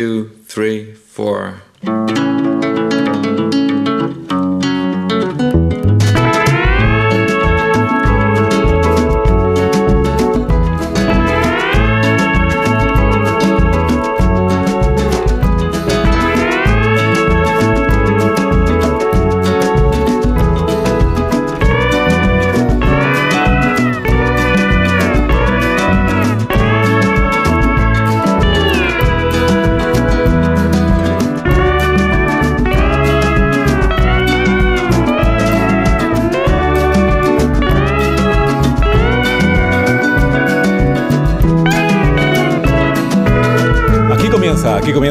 two, 0.00 0.30
three, 0.46 0.94
four. 0.94 1.60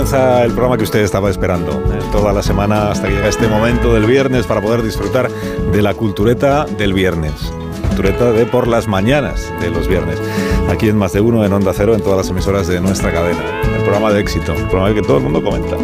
Comienza, 0.09 0.43
el 0.43 0.51
programa 0.51 0.77
que 0.77 0.83
usted 0.83 0.99
estaba 1.01 1.29
esperando. 1.29 1.71
eh, 1.71 1.99
toda 2.11 2.33
la 2.33 2.41
semana 2.41 2.91
hasta 2.91 3.07
que 3.07 3.13
llega 3.13 3.27
este 3.27 3.47
momento 3.47 3.93
del 3.93 4.05
viernes 4.05 4.47
para 4.47 4.61
poder 4.61 4.81
disfrutar 4.81 5.29
de 5.29 5.81
la 5.81 5.93
cultureta 5.93 6.65
del 6.65 6.93
viernes. 6.93 7.33
Cultureta 7.87 8.31
de 8.31 8.45
por 8.45 8.67
las 8.67 8.87
mañanas 8.87 9.51
de 9.61 9.69
los 9.69 9.87
viernes. 9.87 10.19
Aquí 10.69 10.89
en 10.89 10.97
Más 10.97 11.13
de 11.13 11.21
Uno, 11.21 11.45
en 11.45 11.53
Onda 11.53 11.73
Cero, 11.75 11.93
en 11.93 12.01
todas 12.01 12.17
las 12.17 12.29
emisoras 12.29 12.67
de 12.67 12.81
nuestra 12.81 13.11
cadena. 13.11 13.61
El 13.75 13.83
programa 13.83 14.11
de 14.11 14.21
éxito, 14.21 14.53
el 14.53 14.67
programa 14.67 14.93
que 14.95 15.01
todo 15.01 15.17
el 15.17 15.23
mundo 15.23 15.43
comenta. 15.43 15.77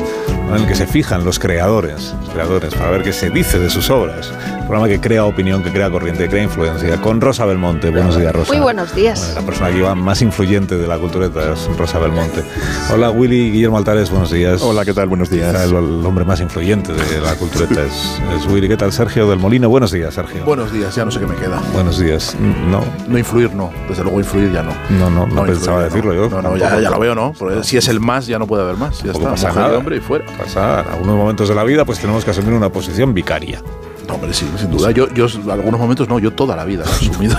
En 0.47 0.61
el 0.61 0.67
que 0.67 0.75
se 0.75 0.87
fijan 0.87 1.25
los 1.25 1.37
creadores, 1.39 2.13
los 2.21 2.29
creadores, 2.29 2.73
para 2.75 2.91
ver 2.91 3.03
qué 3.03 3.11
se 3.11 3.29
dice 3.29 3.59
de 3.59 3.69
sus 3.69 3.89
obras. 3.89 4.31
El 4.47 4.67
programa 4.69 4.87
que 4.87 4.99
crea 5.01 5.25
opinión, 5.25 5.61
que 5.61 5.71
crea 5.71 5.89
corriente, 5.91 6.23
que 6.23 6.29
crea 6.29 6.43
influencia. 6.43 6.99
Con 7.01 7.19
Rosa 7.19 7.45
Belmonte. 7.45 7.89
Buenos 7.91 8.17
días, 8.17 8.33
Rosa. 8.33 8.53
Muy 8.53 8.61
buenos 8.61 8.95
días. 8.95 9.19
Bueno, 9.19 9.41
la 9.41 9.45
persona 9.45 9.69
que 9.71 9.77
iba 9.79 9.95
más 9.95 10.21
influyente 10.21 10.77
de 10.77 10.87
la 10.87 10.97
cultureta 10.97 11.53
es 11.53 11.67
Rosa 11.77 11.99
Belmonte. 11.99 12.43
Hola 12.91 13.11
Willy 13.11 13.51
Guillermo 13.51 13.77
Altares, 13.77 14.09
buenos 14.09 14.31
días. 14.31 14.61
Hola, 14.61 14.85
¿qué 14.85 14.93
tal? 14.93 15.07
Buenos 15.09 15.29
días. 15.29 15.53
El, 15.55 15.71
el 15.75 16.05
hombre 16.05 16.23
más 16.25 16.39
influyente 16.39 16.93
de 16.93 17.21
la 17.21 17.35
cultureta 17.35 17.83
es, 17.83 18.19
es 18.39 18.45
Willy. 18.47 18.67
¿Qué 18.69 18.77
tal 18.77 18.91
Sergio 18.93 19.29
del 19.29 19.39
Molino? 19.39 19.67
Buenos 19.69 19.91
días, 19.91 20.13
Sergio. 20.13 20.45
Buenos 20.45 20.71
días, 20.71 20.95
ya 20.95 21.03
no 21.05 21.11
sé 21.11 21.19
qué 21.19 21.27
me 21.27 21.35
queda. 21.35 21.61
Buenos 21.73 21.99
días. 21.99 22.35
No, 22.69 22.81
No 23.07 23.17
influir, 23.17 23.53
no. 23.53 23.71
Desde 23.89 24.03
luego 24.03 24.19
influir 24.19 24.51
ya 24.53 24.63
no. 24.63 24.71
no, 24.89 25.09
no, 25.09 25.27
no 25.27 25.43
pensaba 25.43 25.83
influir, 25.85 26.05
decirlo 26.05 26.13
yo. 26.13 26.29
No, 26.29 26.41
no, 26.41 26.57
ya, 26.57 26.79
ya 26.79 26.89
lo 26.89 26.99
veo, 26.99 27.13
¿no? 27.13 27.33
Porque 27.37 27.63
si 27.63 27.77
es 27.77 27.87
el 27.87 27.99
más, 27.99 28.25
ya 28.25 28.39
no 28.39 28.47
puede 28.47 28.63
haber 28.63 28.77
más. 28.77 29.03
Ya 29.03 29.11
está, 29.11 29.31
pasa 29.31 29.51
nada. 29.51 29.77
hombre 29.77 29.97
y 29.97 29.99
fuera. 29.99 30.25
Pasa, 30.37 30.81
en 30.81 30.87
algunos 30.93 31.15
momentos 31.15 31.47
de 31.49 31.55
la 31.55 31.63
vida 31.63 31.85
pues 31.85 31.99
tenemos 31.99 32.25
que 32.25 32.31
asumir 32.31 32.53
una 32.53 32.69
posición 32.69 33.13
vicaria. 33.13 33.61
No, 34.07 34.15
hombre, 34.15 34.33
sí, 34.33 34.47
sin 34.59 34.69
duda. 34.69 34.91
Yo, 34.91 35.11
yo, 35.13 35.25
en 35.27 35.49
algunos 35.49 35.79
momentos 35.79 36.07
no, 36.07 36.19
yo 36.19 36.31
toda 36.31 36.55
la 36.55 36.63
vida 36.65 36.83
he 36.85 37.09
asumido. 37.09 37.35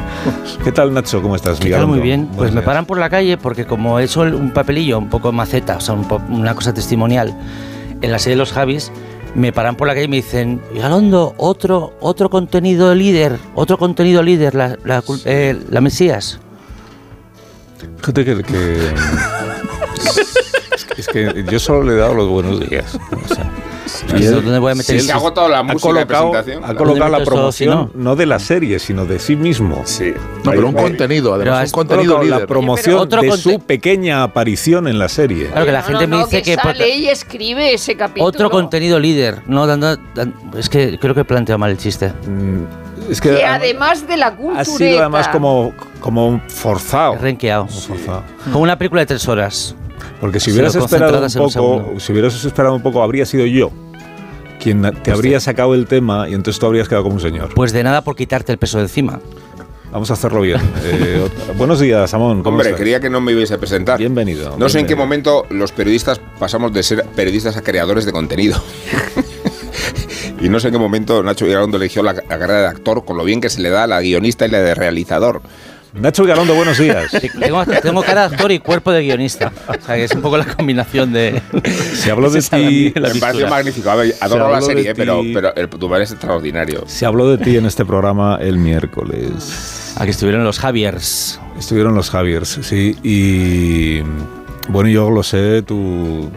¿Qué 0.64 0.70
tal 0.70 0.94
Nacho? 0.94 1.20
¿Cómo 1.20 1.34
estás? 1.34 1.58
¿Qué 1.58 1.64
Miguel 1.64 1.80
tal? 1.80 1.88
Muy 1.88 1.98
bien. 2.00 2.20
Buenos 2.26 2.36
Pues 2.38 2.52
me 2.52 2.62
paran 2.62 2.86
por 2.86 2.98
la 2.98 3.10
calle 3.10 3.36
porque 3.38 3.66
como 3.66 3.98
he 3.98 4.04
hecho 4.04 4.20
un 4.20 4.52
papelillo 4.52 4.98
un 4.98 5.08
poco 5.08 5.32
maceta, 5.32 5.76
o 5.78 5.80
sea, 5.80 5.94
un 5.94 6.06
po- 6.06 6.22
una 6.28 6.54
cosa 6.54 6.72
testimonial, 6.72 7.36
en 8.02 8.12
la 8.12 8.18
serie 8.20 8.36
de 8.36 8.38
los 8.40 8.52
Javis, 8.52 8.92
me 9.34 9.52
paran 9.52 9.74
por 9.76 9.88
la 9.88 9.94
calle 9.94 10.04
y 10.04 10.08
me 10.08 10.16
dicen, 10.16 10.60
Galondo, 10.76 11.34
otro, 11.38 11.94
otro 12.00 12.30
contenido 12.30 12.94
líder, 12.94 13.38
otro 13.56 13.76
contenido 13.76 14.22
líder, 14.22 14.54
la, 14.54 14.76
la, 14.84 15.02
eh, 15.24 15.58
la 15.70 15.80
Mesías. 15.80 16.38
Fíjate 17.98 18.24
que, 18.24 18.42
que- 18.44 18.92
es, 20.98 21.06
que- 21.08 21.32
que 21.32 21.44
yo 21.50 21.58
solo 21.58 21.82
le 21.82 21.92
he 21.94 21.96
dado 21.96 22.14
los 22.14 22.28
buenos 22.28 22.60
días. 22.68 22.98
O 23.12 23.34
sea, 23.34 23.50
¿Y 24.18 24.24
¿Dónde 24.24 24.58
voy 24.58 24.72
a 24.72 24.74
meter 24.74 24.94
Sí, 24.94 24.96
eso? 24.96 25.06
Se 25.06 25.12
ha 25.12 25.16
agotado 25.16 25.48
la 25.48 25.60
ha 25.60 25.62
música 25.62 25.88
de 25.88 25.94
colocado, 26.06 26.30
presentación. 26.32 26.64
ha 26.64 26.74
colocado 26.76 27.08
la 27.10 27.18
¿Dónde 27.18 27.18
meto 27.18 27.30
eso, 27.48 27.52
si 27.52 27.64
promoción 27.64 27.90
no? 27.94 28.02
no 28.10 28.16
de 28.16 28.26
la 28.26 28.38
serie, 28.40 28.78
sino 28.80 29.06
de 29.06 29.18
sí 29.20 29.36
mismo. 29.36 29.82
Sí. 29.84 30.12
No, 30.44 30.50
pero 30.50 30.68
un 30.68 30.76
Ahí- 30.76 30.82
contenido, 30.84 31.30
Pero 31.38 31.52
además, 31.52 31.60
has 31.62 31.68
un 31.70 31.72
contenido 31.74 32.14
colocado 32.14 32.30
la 32.30 32.36
líder. 32.36 32.48
promoción 32.48 33.08
de 33.08 33.16
conte- 33.16 33.36
su 33.38 33.60
pequeña 33.60 34.22
aparición 34.24 34.88
en 34.88 34.98
la 34.98 35.08
serie. 35.08 35.46
Claro 35.46 35.66
que 35.66 35.72
la 35.72 35.80
No, 35.82 35.86
gente 35.86 36.06
no, 36.08 36.16
me 36.16 36.22
no, 36.22 36.26
dice 36.26 36.42
que... 36.42 36.54
por- 36.56 36.62
sale 36.64 36.88
y 36.96 37.08
escribe 37.08 37.72
ese 37.74 37.96
capítulo. 37.96 38.26
otro 38.26 38.50
contenido 38.50 38.98
líder. 38.98 39.42
No, 39.46 39.66
es 40.58 40.68
que 40.68 40.98
creo 40.98 41.14
que 41.14 41.20
he 41.20 41.24
planteado 41.24 41.58
mal 41.58 41.70
el 41.70 41.78
chiste. 41.78 42.08
Mm, 42.26 43.10
Es 43.10 43.20
que 43.20 43.36
Que 43.36 43.44
ha- 43.44 43.54
además 43.54 44.06
de 44.08 44.16
la 44.16 44.34
cultura. 44.34 44.60
ha 44.60 44.64
sido 44.64 44.98
además 45.00 45.28
como, 45.28 45.72
como 46.00 46.40
forzado. 46.48 47.16
Renqueado. 47.20 47.66
Como 47.66 47.80
forzado. 47.80 48.22
Como 48.44 48.60
una 48.60 48.76
película 48.76 49.02
de 49.02 49.06
tres 49.06 49.28
horas. 49.28 49.76
Porque 50.20 50.40
si 50.40 50.52
hubieras 50.52 50.74
esperado 50.74 51.18
un 51.18 51.24
un 51.24 51.32
poco, 51.32 51.50
segundo. 51.50 52.00
si 52.00 52.12
hubieras 52.12 52.44
esperado 52.44 52.74
un 52.74 52.82
poco, 52.82 53.02
habría 53.02 53.26
sido 53.26 53.46
yo 53.46 53.70
quien 54.58 54.82
te 55.02 55.12
habría 55.12 55.38
sacado 55.38 55.74
el 55.74 55.86
tema 55.86 56.28
y 56.28 56.34
entonces 56.34 56.58
tú 56.58 56.66
habrías 56.66 56.88
quedado 56.88 57.04
como 57.04 57.16
un 57.16 57.20
señor. 57.20 57.54
Pues 57.54 57.72
de 57.72 57.82
nada 57.84 58.02
por 58.02 58.16
quitarte 58.16 58.50
el 58.52 58.58
peso 58.58 58.78
de 58.78 58.84
encima. 58.84 59.20
Vamos 59.92 60.10
a 60.10 60.14
hacerlo 60.14 60.40
bien. 60.40 60.60
Eh, 60.84 61.28
buenos 61.56 61.80
días, 61.80 62.12
Amón. 62.14 62.42
¿cómo 62.42 62.56
Hombre, 62.56 62.68
estás? 62.70 62.78
quería 62.78 63.00
que 63.00 63.08
no 63.10 63.20
me 63.20 63.34
hubiese 63.34 63.54
a 63.54 63.58
presentar. 63.58 63.98
Bienvenido. 63.98 64.56
No 64.58 64.68
sé 64.68 64.80
en 64.80 64.86
qué 64.86 64.94
bienvenido. 64.94 65.34
momento 65.42 65.46
los 65.50 65.72
periodistas 65.72 66.20
pasamos 66.38 66.72
de 66.72 66.82
ser 66.82 67.04
periodistas 67.14 67.56
a 67.56 67.62
creadores 67.62 68.04
de 68.06 68.12
contenido. 68.12 68.60
y 70.40 70.48
no 70.48 70.58
sé 70.60 70.68
en 70.68 70.74
qué 70.74 70.78
momento 70.78 71.22
Nacho 71.22 71.44
Vigalondo 71.46 71.76
eligió 71.76 72.02
la, 72.02 72.12
la 72.14 72.22
carrera 72.38 72.60
de 72.62 72.66
actor 72.66 73.04
con 73.04 73.16
lo 73.16 73.24
bien 73.24 73.40
que 73.40 73.48
se 73.48 73.60
le 73.60 73.70
da 73.70 73.84
a 73.84 73.86
la 73.86 74.00
guionista 74.00 74.46
y 74.46 74.50
la 74.50 74.58
de 74.60 74.74
realizador. 74.74 75.42
Nacho 75.94 76.24
Galondo, 76.24 76.54
buenos 76.54 76.76
días. 76.78 77.10
Sí, 77.10 77.28
Tengo, 77.40 77.64
tengo 77.64 78.02
cara 78.02 78.28
de 78.28 78.34
actor 78.34 78.52
y 78.52 78.58
cuerpo 78.58 78.92
de 78.92 79.02
guionista. 79.02 79.50
O 79.66 79.72
sea, 79.84 79.96
que 79.96 80.04
es 80.04 80.12
un 80.12 80.20
poco 80.20 80.36
la 80.36 80.44
combinación 80.44 81.12
de. 81.12 81.40
Se 81.94 82.10
habló 82.10 82.28
de 82.30 82.42
ti. 82.42 82.92
me 82.94 83.14
pareció 83.14 83.48
magnífico. 83.48 83.90
Adoro 83.90 84.50
la 84.50 84.60
serie, 84.60 84.92
ti. 84.92 84.92
pero, 84.94 85.22
pero 85.32 85.54
el 85.56 85.68
tu 85.68 85.94
es 85.96 86.10
extraordinario. 86.12 86.84
Se 86.86 87.06
habló 87.06 87.28
de 87.30 87.38
ti 87.42 87.56
en 87.56 87.64
este 87.66 87.84
programa 87.86 88.38
el 88.40 88.58
miércoles. 88.58 89.94
Aquí 89.98 90.10
estuvieron 90.10 90.44
los 90.44 90.58
Javiers. 90.58 91.40
Estuvieron 91.58 91.94
los 91.94 92.10
Javiers, 92.10 92.58
sí, 92.60 92.94
y 93.02 94.02
bueno, 94.68 94.90
yo 94.90 95.08
lo 95.10 95.22
sé, 95.22 95.62
tu 95.62 96.30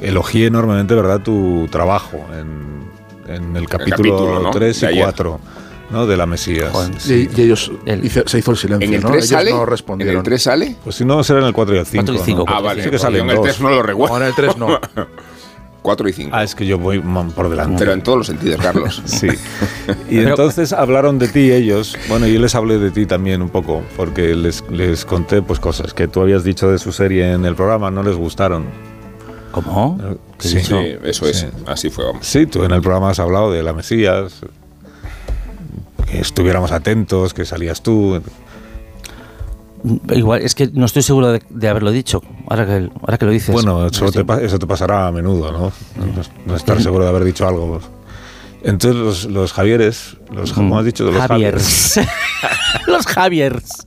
elogié 0.00 0.46
enormemente, 0.46 0.94
¿verdad? 0.94 1.20
Tu 1.20 1.66
trabajo 1.72 2.24
en, 2.38 3.34
en 3.34 3.56
el 3.56 3.68
capítulo, 3.68 3.96
capítulo, 3.96 4.40
¿no? 4.44 4.50
3 4.52 4.80
De 4.80 4.86
y 4.86 4.90
ayer. 4.90 5.02
4, 5.02 5.40
¿no? 5.90 6.06
De 6.06 6.16
la 6.16 6.26
Mesías. 6.26 6.70
Joder. 6.70 6.92
Y, 7.06 7.28
y 7.36 7.42
ellos 7.42 7.70
El- 7.86 8.04
hice- 8.04 8.24
se 8.26 8.38
hizo 8.38 8.50
el 8.52 8.56
silencio, 8.56 8.86
¿En 8.88 8.94
el 8.94 9.00
¿no? 9.02 9.10
3 9.10 9.24
Ellos 9.24 9.28
sale? 9.30 9.50
no 9.52 9.62
¿En 9.62 9.66
respondieron. 9.68 10.16
el 10.18 10.22
3 10.22 10.42
sale? 10.42 10.76
Pues 10.84 10.96
si 10.96 11.04
no, 11.04 11.22
será 11.24 11.40
en 11.40 11.46
el 11.46 11.52
4 11.52 11.74
y 11.74 11.78
el 11.78 11.86
5. 11.86 12.04
Cuatro 12.04 12.14
y 12.22 12.24
cinco. 12.26 12.44
¿no? 12.46 12.54
Ah, 12.54 12.60
vale. 12.60 12.82
Sí 12.82 12.90
que 12.90 12.98
yo 12.98 13.08
en 13.08 13.30
el 13.30 13.36
dos. 13.36 13.44
3 13.44 13.60
no 13.60 13.70
lo 13.70 13.82
recuerdo. 13.82 14.18
No, 14.18 14.22
en 14.24 14.28
el 14.28 14.34
3 14.34 14.56
no. 14.56 14.78
4 15.82 16.08
y 16.10 16.12
5. 16.12 16.30
Ah, 16.34 16.44
es 16.44 16.54
que 16.54 16.66
yo 16.66 16.78
voy 16.78 16.98
por 17.34 17.48
delante. 17.48 17.76
Pero 17.78 17.92
en 17.94 18.02
todos 18.02 18.18
los 18.18 18.26
sentidos, 18.26 18.60
Carlos. 18.60 19.02
Sí. 19.06 19.28
Y 20.10 20.18
entonces 20.18 20.72
hablaron 20.72 21.18
de 21.18 21.28
ti 21.28 21.50
ellos. 21.52 21.96
Bueno, 22.08 22.26
yo 22.26 22.38
les 22.40 22.54
hablé 22.54 22.78
de 22.78 22.90
ti 22.90 23.06
también 23.06 23.40
un 23.42 23.48
poco, 23.48 23.82
porque 23.96 24.34
les, 24.34 24.62
les 24.70 25.04
conté 25.04 25.40
pues 25.42 25.58
cosas 25.58 25.94
que 25.94 26.06
tú 26.08 26.20
habías 26.20 26.44
dicho 26.44 26.70
de 26.70 26.78
su 26.78 26.92
serie 26.92 27.32
en 27.32 27.44
el 27.46 27.54
programa, 27.54 27.90
no 27.90 28.02
les 28.02 28.14
gustaron. 28.16 28.66
¿Cómo? 29.52 29.98
¿Qué 30.38 30.48
he 30.48 30.50
Sí. 30.50 30.60
Sí, 30.60 30.74
eso 31.02 31.26
es. 31.26 31.38
Sí. 31.40 31.46
Así 31.66 31.90
fue, 31.90 32.04
vamos. 32.04 32.26
Sí, 32.26 32.46
tú 32.46 32.62
en 32.64 32.70
el 32.72 32.80
programa 32.82 33.10
has 33.10 33.18
hablado 33.18 33.50
de 33.50 33.62
la 33.62 33.72
Mesías, 33.72 34.40
que 36.10 36.20
estuviéramos 36.20 36.72
atentos, 36.72 37.34
que 37.34 37.44
salías 37.44 37.82
tú. 37.82 38.20
Igual, 40.10 40.42
es 40.42 40.54
que 40.54 40.68
no 40.72 40.86
estoy 40.86 41.02
seguro 41.02 41.32
de, 41.32 41.42
de 41.48 41.68
haberlo 41.68 41.90
dicho. 41.90 42.22
Ahora 42.48 42.66
que, 42.66 42.90
ahora 43.00 43.18
que 43.18 43.24
lo 43.24 43.30
dices. 43.30 43.52
Bueno, 43.52 43.86
eso 43.86 44.10
te, 44.10 44.24
eso 44.44 44.58
te 44.58 44.66
pasará 44.66 45.06
a 45.06 45.12
menudo, 45.12 45.52
¿no? 45.52 45.72
No, 46.46 46.56
estar 46.56 46.82
seguro 46.82 47.04
de 47.04 47.10
haber 47.10 47.24
dicho 47.24 47.46
algo. 47.46 47.80
Entonces 48.62 49.00
los, 49.00 49.24
los 49.24 49.52
Javieres, 49.52 50.16
los, 50.30 50.52
¿cómo 50.52 50.78
has 50.78 50.84
dicho? 50.84 51.04
Los 51.04 51.16
Javiers. 51.16 52.00
los 52.86 53.06
Javiers. 53.06 53.86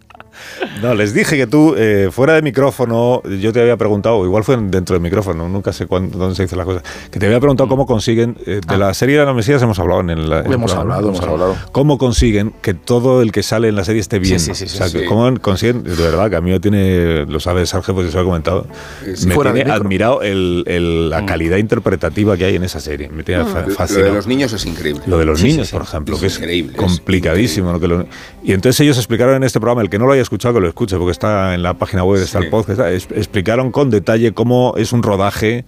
No, 0.81 0.93
les 0.93 1.13
dije 1.13 1.37
que 1.37 1.47
tú, 1.47 1.75
eh, 1.77 2.09
fuera 2.11 2.33
de 2.33 2.41
micrófono, 2.41 3.21
yo 3.23 3.53
te 3.53 3.61
había 3.61 3.77
preguntado, 3.77 4.23
igual 4.25 4.43
fue 4.43 4.57
dentro 4.57 4.93
del 4.95 5.01
micrófono, 5.01 5.47
nunca 5.47 5.71
sé 5.73 5.85
cuándo, 5.87 6.17
dónde 6.17 6.35
se 6.35 6.43
dice 6.43 6.55
la 6.55 6.65
cosa, 6.65 6.81
que 7.11 7.19
te 7.19 7.25
había 7.25 7.39
preguntado 7.39 7.69
cómo 7.69 7.85
consiguen, 7.85 8.37
eh, 8.45 8.59
de 8.67 8.77
la 8.77 8.93
serie 8.93 9.17
de 9.19 9.25
la 9.25 9.33
Mesías 9.33 9.61
hemos 9.61 9.79
hablado 9.79 10.01
en 10.01 10.09
el... 10.11 10.31
en 10.31 10.51
Hemos 10.53 10.73
hablado, 10.73 11.09
hemos 11.09 11.21
hablado. 11.21 11.55
¿Cómo 11.71 11.97
consiguen 11.97 12.53
que 12.61 12.73
todo 12.73 13.21
el 13.21 13.31
que 13.31 13.43
sale 13.43 13.67
en 13.69 13.75
la 13.75 13.85
serie 13.85 14.01
esté 14.01 14.19
bien? 14.19 14.39
Sí, 14.39 14.53
sí, 14.53 14.67
sí, 14.67 14.75
o 14.75 14.77
sea, 14.77 14.87
sí. 14.89 15.05
¿cómo 15.07 15.31
consiguen? 15.41 15.83
De 15.83 15.95
verdad, 15.95 16.29
que 16.29 16.35
a 16.35 16.41
mí 16.41 16.51
me 16.51 16.59
tiene, 16.59 17.25
lo 17.25 17.39
sabe 17.39 17.65
Sergio, 17.65 17.93
pues 17.93 18.07
yo 18.07 18.11
se 18.11 18.17
lo 18.17 18.23
he 18.23 18.25
comentado, 18.25 18.67
Sí, 19.15 19.27
me 19.27 19.35
tiene 19.37 19.71
admirado 19.71 20.21
el- 20.21 20.63
el- 20.67 21.09
la 21.09 21.25
calidad 21.25 21.57
interpretativa 21.57 22.35
que 22.37 22.45
hay 22.45 22.55
en 22.55 22.63
esa 22.63 22.79
serie, 22.79 23.09
me 23.09 23.23
tiene 23.23 23.45
fa- 23.45 23.65
Lo 23.89 24.03
de 24.03 24.11
los 24.11 24.27
niños 24.27 24.51
es 24.53 24.65
increíble. 24.65 25.03
Lo 25.07 25.17
de 25.17 25.25
los 25.25 25.41
niños, 25.41 25.69
por 25.71 25.81
ejemplo, 25.83 26.15
Es 26.15 26.21
que 26.21 26.27
es 26.27 26.37
increíble, 26.37 26.73
es 26.73 26.77
complicadísimo. 26.77 27.71
¿no? 27.71 27.79
Que 27.79 27.87
lo- 27.87 28.05
y 28.43 28.51
entonces 28.53 28.79
ellos 28.81 28.97
explicaron 28.97 29.35
en 29.35 29.43
este 29.43 29.59
programa, 29.59 29.81
el 29.81 29.89
que 29.89 29.99
no 29.99 30.05
lo 30.05 30.13
haya 30.13 30.21
escuchado, 30.21 30.42
que 30.51 30.59
lo 30.59 30.67
escuche, 30.67 30.97
porque 30.97 31.11
está 31.11 31.53
en 31.53 31.61
la 31.61 31.75
página 31.75 32.03
web, 32.03 32.21
está 32.21 32.39
Sí. 32.39 32.45
el 32.45 32.49
podcast, 32.49 32.81
es- 32.81 33.07
explicaron 33.15 33.71
con 33.71 33.91
detalle 33.91 34.33
cómo 34.33 34.73
es 34.77 34.91
un 34.91 35.03
rodaje 35.03 35.63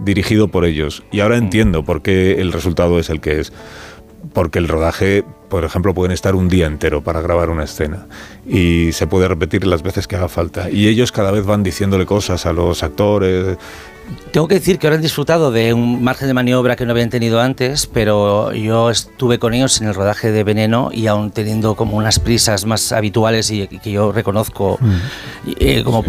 dirigido 0.00 0.48
por 0.48 0.64
ellos. 0.64 1.04
Y 1.12 1.20
ahora 1.20 1.36
entiendo 1.36 1.84
por 1.84 2.02
qué 2.02 2.40
el 2.40 2.52
resultado 2.52 2.98
es 2.98 3.08
el 3.10 3.20
que 3.20 3.40
es. 3.40 3.52
Porque 4.34 4.58
el 4.58 4.68
rodaje, 4.68 5.24
por 5.48 5.64
ejemplo, 5.64 5.94
pueden 5.94 6.12
estar 6.12 6.34
un 6.34 6.48
día 6.48 6.66
entero 6.66 7.02
para 7.02 7.20
grabar 7.22 7.50
una 7.50 7.64
escena 7.64 8.06
y 8.46 8.90
se 8.92 9.06
puede 9.06 9.28
repetir 9.28 9.64
las 9.66 9.82
veces 9.82 10.06
que 10.08 10.16
haga 10.16 10.28
falta. 10.28 10.70
Y 10.70 10.88
ellos 10.88 11.12
cada 11.12 11.30
vez 11.30 11.46
van 11.46 11.62
diciéndole 11.62 12.04
cosas 12.04 12.44
a 12.44 12.52
los 12.52 12.82
actores 12.82 13.56
Tengo 14.32 14.46
que 14.46 14.56
decir 14.56 14.78
que 14.78 14.86
ahora 14.86 14.96
han 14.96 15.02
disfrutado 15.02 15.50
de 15.50 15.72
un 15.72 16.02
margen 16.02 16.28
de 16.28 16.34
maniobra 16.34 16.76
que 16.76 16.84
no 16.84 16.92
habían 16.92 17.10
tenido 17.10 17.40
antes, 17.40 17.86
pero 17.86 18.52
yo 18.52 18.90
estuve 18.90 19.38
con 19.38 19.54
ellos 19.54 19.80
en 19.80 19.88
el 19.88 19.94
rodaje 19.94 20.30
de 20.30 20.44
Veneno 20.44 20.90
y 20.92 21.06
aún 21.06 21.30
teniendo 21.30 21.74
como 21.74 21.96
unas 21.96 22.18
prisas 22.18 22.66
más 22.66 22.92
habituales 22.92 23.50
y 23.50 23.66
que 23.66 23.90
yo 23.90 24.12
reconozco 24.12 24.78
eh, 25.58 25.82
como, 25.82 26.04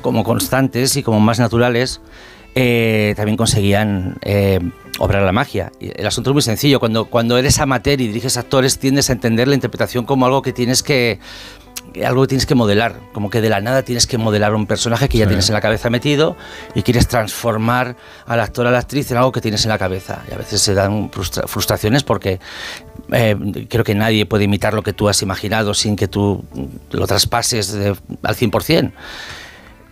como 0.00 0.22
constantes 0.22 0.96
y 0.96 1.02
como 1.02 1.20
más 1.20 1.38
naturales, 1.38 2.00
eh, 2.54 3.14
también 3.16 3.36
conseguían 3.36 4.18
eh, 4.22 4.60
obrar 4.98 5.22
la 5.22 5.32
magia. 5.32 5.72
El 5.80 6.06
asunto 6.06 6.30
es 6.30 6.34
muy 6.34 6.42
sencillo. 6.42 6.78
Cuando, 6.78 7.06
cuando 7.06 7.38
eres 7.38 7.58
amateur 7.58 8.00
y 8.00 8.08
diriges 8.08 8.36
actores, 8.36 8.78
tiendes 8.78 9.08
a 9.08 9.14
entender 9.14 9.48
la 9.48 9.54
interpretación 9.54 10.04
como 10.04 10.26
algo 10.26 10.42
que 10.42 10.52
tienes 10.52 10.82
que 10.82 11.18
algo 12.04 12.22
que 12.22 12.28
tienes 12.28 12.46
que 12.46 12.54
modelar, 12.54 12.96
como 13.12 13.30
que 13.30 13.40
de 13.40 13.48
la 13.48 13.60
nada 13.60 13.82
tienes 13.82 14.06
que 14.06 14.18
modelar 14.18 14.54
un 14.54 14.66
personaje 14.66 15.08
que 15.08 15.18
ya 15.18 15.26
tienes 15.26 15.48
en 15.48 15.54
la 15.54 15.60
cabeza 15.60 15.90
metido 15.90 16.36
y 16.74 16.82
quieres 16.82 17.08
transformar 17.08 17.96
al 18.26 18.40
actor, 18.40 18.66
a 18.66 18.70
la 18.70 18.78
actriz 18.78 19.10
en 19.10 19.16
algo 19.18 19.32
que 19.32 19.40
tienes 19.40 19.64
en 19.64 19.68
la 19.70 19.78
cabeza. 19.78 20.22
Y 20.30 20.34
a 20.34 20.38
veces 20.38 20.60
se 20.60 20.74
dan 20.74 21.10
frustra- 21.10 21.46
frustraciones 21.46 22.02
porque 22.02 22.40
eh, 23.12 23.36
creo 23.68 23.84
que 23.84 23.94
nadie 23.94 24.26
puede 24.26 24.44
imitar 24.44 24.74
lo 24.74 24.82
que 24.82 24.92
tú 24.92 25.08
has 25.08 25.22
imaginado 25.22 25.74
sin 25.74 25.96
que 25.96 26.08
tú 26.08 26.44
lo 26.90 27.06
traspases 27.06 27.72
de- 27.72 27.96
al 28.22 28.34
100%. 28.36 28.92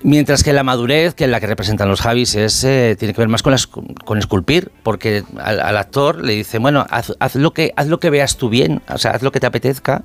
Mientras 0.03 0.43
que 0.43 0.55
la 0.55 0.63
madurez, 0.63 1.13
que 1.15 1.25
es 1.25 1.31
la 1.31 1.41
que 1.41 1.47
representan 1.47 1.87
los 1.91 2.01
Javis, 2.01 2.35
es, 2.35 2.65
eh, 2.65 2.97
tiene 2.99 3.13
que 3.13 3.21
ver 3.21 3.29
más 3.29 3.43
con, 3.43 3.51
las- 3.53 3.67
con 3.67 4.17
esculpir, 4.17 4.73
porque 4.83 5.25
al, 5.39 5.61
al 5.61 5.77
actor 5.77 6.25
le 6.25 6.33
dice, 6.33 6.59
bueno, 6.59 6.87
haz, 6.89 7.13
haz 7.21 7.35
lo 7.35 7.53
que, 7.53 7.75
haz 7.77 7.87
lo 7.89 8.01
que 8.01 8.09
veas 8.09 8.39
tú 8.39 8.49
bien, 8.49 8.81
o 8.89 8.97
sea, 8.97 9.11
haz 9.11 9.23
lo 9.23 9.31
que 9.31 9.41
te 9.41 9.47
apetezca, 9.47 10.03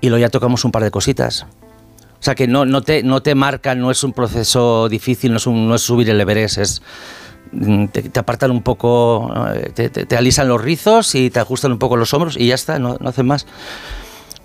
y 0.00 0.08
luego 0.08 0.20
ya 0.20 0.28
tocamos 0.30 0.64
un 0.64 0.72
par 0.72 0.82
de 0.84 0.90
cositas. 0.90 1.46
O 2.18 2.22
sea, 2.26 2.34
que 2.34 2.46
no, 2.48 2.64
no, 2.64 2.82
te, 2.82 3.02
no 3.02 3.22
te 3.22 3.34
marcan, 3.34 3.78
no 3.80 3.90
es 3.90 4.02
un 4.02 4.12
proceso 4.12 4.88
difícil, 4.88 5.30
no 5.32 5.36
es, 5.36 5.46
un- 5.46 5.68
no 5.68 5.74
es 5.74 5.82
subir 5.82 6.08
el 6.10 6.20
Everest, 6.20 6.58
es... 6.58 6.82
mm, 7.52 7.86
Te, 7.88 8.02
te 8.02 8.20
apartan 8.20 8.50
un 8.50 8.62
poco, 8.62 9.30
eh, 9.54 9.70
te, 9.74 9.90
te- 9.90 10.06
te 10.06 10.16
alisan 10.16 10.48
los 10.48 10.60
rizos 10.60 11.14
y 11.14 11.30
te 11.30 11.40
ajustan 11.40 11.72
un 11.72 11.78
poco 11.78 11.96
los 11.96 12.12
hombros 12.14 12.36
y 12.36 12.48
ya 12.48 12.54
está, 12.54 12.78
no, 12.78 12.96
no 13.00 13.08
hacen 13.10 13.26
más 13.26 13.46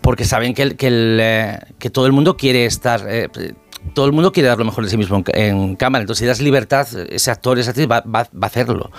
porque 0.01 0.25
saben 0.25 0.53
que, 0.53 0.63
el- 0.63 0.75
que, 0.77 0.87
el, 0.87 1.17
eh, 1.21 1.59
que 1.79 1.89
todo 1.89 2.05
el 2.07 2.11
mundo 2.11 2.35
quiere 2.35 2.65
estar, 2.65 3.05
eh, 3.07 3.29
todo 3.93 4.05
el 4.07 4.11
mundo 4.11 4.31
quiere 4.31 4.49
dar 4.49 4.57
lo 4.57 4.65
mejor 4.65 4.83
de 4.83 4.89
sí 4.89 4.97
mismo 4.97 5.17
en, 5.17 5.25
en 5.35 5.75
cámara. 5.75 6.01
Entonces, 6.01 6.19
si 6.21 6.25
das 6.25 6.41
libertad, 6.41 6.87
ese 7.09 7.31
actor, 7.31 7.57
esa 7.59 7.69
actriz 7.71 7.87
va, 7.89 8.01
va- 8.01 8.27
va 8.33 8.43
a 8.43 8.45
hacerlo. 8.47 8.91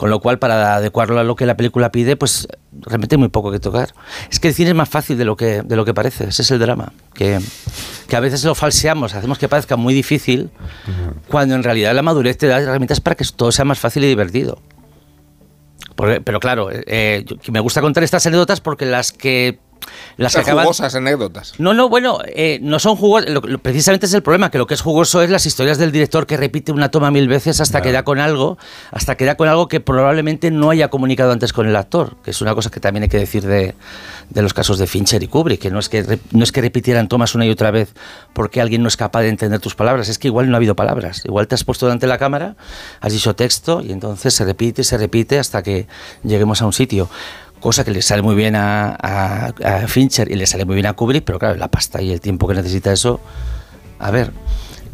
Con 0.00 0.08
lo 0.08 0.18
cual, 0.20 0.38
para 0.38 0.76
adecuarlo 0.76 1.20
a 1.20 1.24
lo 1.24 1.36
que 1.36 1.44
la 1.44 1.58
película 1.58 1.92
pide, 1.92 2.16
pues 2.16 2.48
realmente 2.72 3.16
hay 3.16 3.18
muy 3.18 3.28
poco 3.28 3.52
que 3.52 3.60
tocar. 3.60 3.92
Es 4.30 4.40
que 4.40 4.48
el 4.48 4.54
cine 4.54 4.70
es 4.70 4.74
más 4.74 4.88
fácil 4.88 5.18
de 5.18 5.26
lo 5.26 5.36
que, 5.36 5.60
de 5.60 5.76
lo 5.76 5.84
que 5.84 5.92
parece, 5.92 6.28
ese 6.28 6.40
es 6.40 6.50
el 6.50 6.58
drama. 6.58 6.94
Que, 7.12 7.38
que 8.08 8.16
a 8.16 8.20
veces 8.20 8.42
lo 8.44 8.54
falseamos, 8.54 9.14
hacemos 9.14 9.38
que 9.38 9.46
parezca 9.46 9.76
muy 9.76 9.92
difícil, 9.92 10.48
cuando 11.28 11.54
en 11.54 11.62
realidad 11.62 11.94
la 11.94 12.00
madurez 12.00 12.38
te 12.38 12.46
da 12.46 12.58
herramientas 12.60 12.98
para 13.02 13.14
que 13.14 13.26
todo 13.36 13.52
sea 13.52 13.66
más 13.66 13.78
fácil 13.78 14.02
y 14.04 14.06
divertido. 14.08 14.62
Porque- 15.96 16.22
pero 16.22 16.40
claro, 16.40 16.70
eh, 16.72 17.26
me 17.52 17.60
gusta 17.60 17.82
contar 17.82 18.02
estas 18.02 18.24
anécdotas 18.24 18.62
porque 18.62 18.86
las 18.86 19.12
que 19.12 19.58
las 20.16 20.34
que 20.34 20.40
acaban 20.40 20.64
jugosas 20.64 20.94
anécdotas. 20.94 21.54
no, 21.58 21.74
no, 21.74 21.88
bueno, 21.88 22.18
eh, 22.26 22.58
no 22.62 22.78
son 22.78 22.96
jugosas. 22.96 23.30
Lo- 23.30 23.40
lo- 23.40 23.58
precisamente 23.58 24.06
es 24.06 24.14
el 24.14 24.22
problema, 24.22 24.50
que 24.50 24.58
lo 24.58 24.66
que 24.66 24.74
es 24.74 24.80
jugoso 24.80 25.22
es 25.22 25.30
las 25.30 25.46
historias 25.46 25.78
del 25.78 25.92
director 25.92 26.26
que 26.26 26.36
repite 26.36 26.72
una 26.72 26.90
toma 26.90 27.10
mil 27.10 27.28
veces 27.28 27.60
hasta 27.60 27.80
que 27.82 27.92
da 27.92 28.02
con 28.04 28.18
algo, 28.20 28.58
hasta 28.90 29.16
que 29.16 29.24
da 29.24 29.36
con 29.36 29.48
algo 29.48 29.68
que 29.68 29.80
probablemente 29.80 30.50
no 30.50 30.70
haya 30.70 30.88
comunicado 30.88 31.32
antes 31.32 31.52
con 31.52 31.66
el 31.68 31.76
actor, 31.76 32.16
que 32.24 32.30
es 32.30 32.40
una 32.40 32.54
cosa 32.54 32.70
que 32.70 32.80
también 32.80 33.04
hay 33.04 33.08
que 33.08 33.18
decir 33.18 33.46
de, 33.46 33.74
de 34.30 34.42
los 34.42 34.54
casos 34.54 34.78
de 34.78 34.86
Fincher 34.86 35.22
y 35.22 35.28
Kubrick, 35.28 35.60
que 35.60 35.70
no 35.70 35.78
es 35.78 35.88
que 35.88 36.02
re- 36.02 36.18
no 36.32 36.44
es 36.44 36.52
que 36.52 36.60
repitieran 36.60 37.08
tomas 37.08 37.34
una 37.34 37.46
y 37.46 37.50
otra 37.50 37.70
vez 37.70 37.92
porque 38.32 38.60
alguien 38.60 38.82
no 38.82 38.88
es 38.88 38.96
capaz 38.96 39.22
de 39.22 39.28
entender 39.28 39.60
tus 39.60 39.74
palabras, 39.74 40.08
es 40.08 40.18
que 40.18 40.28
igual 40.28 40.48
no 40.50 40.56
ha 40.56 40.58
habido 40.58 40.76
palabras, 40.76 41.22
igual 41.24 41.46
te 41.48 41.54
has 41.54 41.64
puesto 41.64 41.86
delante 41.86 42.06
de 42.06 42.08
la 42.10 42.18
cámara, 42.18 42.56
has 43.00 43.12
dicho 43.12 43.34
texto 43.34 43.80
y 43.82 43.92
entonces 43.92 44.34
se 44.34 44.44
repite 44.44 44.82
y 44.82 44.84
se 44.84 44.98
repite 44.98 45.38
hasta 45.38 45.62
que 45.62 45.86
lleguemos 46.22 46.62
a 46.62 46.66
un 46.66 46.72
sitio 46.72 47.08
cosa 47.60 47.84
que 47.84 47.90
le 47.90 48.02
sale 48.02 48.22
muy 48.22 48.34
bien 48.34 48.54
a, 48.56 49.52
Fincher 49.86 50.30
y 50.30 50.34
le 50.34 50.46
sale 50.46 50.64
muy 50.64 50.74
bien 50.74 50.86
a 50.86 50.94
Kubrick, 50.94 51.24
pero 51.24 51.38
claro, 51.38 51.56
la 51.56 51.68
pasta 51.68 52.02
y 52.02 52.10
el 52.12 52.20
tiempo 52.20 52.48
que 52.48 52.54
necesita 52.54 52.92
eso, 52.92 53.20
a 53.98 54.10
ver. 54.10 54.32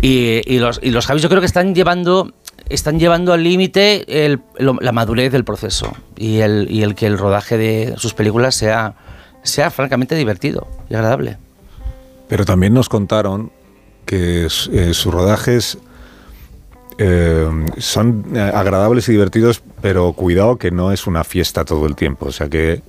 Y, 0.02 0.58
los, 0.58 0.78
y 0.82 0.90
los 0.90 1.06
Javis 1.06 1.22
yo 1.22 1.28
creo 1.28 1.40
que 1.40 1.46
están 1.46 1.74
llevando 1.74 2.32
están 2.68 2.98
llevando 2.98 3.32
al 3.32 3.44
límite 3.44 4.04
la 4.58 4.92
madurez 4.92 5.32
del 5.32 5.44
proceso 5.44 5.92
y 6.16 6.38
el, 6.38 6.66
y 6.68 6.82
el 6.82 6.94
que 6.94 7.06
el 7.06 7.16
rodaje 7.16 7.56
de 7.56 7.94
sus 7.96 8.12
películas 8.12 8.54
sea, 8.54 8.94
sea 9.42 9.70
francamente 9.70 10.16
divertido 10.16 10.66
y 10.90 10.94
agradable. 10.94 11.38
Pero 12.28 12.44
también 12.44 12.74
nos 12.74 12.88
contaron 12.88 13.52
que 14.04 14.46
eh, 14.46 14.94
sus 14.94 15.12
rodajes 15.12 15.78
eh, 16.98 17.48
son 17.78 18.24
eh, 18.34 18.40
agradables 18.40 19.08
y 19.08 19.12
divertidos, 19.12 19.62
pero 19.86 20.12
cuidado 20.14 20.56
que 20.56 20.72
no 20.72 20.90
es 20.90 21.06
una 21.06 21.22
fiesta 21.22 21.64
todo 21.64 21.86
el 21.86 21.94
tiempo. 21.94 22.26
O 22.26 22.32
sea 22.32 22.48
que, 22.48 22.82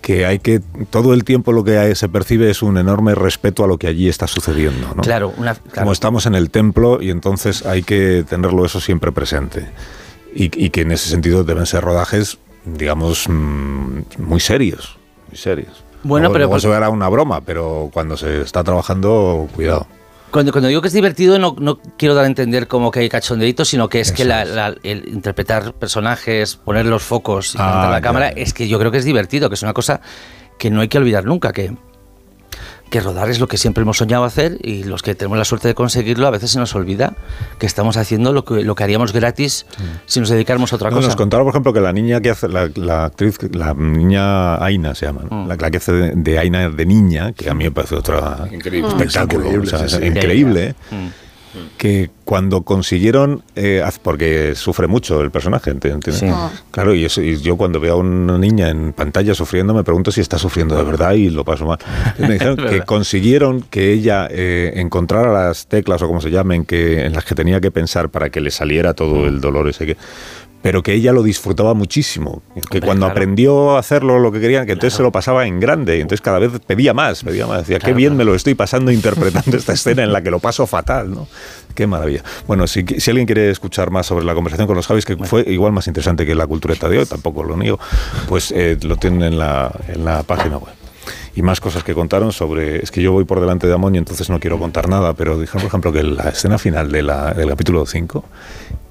que 0.00 0.26
hay 0.26 0.40
que. 0.40 0.60
Todo 0.90 1.14
el 1.14 1.22
tiempo 1.22 1.52
lo 1.52 1.62
que 1.62 1.94
se 1.94 2.08
percibe 2.08 2.50
es 2.50 2.62
un 2.62 2.78
enorme 2.78 3.14
respeto 3.14 3.62
a 3.62 3.68
lo 3.68 3.78
que 3.78 3.86
allí 3.86 4.08
está 4.08 4.26
sucediendo. 4.26 4.92
¿no? 4.96 5.02
Claro, 5.02 5.32
una, 5.36 5.54
claro. 5.54 5.82
Como 5.82 5.92
estamos 5.92 6.26
en 6.26 6.34
el 6.34 6.50
templo 6.50 7.00
y 7.00 7.10
entonces 7.10 7.64
hay 7.64 7.84
que 7.84 8.24
tenerlo 8.28 8.64
eso 8.64 8.80
siempre 8.80 9.12
presente. 9.12 9.68
Y, 10.34 10.50
y 10.64 10.70
que 10.70 10.80
en 10.80 10.90
ese 10.90 11.08
sentido 11.10 11.44
deben 11.44 11.64
ser 11.66 11.84
rodajes, 11.84 12.38
digamos, 12.64 13.28
mm, 13.28 13.98
muy 14.18 14.40
serios. 14.40 14.98
Muy 15.28 15.36
serios. 15.38 15.84
Bueno, 16.02 16.24
Luego- 16.24 16.32
pero- 16.32 16.44
luego 16.46 16.58
se 16.60 16.66
verá 16.68 16.88
una 16.90 17.08
broma, 17.08 17.40
pero 17.42 17.88
cuando 17.92 18.16
se 18.16 18.40
está 18.42 18.64
trabajando, 18.64 19.46
cuidado. 19.54 19.86
Cuando, 20.32 20.50
cuando 20.50 20.68
digo 20.68 20.80
que 20.80 20.88
es 20.88 20.94
divertido 20.94 21.38
no, 21.38 21.54
no 21.58 21.78
quiero 21.98 22.14
dar 22.14 22.24
a 22.24 22.26
entender 22.26 22.66
como 22.66 22.90
que 22.90 23.00
hay 23.00 23.08
cachondeito, 23.10 23.64
sino 23.66 23.88
que 23.88 24.00
es 24.00 24.12
que 24.12 24.24
la- 24.24 24.44
la- 24.46 24.74
el 24.82 25.06
interpretar 25.08 25.74
personajes, 25.74 26.56
poner 26.56 26.86
los 26.86 27.02
focos 27.02 27.54
y 27.54 27.58
Ah, 27.60 27.88
la 27.90 28.00
cámara, 28.00 28.34
ya. 28.34 28.40
es 28.42 28.54
que 28.54 28.66
yo 28.66 28.78
creo 28.78 28.90
que 28.90 28.98
es 28.98 29.04
divertido, 29.04 29.48
que 29.50 29.54
es 29.56 29.62
una 29.62 29.74
cosa 29.74 30.00
que 30.58 30.70
no 30.70 30.80
hay 30.80 30.88
que 30.88 30.96
olvidar 30.98 31.24
nunca, 31.26 31.52
que, 31.52 31.76
que 32.92 33.00
rodar 33.00 33.30
es 33.30 33.40
lo 33.40 33.48
que 33.48 33.56
siempre 33.56 33.82
hemos 33.82 33.96
soñado 33.96 34.22
hacer 34.24 34.58
y 34.62 34.84
los 34.84 35.02
que 35.02 35.14
tenemos 35.14 35.38
la 35.38 35.44
suerte 35.46 35.66
de 35.66 35.74
conseguirlo 35.74 36.26
a 36.26 36.30
veces 36.30 36.50
se 36.52 36.58
nos 36.58 36.74
olvida 36.74 37.14
que 37.58 37.64
estamos 37.66 37.96
haciendo 37.96 38.32
lo 38.34 38.44
que, 38.44 38.62
lo 38.62 38.74
que 38.74 38.84
haríamos 38.84 39.12
gratis 39.14 39.66
si 40.06 40.20
nos 40.20 40.28
dedicáramos 40.28 40.72
a 40.72 40.76
otra 40.76 40.90
No, 40.90 40.96
cosa. 40.96 41.08
nos 41.08 41.16
contaron, 41.16 41.46
por 41.46 41.52
ejemplo, 41.54 41.72
que 41.72 41.80
la 41.80 41.92
niña 41.92 42.20
que 42.20 42.30
hace, 42.30 42.48
la, 42.48 42.70
la 42.76 43.06
actriz, 43.06 43.38
la 43.52 43.72
niña 43.74 44.62
Aina 44.62 44.94
se 44.94 45.06
llama, 45.06 45.22
¿no? 45.28 45.44
Mm. 45.44 45.48
la, 45.48 45.56
la 45.56 45.70
que 45.70 45.78
hace 45.78 45.92
de, 45.92 46.12
de 46.14 46.38
Aina 46.38 46.68
de 46.68 46.86
niña, 46.86 47.32
que 47.32 47.48
a 47.50 47.54
mí 47.54 47.64
me 47.64 47.70
parece 47.72 47.94
otra 47.96 48.46
Increíble. 48.52 48.88
espectáculo, 48.90 49.46
Increíble, 49.46 49.66
o 49.66 49.70
sea, 49.70 49.78
sí, 49.80 49.84
es 49.96 50.00
sí. 50.02 50.06
increíble, 50.06 50.66
¿eh? 50.68 50.74
Mm. 50.94 51.08
Que 51.76 52.10
cuando 52.24 52.62
consiguieron, 52.62 53.42
eh, 53.56 53.82
haz- 53.84 53.98
porque 53.98 54.54
sufre 54.54 54.86
mucho 54.86 55.20
el 55.20 55.30
personaje, 55.30 55.70
¿enti- 55.70 55.90
¿entiendes? 55.92 56.18
Sí. 56.18 56.26
Claro, 56.70 56.94
y, 56.94 57.04
eso, 57.04 57.20
y 57.20 57.36
yo 57.40 57.56
cuando 57.56 57.78
veo 57.80 57.94
a 57.94 57.96
una 57.96 58.38
niña 58.38 58.70
en 58.70 58.92
pantalla 58.94 59.34
sufriendo 59.34 59.74
me 59.74 59.84
pregunto 59.84 60.10
si 60.10 60.20
está 60.22 60.38
sufriendo 60.38 60.76
de 60.76 60.84
verdad 60.84 61.12
y 61.12 61.28
lo 61.30 61.44
paso 61.44 61.66
mal. 61.66 61.78
Entonces 62.06 62.28
me 62.28 62.34
dijeron 62.34 62.56
que 62.70 62.82
consiguieron 62.82 63.60
que 63.62 63.92
ella 63.92 64.28
eh, 64.30 64.72
encontrara 64.76 65.32
las 65.32 65.66
teclas 65.66 66.00
o 66.02 66.06
como 66.06 66.20
se 66.20 66.30
llamen 66.30 66.64
que, 66.64 67.04
en 67.04 67.12
las 67.12 67.24
que 67.24 67.34
tenía 67.34 67.60
que 67.60 67.70
pensar 67.70 68.08
para 68.08 68.30
que 68.30 68.40
le 68.40 68.50
saliera 68.50 68.94
todo 68.94 69.26
el 69.26 69.40
dolor 69.40 69.68
ese 69.68 69.84
que 69.86 69.96
pero 70.62 70.82
que 70.82 70.94
ella 70.94 71.12
lo 71.12 71.22
disfrutaba 71.22 71.74
muchísimo, 71.74 72.42
que 72.54 72.60
Hombre, 72.60 72.80
cuando 72.82 73.06
claro. 73.06 73.12
aprendió 73.12 73.70
a 73.76 73.80
hacerlo 73.80 74.18
lo 74.20 74.30
que 74.32 74.40
quería, 74.40 74.64
que 74.64 74.72
entonces 74.72 74.96
se 74.96 75.02
lo 75.02 75.10
pasaba 75.12 75.46
en 75.46 75.58
grande, 75.60 75.98
y 75.98 76.00
entonces 76.00 76.20
cada 76.20 76.38
vez 76.38 76.52
pedía 76.66 76.94
más, 76.94 77.22
pedía 77.24 77.46
más, 77.46 77.58
decía, 77.60 77.78
qué 77.78 77.86
Claro, 77.86 77.96
bien 77.96 78.10
claro. 78.10 78.18
me 78.18 78.24
lo 78.24 78.34
estoy 78.34 78.54
pasando 78.54 78.90
interpretando 78.92 79.56
esta 79.56 79.72
escena 79.72 80.02
en 80.04 80.12
la 80.12 80.22
que 80.22 80.30
lo 80.30 80.38
paso 80.38 80.66
fatal, 80.66 81.10
¿no? 81.10 81.26
Qué 81.74 81.86
maravilla. 81.86 82.22
Bueno, 82.46 82.66
si, 82.66 82.84
si 82.84 83.10
alguien 83.10 83.26
quiere 83.26 83.50
escuchar 83.50 83.90
más 83.90 84.06
sobre 84.06 84.24
la 84.24 84.34
conversación 84.34 84.66
con 84.66 84.76
los 84.76 84.86
Javis, 84.86 85.04
que 85.04 85.16
fue 85.16 85.42
igual 85.48 85.72
más 85.72 85.86
interesante 85.86 86.24
que 86.26 86.34
la 86.34 86.46
cultureta 86.46 86.88
de 86.88 86.98
hoy, 86.98 87.06
tampoco 87.06 87.42
lo 87.42 87.56
niego, 87.56 87.78
pues 88.28 88.52
eh, 88.52 88.78
lo 88.82 88.96
tienen 88.98 89.22
en 89.22 89.38
la, 89.38 89.72
en 89.88 90.04
la 90.04 90.22
página 90.22 90.58
web. 90.58 90.74
Y 91.34 91.40
más 91.42 91.60
cosas 91.60 91.82
que 91.82 91.94
contaron 91.94 92.30
sobre. 92.30 92.84
Es 92.84 92.90
que 92.90 93.00
yo 93.00 93.10
voy 93.10 93.24
por 93.24 93.40
delante 93.40 93.66
de 93.66 93.72
Amon 93.72 93.94
y 93.94 93.98
entonces 93.98 94.28
no 94.28 94.38
quiero 94.38 94.58
contar 94.58 94.88
nada, 94.88 95.14
pero 95.14 95.38
dijeron, 95.40 95.62
por 95.62 95.68
ejemplo, 95.68 95.92
que 95.92 96.02
la 96.02 96.28
escena 96.28 96.58
final 96.58 96.92
de 96.92 97.02
la- 97.02 97.32
del 97.32 97.48
capítulo 97.48 97.86
5, 97.86 98.22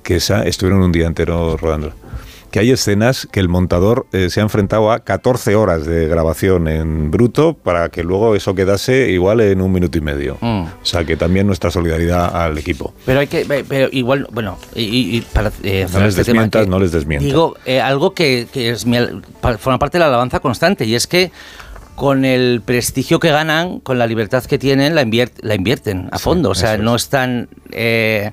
que 0.04 0.16
esa 0.16 0.44
estuvieron 0.44 0.82
un 0.82 0.92
día 0.92 1.08
entero 1.08 1.58
rodando. 1.58 1.94
Que 2.52 2.60
hay 2.60 2.72
escenas 2.72 3.30
que 3.32 3.40
el 3.40 3.48
montador 3.48 4.08
eh, 4.12 4.30
se 4.30 4.42
ha 4.42 4.44
enfrentado 4.44 4.92
a 4.92 5.00
14 5.00 5.56
horas 5.56 5.86
de 5.86 6.10
grabación 6.10 6.68
en 6.68 7.10
bruto 7.10 7.54
para 7.54 7.88
que 7.88 8.04
luego 8.04 8.36
eso 8.36 8.54
quedase 8.54 9.10
igual 9.12 9.40
en 9.40 9.62
un 9.62 9.72
minuto 9.72 9.98
y 9.98 10.02
medio. 10.02 10.38
Mm. 10.42 10.64
O 10.64 10.70
sea 10.86 11.06
que 11.06 11.16
también 11.16 11.48
nuestra 11.48 11.72
solidaridad 11.72 12.36
al 12.36 12.58
equipo. 12.58 12.94
Pero 13.06 13.22
hay 13.22 13.28
que, 13.28 13.46
pero 13.70 13.88
igual, 13.94 14.28
bueno, 14.34 14.58
y, 14.76 14.84
y- 15.18 15.22
para 15.22 15.50
eh, 15.64 15.88
No 15.94 16.00
les 16.02 16.18
este 16.18 16.30
tema, 16.34 16.50
que 16.50 16.66
no 16.68 16.78
les 16.80 16.92
desmientas. 16.92 17.26
Digo, 17.26 17.56
eh, 17.66 17.80
algo 17.80 18.14
que, 18.14 18.48
que 18.52 18.72
es 18.72 18.86
mi 18.86 18.98
forma 19.60 19.80
parte 19.80 19.98
de 19.98 20.00
la 20.02 20.08
alabanza 20.08 20.42
constante 20.42 20.84
y 20.84 20.96
es 20.96 21.08
que 21.08 21.32
con 21.96 22.26
el 22.26 22.62
prestigio 22.66 23.22
que 23.22 23.30
ganan, 23.32 23.80
con 23.80 23.98
la 23.98 24.08
libertad 24.08 24.44
que 24.44 24.58
tienen, 24.60 24.94
la, 24.94 25.04
inviert- 25.06 25.40
la 25.40 25.56
invierten 25.56 26.10
a 26.12 26.18
Sí, 26.18 26.24
fondo. 26.26 26.50
O 26.50 26.56
sea, 26.56 26.74
es. 26.74 26.82
no 26.82 26.98
están... 26.98 27.48
eh, 27.72 28.32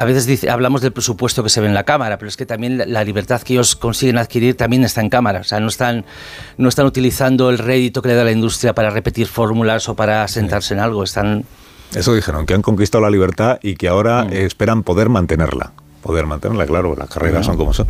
a 0.00 0.04
veces 0.06 0.24
dice- 0.24 0.48
hablamos 0.48 0.80
del 0.80 0.92
presupuesto 0.92 1.42
que 1.42 1.50
se 1.50 1.60
ve 1.60 1.66
en 1.66 1.74
la 1.74 1.84
cámara, 1.84 2.16
pero 2.16 2.30
es 2.30 2.36
que 2.38 2.46
también 2.46 2.82
la, 2.86 3.04
libertad 3.04 3.42
que 3.42 3.52
ellos 3.52 3.76
consiguen 3.76 4.16
adquirir 4.16 4.56
también 4.56 4.82
está 4.82 5.02
en 5.02 5.10
cámara. 5.10 5.40
O 5.40 5.44
sea, 5.44 5.60
no 5.60 5.68
están, 5.68 6.06
no 6.56 6.70
están 6.70 6.86
utilizando 6.86 7.50
el 7.50 7.58
rédito 7.58 8.00
que 8.00 8.08
le 8.08 8.14
da 8.14 8.24
la 8.24 8.32
industria 8.32 8.74
para 8.74 8.88
repetir 8.88 9.26
fórmulas 9.26 9.90
o 9.90 9.94
para 9.94 10.26
sentarse 10.26 10.72
en 10.72 10.80
algo. 10.80 11.04
Están... 11.04 11.44
Eso 11.94 12.14
dijeron, 12.14 12.46
que 12.46 12.54
han 12.54 12.62
conquistado 12.62 13.02
la 13.02 13.10
libertad 13.10 13.58
y 13.62 13.74
que 13.74 13.88
ahora 13.88 14.24
Mm. 14.24 14.32
esperan 14.32 14.82
poder 14.84 15.10
mantenerla. 15.10 15.72
Poder 16.02 16.26
mantenerla, 16.26 16.66
claro, 16.66 16.94
las 16.96 17.08
carreras 17.08 17.44
son 17.46 17.56
como 17.56 17.72
son. 17.74 17.86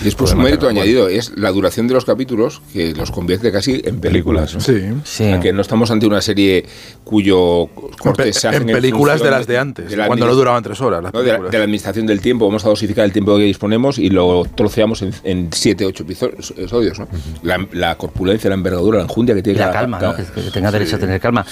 Y 0.00 0.04
después 0.04 0.30
Poder 0.30 0.36
un 0.38 0.44
mérito 0.44 0.66
mantenerla. 0.66 0.82
añadido 1.00 1.08
es 1.08 1.32
la 1.36 1.50
duración 1.50 1.88
de 1.88 1.94
los 1.94 2.04
capítulos 2.04 2.60
que 2.72 2.92
los 2.94 3.10
convierte 3.10 3.50
casi 3.52 3.80
en 3.84 4.00
películas. 4.00 4.54
¿no? 4.54 4.60
Sí. 4.60 4.82
Sí. 5.04 5.32
Que 5.42 5.52
no 5.52 5.62
estamos 5.62 5.90
ante 5.90 6.06
una 6.06 6.20
serie 6.20 6.66
cuyo 7.04 7.68
corte 7.98 8.32
se 8.32 8.48
hace 8.48 8.58
en 8.58 8.66
películas 8.66 9.22
de 9.22 9.30
las 9.30 9.46
de 9.46 9.58
antes, 9.58 9.90
de 9.90 9.96
la 9.96 10.06
cuando 10.06 10.26
no 10.26 10.34
duraban 10.34 10.62
tres 10.62 10.80
horas. 10.80 11.02
Las 11.02 11.12
¿no? 11.14 11.20
de, 11.20 11.26
la, 11.26 11.32
películas. 11.32 11.52
de 11.52 11.58
la 11.58 11.64
administración 11.64 12.06
del 12.06 12.20
tiempo, 12.20 12.46
vamos 12.46 12.64
a 12.64 12.68
dosificar 12.68 13.04
el 13.04 13.12
tiempo 13.12 13.36
que 13.36 13.44
disponemos 13.44 13.98
y 13.98 14.10
lo 14.10 14.44
troceamos 14.54 15.02
en, 15.02 15.12
en 15.24 15.48
siete, 15.52 15.86
ocho 15.86 16.02
episodios. 16.04 16.98
¿no? 16.98 17.08
La, 17.42 17.66
la 17.72 17.96
corpulencia, 17.96 18.48
la 18.50 18.54
envergadura, 18.54 18.98
la 18.98 19.04
enjundia 19.04 19.34
que 19.34 19.42
tiene 19.42 19.58
la 19.58 19.66
cada- 19.66 19.80
calma, 19.80 20.00
¿no? 20.00 20.12
cada- 20.12 20.32
que, 20.32 20.42
que 20.42 20.50
tenga 20.50 20.70
derecho 20.70 20.96
a 20.96 20.98
tener 20.98 21.20
calma. 21.20 21.44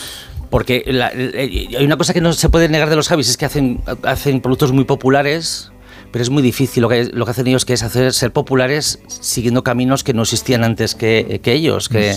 Porque 0.51 0.85
la- 0.87 1.11
eh, 1.15 1.69
hay 1.79 1.85
una 1.85 1.97
cosa 1.97 2.13
que 2.13 2.21
no 2.21 2.33
se 2.35 2.49
puede 2.51 2.69
negar 2.69 2.91
de 2.91 2.97
los 2.97 3.09
Javis, 3.09 3.31
es 3.31 3.37
que 3.39 3.47
hacen, 3.47 3.81
hacen 4.03 4.41
productos 4.43 4.71
muy 4.73 4.85
populares, 4.85 5.72
pero 6.13 6.23
es 6.23 6.31
muy 6.31 6.43
difícil 6.43 6.83
lo 6.83 6.89
que, 6.89 7.05
lo 7.13 7.25
que 7.25 7.31
hacen 7.33 7.47
ellos, 7.49 7.65
que 7.65 7.73
es 7.73 7.83
hacer 7.83 8.13
ser 8.13 8.33
populares 8.33 9.01
siguiendo 9.09 9.65
caminos 9.65 10.05
que 10.05 10.13
no 10.15 10.23
existían 10.23 10.63
antes 10.63 10.95
que, 10.95 11.41
que 11.43 11.53
ellos. 11.55 11.89
Que, 11.89 12.15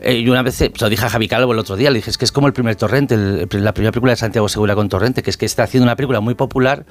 eh, 0.00 0.14
y 0.14 0.28
una 0.28 0.42
vez, 0.42 0.60
eh, 0.62 0.72
lo 0.80 0.88
dije 0.88 1.04
a 1.04 1.10
Javi 1.10 1.28
Calvo 1.28 1.52
el 1.52 1.58
otro 1.58 1.76
día, 1.76 1.90
le 1.90 1.98
dije, 1.98 2.10
es 2.10 2.18
que 2.18 2.24
es 2.24 2.32
como 2.32 2.46
el 2.48 2.52
primer 2.52 2.74
Torrente, 2.76 3.14
el- 3.14 3.46
la 3.50 3.72
primera 3.74 3.92
película 3.92 4.12
de 4.12 4.16
Santiago 4.16 4.48
Segura 4.48 4.74
con 4.74 4.88
Torrente, 4.88 5.22
que 5.22 5.30
es 5.30 5.36
que 5.36 5.46
está 5.46 5.62
haciendo 5.62 5.84
una 5.84 5.94
película 5.94 6.20
muy 6.20 6.34
popular, 6.34 6.86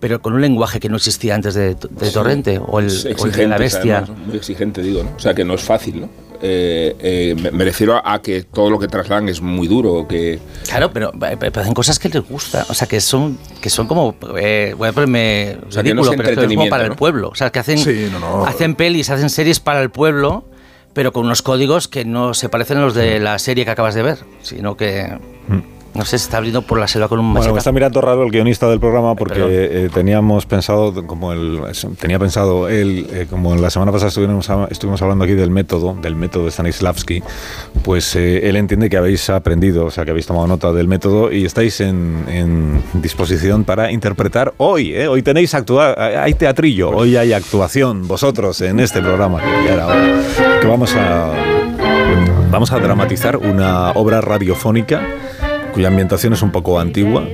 pero 0.00 0.20
con 0.20 0.32
un 0.32 0.40
lenguaje 0.40 0.80
que 0.80 0.88
no 0.88 0.96
existía 0.96 1.34
antes 1.36 1.54
de, 1.54 1.76
de 1.76 2.10
Torrente, 2.10 2.58
o 2.58 2.80
el, 2.80 2.88
o 3.18 3.26
el 3.26 3.32
de 3.32 3.46
La 3.46 3.56
Bestia. 3.56 3.98
además, 3.98 4.26
muy 4.26 4.36
exigente, 4.36 4.82
digo, 4.82 5.04
¿no? 5.04 5.10
O 5.16 5.18
sea, 5.20 5.32
que 5.32 5.44
no 5.44 5.54
es 5.54 5.62
fácil, 5.62 6.00
¿no? 6.00 6.08
Eh, 6.44 6.96
eh, 6.98 7.36
me, 7.40 7.52
me 7.52 7.64
refiero 7.64 7.94
a, 7.94 8.14
a 8.14 8.20
que 8.20 8.42
todo 8.42 8.68
lo 8.68 8.78
que 8.78 8.88
trasladan 8.88 9.28
es 9.28 9.40
muy 9.40 9.68
duro, 9.68 10.08
que... 10.08 10.40
Claro, 10.68 10.92
pero, 10.92 11.12
eh, 11.30 11.36
pero 11.38 11.60
hacen 11.60 11.72
cosas 11.72 12.00
que 12.00 12.08
les 12.08 12.28
gusta, 12.28 12.66
o 12.68 12.74
sea, 12.74 12.88
que 12.88 13.00
son, 13.00 13.38
que 13.60 13.70
son 13.70 13.86
como, 13.86 14.16
eh, 14.36 14.74
voy 14.76 14.88
a 14.88 14.92
ponerme 14.92 15.56
O 15.68 15.70
sea, 15.70 15.84
no 15.84 16.02
pero, 16.16 16.42
es 16.42 16.48
como 16.48 16.68
para 16.68 16.84
el 16.84 16.96
pueblo, 16.96 17.28
o 17.28 17.34
sea, 17.36 17.50
que 17.50 17.60
hacen, 17.60 17.78
Sí, 17.78 18.08
no, 18.10 18.18
no. 18.18 18.44
hacen 18.44 18.74
pelis, 18.74 19.08
hacen 19.10 19.30
series 19.30 19.60
para 19.60 19.80
el 19.82 19.90
pueblo, 19.90 20.44
pero 20.94 21.12
con 21.12 21.26
unos 21.26 21.42
códigos 21.42 21.86
que 21.86 22.04
no 22.04 22.34
se 22.34 22.48
parecen 22.48 22.78
a 22.78 22.80
los 22.80 22.94
de 22.94 23.20
la 23.20 23.38
serie 23.38 23.64
que 23.64 23.70
acabas 23.70 23.94
de 23.94 24.02
ver, 24.02 24.18
sino 24.42 24.76
que, 24.76 25.16
no 25.94 26.04
sé, 26.04 26.10
se 26.18 26.24
está 26.24 26.38
abriendo 26.38 26.62
por 26.62 26.78
la 26.78 26.88
selva 26.88 27.08
con 27.08 27.18
un 27.18 27.26
Bueno, 27.26 27.40
me 27.40 27.40
machete. 27.40 27.58
está 27.58 27.72
mirando 27.72 28.00
raro 28.00 28.22
el 28.24 28.30
guionista 28.30 28.68
del 28.68 28.80
programa 28.80 29.14
porque 29.14 29.34
perdón. 29.34 29.50
eh, 29.52 29.90
teníamos 29.92 30.46
pensado, 30.46 31.06
como 31.06 31.32
el, 31.32 31.60
tenía 32.00 32.18
pensado 32.18 32.68
él, 32.68 33.06
eh, 33.10 33.26
como 33.28 33.54
la 33.56 33.68
semana 33.70 33.92
pasada 33.92 34.08
estuvimos, 34.08 34.48
estuvimos 34.70 35.02
hablando 35.02 35.24
aquí 35.24 35.34
del 35.34 35.50
método, 35.50 35.94
del 36.00 36.16
método 36.16 36.46
de 36.46 36.50
Stanislavski, 36.50 37.22
pues 37.82 38.16
eh, 38.16 38.48
él 38.48 38.56
entiende 38.56 38.88
que 38.88 38.96
habéis 38.96 39.28
aprendido, 39.30 39.84
o 39.86 39.90
sea, 39.90 40.04
que 40.04 40.10
habéis 40.12 40.26
tomado 40.26 40.46
nota 40.46 40.72
del 40.72 40.88
método 40.88 41.30
y 41.30 41.44
estáis 41.44 41.80
en, 41.80 42.24
en 42.28 42.82
disposición 42.94 43.64
para 43.64 43.92
interpretar 43.92 44.54
hoy, 44.56 44.94
¿eh? 44.94 45.08
Hoy 45.08 45.22
tenéis 45.22 45.54
actuar, 45.54 45.98
hay 46.00 46.34
teatrillo, 46.34 46.90
hoy 46.90 47.16
hay 47.16 47.32
actuación, 47.32 48.08
vosotros 48.08 48.60
en 48.62 48.80
este 48.80 49.00
programa, 49.02 49.40
que 49.40 49.68
ya 49.68 49.74
era 49.74 49.86
hora, 49.88 50.22
que 50.60 50.66
vamos 50.66 50.94
a, 50.96 51.30
vamos 52.50 52.72
a 52.72 52.78
dramatizar 52.78 53.36
una 53.36 53.90
obra 53.92 54.20
radiofónica 54.20 55.02
cuya 55.72 55.88
ambientación 55.88 56.32
es 56.32 56.42
un 56.42 56.50
poco 56.52 56.78
antigua. 56.78 57.24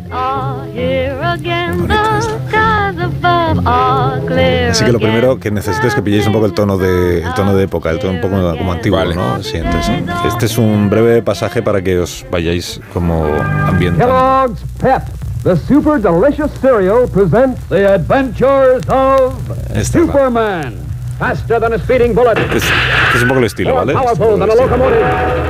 Así 4.71 4.85
que 4.85 4.93
lo 4.93 4.99
primero 4.99 5.39
que 5.41 5.51
necesito 5.51 5.87
es 5.87 5.95
que 5.95 6.03
pilléis 6.03 6.27
un 6.27 6.33
poco 6.33 6.47
el 6.47 6.53
tono 6.53 6.77
de, 6.79 7.23
el 7.23 7.35
tono 7.35 7.55
de 7.57 7.65
época, 7.65 7.91
el 7.91 7.99
tono 7.99 8.15
un 8.15 8.21
poco 8.21 8.57
como 8.57 8.73
antiguo, 8.73 8.99
Vale. 8.99 9.15
¿no? 9.15 9.43
Sí, 9.43 9.57
entonces, 9.57 10.03
este 10.27 10.47
es 10.47 10.59
un 10.59 10.89
breve 10.91 11.23
pasaje 11.23 11.63
para 11.63 11.83
que 11.83 11.99
os 11.99 12.25
vayáis 12.31 12.81
como 12.93 13.25
ambientando. 13.67 14.07
Kellogg's 14.15 14.61
Pep, 14.81 15.03
the 15.45 15.57
super 15.57 16.01
delicious 16.01 16.51
cereal, 16.61 17.09
presents 17.13 17.61
the 17.69 17.87
adventures 17.87 18.87
of 18.89 19.35
Esta 19.75 19.79
es 19.81 19.95
la- 19.95 20.01
Superman. 20.13 20.75
Faster 21.19 21.59
than 21.59 21.73
a 21.73 21.79
speeding 21.79 22.15
bullet. 22.15 22.39
Este 22.39 22.59
es, 22.59 22.63
este 22.65 23.17
es 23.17 23.23
un 23.23 23.29
poco 23.29 23.41
el 23.41 23.47
estilo, 23.47 23.75
¿vale? 23.75 23.93
Este 23.93 24.05
es 24.05 24.19
el 24.21 24.23
estilo. 24.43 24.47
locomotive. 24.55 25.05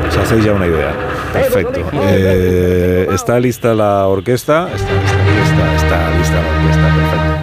Os 0.08 0.16
hacéis 0.16 0.44
ya 0.44 0.52
una 0.52 0.66
idea. 0.66 0.92
Perfecto. 1.32 1.80
Eh, 1.92 3.08
¿Está 3.12 3.38
lista 3.38 3.74
la 3.74 4.06
orquesta? 4.06 4.68
Está 4.74 4.92
lista, 4.92 5.74
está 5.76 6.10
lista 6.10 6.34
la 6.34 6.48
orquesta, 6.48 6.94
perfecto. 6.94 7.38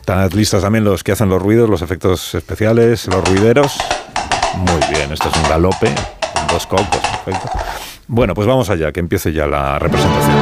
¿Están 0.00 0.28
listos 0.30 0.62
también 0.62 0.84
los 0.84 1.02
que 1.02 1.12
hacen 1.12 1.28
los 1.28 1.40
ruidos, 1.40 1.68
los 1.68 1.82
efectos 1.82 2.34
especiales, 2.34 3.06
los 3.06 3.26
ruideros? 3.26 3.78
Muy 4.56 4.80
bien, 4.90 5.12
esto 5.12 5.28
es 5.28 5.36
un 5.36 5.48
galope, 5.48 5.94
dos 6.50 6.66
cocos, 6.66 7.00
perfecto. 7.24 7.58
Bueno, 8.06 8.34
pues 8.34 8.46
vamos 8.46 8.68
allá, 8.68 8.92
que 8.92 9.00
empiece 9.00 9.32
ya 9.32 9.46
la 9.46 9.78
representación. 9.78 10.36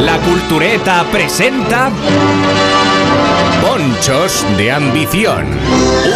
La 0.00 0.18
Cultureta 0.18 1.04
presenta 1.10 1.90
Ponchos 3.60 4.44
de 4.56 4.72
Ambición. 4.72 5.46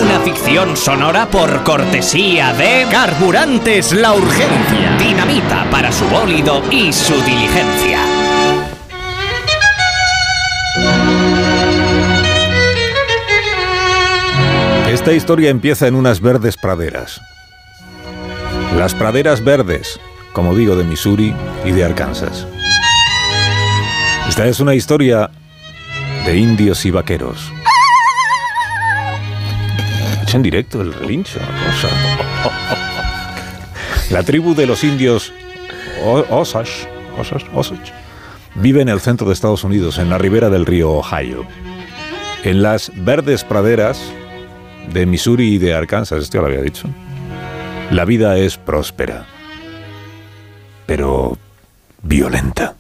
Una 0.03 0.21
ficción 0.21 0.77
sonora 0.77 1.27
por 1.27 1.63
cortesía 1.63 2.53
de 2.55 2.87
Carburantes 2.91 3.93
La 3.93 4.13
Urgencia. 4.15 4.97
Dinamita 4.99 5.67
para 5.71 5.93
su 5.93 6.05
bólido 6.07 6.63
y 6.71 6.93
su 6.93 7.15
diligencia. 7.23 8.01
Esta 14.91 15.13
historia 15.13 15.51
empieza 15.51 15.87
en 15.87 15.95
unas 15.95 16.21
verdes 16.21 16.57
praderas. 16.57 17.21
Las 18.77 18.95
praderas 18.95 19.43
verdes, 19.43 20.01
como 20.33 20.55
digo, 20.55 20.77
de 20.77 20.85
Missouri 20.85 21.35
y 21.65 21.71
de 21.71 21.85
Arkansas. 21.85 22.47
Esta 24.29 24.47
es 24.47 24.61
una 24.61 24.75
historia 24.75 25.31
de 26.27 26.37
indios 26.37 26.85
y 26.85 26.91
vaqueros. 26.91 27.53
Hecho 30.23 30.37
en 30.37 30.43
directo 30.43 30.83
el 30.83 30.93
relincho. 30.93 31.39
La 34.11 34.23
tribu 34.25 34.57
de 34.57 34.67
los 34.67 34.83
indios 34.83 35.33
Osage, 36.05 36.89
Osage, 37.17 37.47
Osage, 37.55 37.93
vive 38.57 38.83
en 38.83 38.89
el 38.89 39.01
centro 39.01 39.29
de 39.29 39.35
Estados 39.35 39.63
Unidos, 39.63 39.99
en 39.99 40.11
la 40.11 40.19
ribera 40.19 40.51
del 40.51 40.67
río 40.67 40.91
Ohio. 40.91 41.47
En 42.43 42.61
las 42.61 42.91
verdes 42.97 43.45
praderas 43.45 44.01
de 44.93 45.07
Missouri 45.07 45.55
y 45.55 45.59
de 45.59 45.75
Arkansas, 45.75 46.23
esto 46.23 46.41
lo 46.41 46.47
había 46.47 46.61
dicho. 46.61 46.89
La 47.93 48.05
vida 48.05 48.37
es 48.37 48.57
próspera, 48.57 49.27
pero 50.87 51.39
violenta. 52.03 52.75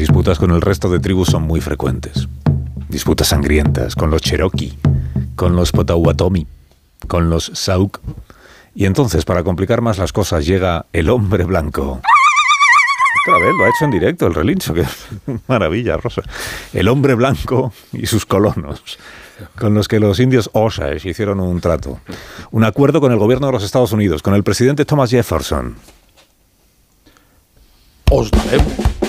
Disputas 0.00 0.38
con 0.38 0.50
el 0.50 0.62
resto 0.62 0.88
de 0.88 0.98
tribus 0.98 1.28
son 1.28 1.42
muy 1.42 1.60
frecuentes. 1.60 2.26
Disputas 2.88 3.28
sangrientas 3.28 3.94
con 3.94 4.10
los 4.10 4.22
Cherokee, 4.22 4.76
con 5.36 5.54
los 5.54 5.72
Potawatomi, 5.72 6.46
con 7.06 7.28
los 7.28 7.50
Sauk. 7.54 8.00
Y 8.74 8.86
entonces, 8.86 9.26
para 9.26 9.44
complicar 9.44 9.82
más 9.82 9.98
las 9.98 10.12
cosas, 10.12 10.46
llega 10.46 10.86
el 10.94 11.10
hombre 11.10 11.44
blanco. 11.44 12.00
Otra 13.28 13.38
lo 13.38 13.64
ha 13.64 13.68
hecho 13.68 13.84
en 13.84 13.90
directo 13.90 14.26
el 14.26 14.34
relincho, 14.34 14.72
maravilla, 15.48 15.98
Rosa. 15.98 16.22
El 16.72 16.88
hombre 16.88 17.14
blanco 17.14 17.74
y 17.92 18.06
sus 18.06 18.24
colonos, 18.24 18.98
con 19.58 19.74
los 19.74 19.86
que 19.86 20.00
los 20.00 20.18
indios 20.18 20.48
Osage 20.54 21.10
hicieron 21.10 21.40
un 21.40 21.60
trato. 21.60 22.00
Un 22.52 22.64
acuerdo 22.64 23.02
con 23.02 23.12
el 23.12 23.18
gobierno 23.18 23.48
de 23.48 23.52
los 23.52 23.64
Estados 23.64 23.92
Unidos, 23.92 24.22
con 24.22 24.34
el 24.34 24.44
presidente 24.44 24.86
Thomas 24.86 25.10
Jefferson. 25.10 25.76
Os 28.10 28.30
daremos. 28.30 28.99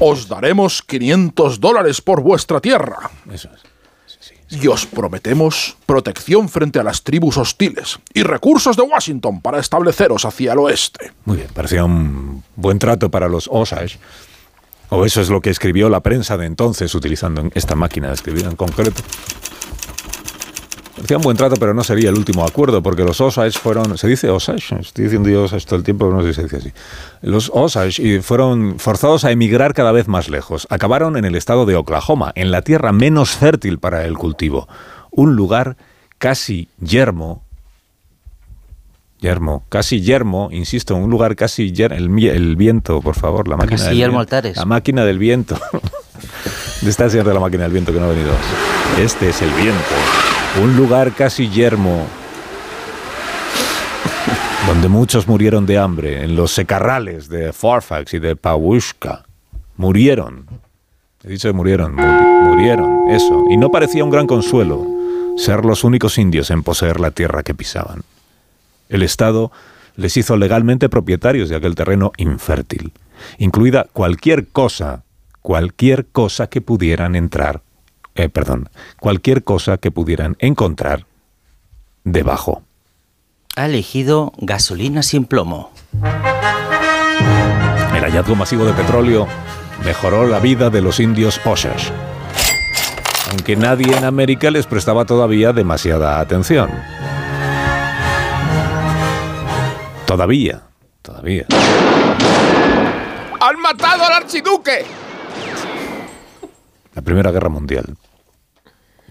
Os 0.00 0.28
daremos 0.28 0.82
500 0.82 1.58
dólares 1.58 2.00
por 2.00 2.22
vuestra 2.22 2.60
tierra. 2.60 3.10
Eso 3.32 3.48
es. 3.52 4.62
Y 4.62 4.66
os 4.68 4.86
prometemos 4.86 5.76
protección 5.84 6.48
frente 6.48 6.78
a 6.78 6.82
las 6.82 7.02
tribus 7.02 7.36
hostiles 7.36 7.98
y 8.14 8.22
recursos 8.22 8.76
de 8.76 8.82
Washington 8.82 9.42
para 9.42 9.58
estableceros 9.58 10.24
hacia 10.24 10.52
el 10.52 10.58
oeste. 10.60 11.12
Muy 11.24 11.38
bien, 11.38 11.48
parecía 11.52 11.84
un 11.84 12.42
buen 12.56 12.78
trato 12.78 13.10
para 13.10 13.28
los 13.28 13.48
Osage. 13.52 13.98
O 14.88 15.04
eso 15.04 15.20
es 15.20 15.28
lo 15.28 15.42
que 15.42 15.50
escribió 15.50 15.90
la 15.90 16.00
prensa 16.00 16.38
de 16.38 16.46
entonces, 16.46 16.94
utilizando 16.94 17.50
esta 17.54 17.74
máquina 17.74 18.08
de 18.08 18.14
escribir 18.14 18.46
en 18.46 18.56
concreto. 18.56 19.02
Parecía 20.98 21.16
un 21.16 21.22
buen 21.22 21.36
trato, 21.36 21.54
pero 21.56 21.74
no 21.74 21.84
sería 21.84 22.10
el 22.10 22.16
último 22.16 22.44
acuerdo, 22.44 22.82
porque 22.82 23.04
los 23.04 23.20
Osage 23.20 23.58
fueron. 23.58 23.96
¿Se 23.96 24.08
dice 24.08 24.28
Osage? 24.30 24.80
Estoy 24.80 25.04
diciendo 25.04 25.28
yo 25.28 25.44
Osage 25.44 25.64
todo 25.64 25.76
el 25.76 25.84
tiempo, 25.84 26.06
pero 26.06 26.16
no 26.16 26.22
sé 26.22 26.28
si 26.28 26.34
se 26.34 26.42
dice 26.42 26.56
así. 26.56 26.72
Los 27.22 27.52
Osage 27.54 28.02
y 28.02 28.20
fueron 28.20 28.80
forzados 28.80 29.24
a 29.24 29.30
emigrar 29.30 29.74
cada 29.74 29.92
vez 29.92 30.08
más 30.08 30.28
lejos. 30.28 30.66
Acabaron 30.70 31.16
en 31.16 31.24
el 31.24 31.36
estado 31.36 31.66
de 31.66 31.76
Oklahoma, 31.76 32.32
en 32.34 32.50
la 32.50 32.62
tierra 32.62 32.90
menos 32.90 33.30
fértil 33.30 33.78
para 33.78 34.04
el 34.06 34.18
cultivo. 34.18 34.68
Un 35.10 35.36
lugar 35.36 35.76
casi 36.18 36.68
yermo 36.80 37.42
Yermo, 39.20 39.64
casi 39.68 40.00
yermo, 40.00 40.48
insisto, 40.52 40.94
un 40.94 41.10
lugar 41.10 41.34
casi 41.34 41.72
yermo, 41.72 41.96
el, 41.96 42.24
el 42.28 42.54
viento, 42.54 43.00
por 43.00 43.16
favor, 43.16 43.48
la 43.48 43.56
máquina 43.56 43.76
Casi 43.76 43.88
del 43.88 43.98
yermo 43.98 44.18
viento. 44.18 44.36
Altares. 44.36 44.56
La 44.56 44.64
máquina 44.64 45.04
del 45.04 45.18
viento. 45.18 45.58
Señor 46.80 47.24
de 47.26 47.34
la 47.34 47.40
máquina 47.40 47.64
del 47.64 47.72
viento 47.72 47.92
que 47.92 47.98
no 47.98 48.06
ha 48.06 48.10
venido. 48.10 48.30
Este 48.96 49.30
es 49.30 49.42
el 49.42 49.50
viento. 49.50 50.27
Un 50.62 50.76
lugar 50.76 51.12
casi 51.12 51.48
yermo. 51.48 52.06
donde 54.66 54.88
muchos 54.88 55.26
murieron 55.26 55.64
de 55.64 55.78
hambre, 55.78 56.24
en 56.24 56.36
los 56.36 56.52
secarrales 56.52 57.30
de 57.30 57.54
Fairfax 57.54 58.12
y 58.12 58.18
de 58.18 58.36
Pawushka. 58.36 59.24
Murieron. 59.78 60.44
He 61.24 61.28
dicho 61.30 61.48
que 61.48 61.54
murieron, 61.54 61.94
muri- 61.96 62.42
murieron, 62.44 63.08
eso. 63.08 63.44
Y 63.48 63.56
no 63.56 63.70
parecía 63.70 64.04
un 64.04 64.10
gran 64.10 64.26
consuelo 64.26 64.86
ser 65.38 65.64
los 65.64 65.84
únicos 65.84 66.18
indios 66.18 66.50
en 66.50 66.62
poseer 66.62 67.00
la 67.00 67.12
tierra 67.12 67.42
que 67.42 67.54
pisaban. 67.54 68.02
El 68.90 69.02
Estado 69.02 69.50
les 69.96 70.18
hizo 70.18 70.36
legalmente 70.36 70.90
propietarios 70.90 71.48
de 71.48 71.56
aquel 71.56 71.74
terreno 71.74 72.12
infértil, 72.18 72.92
incluida 73.38 73.86
cualquier 73.94 74.48
cosa, 74.48 75.02
cualquier 75.40 76.04
cosa 76.06 76.48
que 76.48 76.60
pudieran 76.60 77.16
entrar, 77.16 77.62
eh, 78.18 78.28
perdón, 78.28 78.68
cualquier 78.98 79.44
cosa 79.44 79.78
que 79.78 79.92
pudieran 79.92 80.36
encontrar 80.40 81.06
debajo. 82.02 82.62
Ha 83.54 83.66
elegido 83.66 84.32
gasolina 84.38 85.04
sin 85.04 85.24
plomo. 85.24 85.70
El 87.94 88.02
hallazgo 88.02 88.34
masivo 88.34 88.64
de 88.64 88.72
petróleo 88.72 89.28
mejoró 89.84 90.26
la 90.26 90.40
vida 90.40 90.68
de 90.68 90.80
los 90.80 90.98
indios 90.98 91.40
Osage, 91.44 91.92
aunque 93.30 93.54
nadie 93.54 93.96
en 93.96 94.04
América 94.04 94.50
les 94.50 94.66
prestaba 94.66 95.04
todavía 95.04 95.52
demasiada 95.52 96.18
atención. 96.18 96.70
Todavía, 100.06 100.62
todavía. 101.02 101.46
¡Han 103.40 103.60
matado 103.60 104.04
al 104.04 104.12
archiduque! 104.12 104.84
La 106.94 107.02
Primera 107.02 107.30
Guerra 107.30 107.48
Mundial 107.48 107.96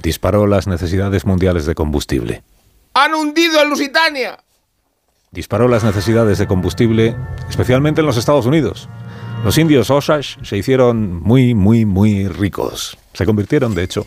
disparó 0.01 0.47
las 0.47 0.67
necesidades 0.67 1.25
mundiales 1.25 1.65
de 1.65 1.75
combustible. 1.75 2.43
¡Han 2.93 3.13
hundido 3.13 3.59
a 3.59 3.65
Lusitania! 3.65 4.39
Disparó 5.31 5.67
las 5.67 5.83
necesidades 5.83 6.37
de 6.37 6.47
combustible, 6.47 7.15
especialmente 7.49 8.01
en 8.01 8.07
los 8.07 8.17
Estados 8.17 8.45
Unidos. 8.45 8.89
Los 9.43 9.57
indios 9.57 9.89
Osage 9.91 10.37
se 10.43 10.57
hicieron 10.57 11.21
muy, 11.21 11.53
muy, 11.53 11.85
muy 11.85 12.27
ricos. 12.27 12.97
Se 13.13 13.25
convirtieron, 13.25 13.75
de 13.75 13.83
hecho, 13.83 14.05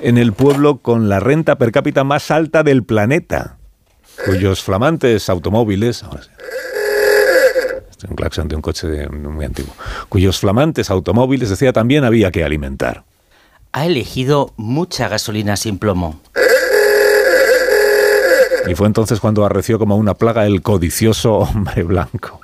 en 0.00 0.16
el 0.16 0.32
pueblo 0.32 0.78
con 0.78 1.08
la 1.08 1.18
renta 1.18 1.56
per 1.58 1.72
cápita 1.72 2.04
más 2.04 2.30
alta 2.30 2.62
del 2.62 2.84
planeta, 2.84 3.56
cuyos 4.24 4.62
flamantes 4.62 5.28
automóviles... 5.28 6.02
Ahora 6.04 6.22
sí. 6.22 6.30
Este 7.90 8.06
es 8.06 8.10
un 8.10 8.16
claxon 8.16 8.48
de 8.48 8.56
un 8.56 8.62
coche 8.62 9.08
muy 9.08 9.44
antiguo. 9.44 9.74
Cuyos 10.08 10.38
flamantes 10.38 10.90
automóviles, 10.90 11.50
decía, 11.50 11.72
también 11.72 12.04
había 12.04 12.30
que 12.30 12.44
alimentar. 12.44 13.04
Ha 13.72 13.86
elegido 13.86 14.52
mucha 14.56 15.08
gasolina 15.08 15.56
sin 15.56 15.78
plomo. 15.78 16.20
Y 18.66 18.74
fue 18.74 18.86
entonces 18.86 19.20
cuando 19.20 19.44
arreció 19.44 19.78
como 19.78 19.96
una 19.96 20.14
plaga 20.14 20.44
el 20.46 20.62
codicioso 20.62 21.34
hombre 21.38 21.82
blanco. 21.82 22.40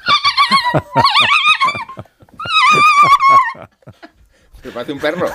Me 4.64 4.70
parece 4.72 4.92
un 4.92 4.98
perro. 4.98 5.26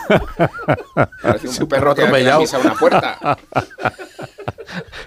Parece 1.22 1.64
un 1.64 1.70
perro 1.70 1.92
atropellado. 1.92 2.44
una 2.62 2.76
puerta. 2.76 3.38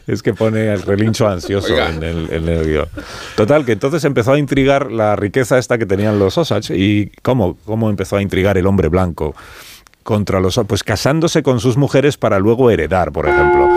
Es 0.06 0.22
que 0.22 0.34
pone 0.34 0.72
el 0.72 0.82
relincho 0.82 1.26
ansioso 1.26 1.72
Oiga. 1.72 1.88
en 1.88 2.02
el, 2.02 2.30
en 2.30 2.48
el 2.48 2.66
guion. 2.66 2.88
Total, 3.36 3.64
que 3.64 3.72
entonces 3.72 4.04
empezó 4.04 4.32
a 4.32 4.38
intrigar 4.38 4.92
la 4.92 5.16
riqueza 5.16 5.58
esta 5.58 5.78
que 5.78 5.86
tenían 5.86 6.18
los 6.18 6.36
Osage. 6.36 6.76
¿Y 6.76 7.10
cómo, 7.22 7.56
cómo 7.64 7.88
empezó 7.88 8.16
a 8.16 8.22
intrigar 8.22 8.58
el 8.58 8.66
hombre 8.66 8.88
blanco 8.88 9.34
contra 10.04 10.38
los 10.38 10.60
Pues 10.68 10.84
casándose 10.84 11.42
con 11.42 11.58
sus 11.58 11.76
mujeres 11.76 12.16
para 12.16 12.38
luego 12.38 12.70
heredar, 12.70 13.10
por 13.10 13.26
ejemplo. 13.28 13.68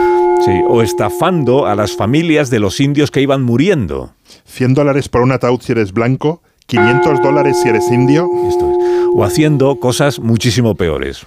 Sí, 0.46 0.52
o 0.70 0.84
estafando 0.84 1.66
a 1.66 1.74
las 1.74 1.96
familias 1.96 2.52
de 2.52 2.60
los 2.60 2.80
indios 2.80 3.10
que 3.10 3.22
iban 3.22 3.42
muriendo. 3.42 4.12
100 4.46 4.76
dólares 4.76 5.10
por 5.10 5.22
un 5.22 5.32
ataúd 5.32 5.60
si 5.62 5.72
eres 5.72 5.92
blanco, 5.94 6.42
500 6.68 7.22
dólares 7.24 7.58
si 7.64 7.70
eres 7.70 7.90
indio. 7.92 8.30
Esto 8.48 8.70
es. 8.70 8.78
O 9.16 9.24
haciendo 9.24 9.80
cosas 9.80 10.20
muchísimo 10.20 10.76
peores. 10.76 11.26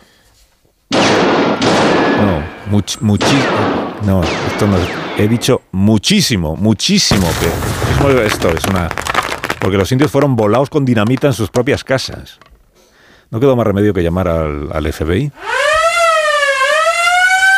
No, 0.90 2.42
much, 2.70 2.98
muchi- 3.00 3.44
no, 4.06 4.22
esto 4.22 4.66
no 4.66 4.76
es. 4.76 4.88
He 5.18 5.26
dicho 5.28 5.62
muchísimo, 5.72 6.56
muchísimo 6.56 7.26
peor. 7.40 8.16
Es- 8.26 8.32
Esto 8.34 8.48
es 8.50 8.64
una. 8.66 8.88
Porque 9.60 9.76
los 9.76 9.90
indios 9.92 10.10
fueron 10.10 10.36
volados 10.36 10.70
con 10.70 10.84
dinamita 10.84 11.26
en 11.26 11.32
sus 11.32 11.50
propias 11.50 11.82
casas. 11.84 12.38
No 13.30 13.38
quedó 13.38 13.54
más 13.54 13.66
remedio 13.66 13.94
que 13.94 14.02
llamar 14.02 14.26
al, 14.28 14.68
al 14.72 14.92
FBI. 14.92 15.30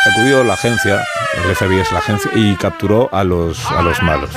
Acudió 0.05 0.43
la 0.43 0.53
agencia, 0.53 1.03
el 1.45 1.55
FBI 1.55 1.79
es 1.79 1.91
la 1.91 1.99
agencia, 1.99 2.29
y 2.35 2.55
capturó 2.57 3.09
a 3.11 3.23
los, 3.23 3.65
a 3.71 3.81
los 3.81 4.01
malos. 4.03 4.29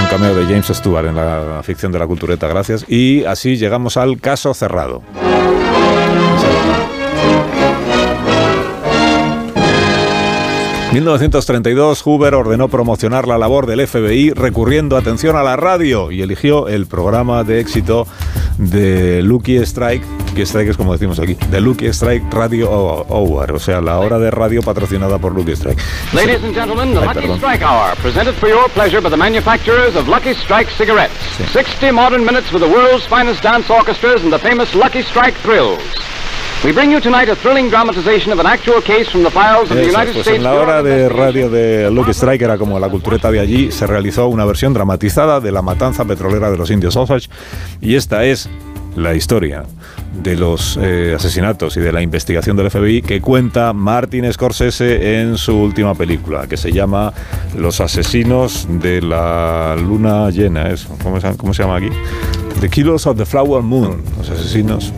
Un 0.00 0.06
cameo 0.10 0.34
de 0.34 0.44
James 0.44 0.66
Stewart 0.66 1.06
en 1.06 1.16
la 1.16 1.62
ficción 1.64 1.90
de 1.90 1.98
la 1.98 2.06
cultureta, 2.06 2.46
gracias. 2.46 2.84
Y 2.86 3.24
así 3.24 3.56
llegamos 3.56 3.96
al 3.96 4.20
caso 4.20 4.52
cerrado. 4.54 5.02
1932, 10.92 12.00
Hoover 12.02 12.34
ordenó 12.34 12.68
promocionar 12.68 13.28
la 13.28 13.36
labor 13.36 13.66
del 13.66 13.86
FBI 13.86 14.30
recurriendo 14.30 14.96
atención 14.96 15.36
a 15.36 15.42
la 15.42 15.54
radio 15.54 16.10
y 16.10 16.22
eligió 16.22 16.66
el 16.66 16.86
programa 16.86 17.44
de 17.44 17.60
éxito 17.60 18.06
de 18.56 19.20
Lucky 19.22 19.56
Strike, 19.58 20.02
que 20.34 20.42
Strike 20.46 20.70
es 20.70 20.76
como 20.78 20.92
decimos 20.94 21.18
aquí, 21.20 21.34
de 21.50 21.60
Lucky 21.60 21.88
Strike 21.88 22.32
Radio 22.32 22.70
Hour, 22.70 23.52
o 23.52 23.58
sea, 23.58 23.82
la 23.82 23.98
hora 23.98 24.18
de 24.18 24.30
radio 24.30 24.62
patrocinada 24.62 25.18
por 25.18 25.34
Lucky 25.34 25.52
Strike. 25.52 25.78
Ladies 26.14 26.42
and 26.42 26.54
gentlemen, 26.54 26.94
the 26.94 27.00
Ay, 27.00 27.06
Lucky 27.08 27.20
perdón. 27.20 27.36
Strike 27.38 27.62
Hour, 27.64 27.94
presented 28.02 28.34
for 28.36 28.48
your 28.48 28.66
pleasure 28.70 29.02
by 29.02 29.10
the 29.10 29.16
manufacturers 29.16 29.94
of 29.94 30.08
Lucky 30.08 30.32
Strike 30.34 30.70
cigarettes. 30.78 31.12
60 31.52 31.92
modern 31.92 32.24
minutes 32.24 32.50
with 32.50 32.62
the 32.62 32.68
world's 32.68 33.04
finest 33.06 33.42
dance 33.42 33.68
orchestras 33.70 34.22
and 34.24 34.32
the 34.32 34.38
famous 34.38 34.74
Lucky 34.74 35.02
Strike 35.02 35.34
thrills. 35.42 35.82
We 36.64 36.72
bring 36.72 36.90
you 36.90 37.00
tonight 37.00 37.28
a 37.28 37.36
thrilling 37.36 37.70
dramatization 37.70 38.32
of 38.32 38.40
an 38.40 38.46
actual 38.46 38.82
case 38.82 39.08
from 39.08 39.22
the 39.22 39.30
files 39.30 39.70
of 39.70 39.76
the 39.76 39.86
United 39.86 40.12
pues 40.12 40.26
States 40.26 40.38
en 40.38 40.42
la 40.42 40.54
hora 40.54 40.82
de 40.82 41.08
radio 41.08 41.48
de 41.48 41.88
Luke 41.88 42.10
Strike, 42.10 42.42
era 42.42 42.58
como 42.58 42.80
la 42.80 42.88
cultureta 42.88 43.30
de 43.30 43.38
allí, 43.38 43.70
se 43.70 43.86
realizó 43.86 44.26
una 44.26 44.44
versión 44.44 44.74
dramatizada 44.74 45.38
de 45.38 45.52
la 45.52 45.62
matanza 45.62 46.04
petrolera 46.04 46.50
de 46.50 46.56
los 46.56 46.68
indios 46.72 46.96
Osage. 46.96 47.28
Y 47.80 47.94
esta 47.94 48.24
es 48.24 48.50
la 48.96 49.14
historia 49.14 49.66
de 50.20 50.34
los 50.34 50.76
eh, 50.82 51.14
asesinatos 51.14 51.76
y 51.76 51.80
de 51.80 51.92
la 51.92 52.02
investigación 52.02 52.56
del 52.56 52.72
FBI 52.72 53.02
que 53.02 53.20
cuenta 53.20 53.72
Martin 53.72 54.30
Scorsese 54.32 55.20
en 55.20 55.38
su 55.38 55.56
última 55.56 55.94
película, 55.94 56.48
que 56.48 56.56
se 56.56 56.72
llama 56.72 57.12
Los 57.56 57.80
asesinos 57.80 58.66
de 58.68 59.00
la 59.00 59.76
luna 59.76 60.28
llena. 60.30 60.74
¿Cómo, 61.04 61.20
se, 61.20 61.36
cómo 61.36 61.54
se 61.54 61.62
llama 61.62 61.76
aquí? 61.76 61.90
The 62.60 62.68
Killers 62.68 63.06
of 63.06 63.16
the 63.16 63.24
Flower 63.24 63.62
Moon. 63.62 64.02
Los 64.18 64.28
asesinos 64.28 64.92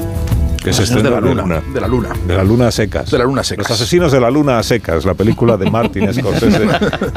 que 0.63 0.73
se 0.73 0.83
Asesinos 0.83 1.03
de 1.03 1.11
la 1.11 1.19
en 1.19 1.25
luna, 1.25 1.63
de 1.73 1.81
la 1.81 1.89
luna. 1.89 2.11
de 2.27 2.37
la 2.37 2.45
luna 2.45 2.69
a 2.69 2.71
secas. 2.71 3.11
De 3.11 3.19
la 3.19 3.25
luna 3.25 3.41
a 3.41 3.45
secas. 3.45 3.69
Los 3.69 3.81
asesinos 3.81 4.13
de 4.13 4.21
la 4.21 4.31
luna 4.31 4.59
a 4.59 4.63
secas, 4.63 5.05
la 5.05 5.15
película 5.15 5.57
de 5.57 5.71
Martin 5.71 6.13
Scorsese, 6.15 6.69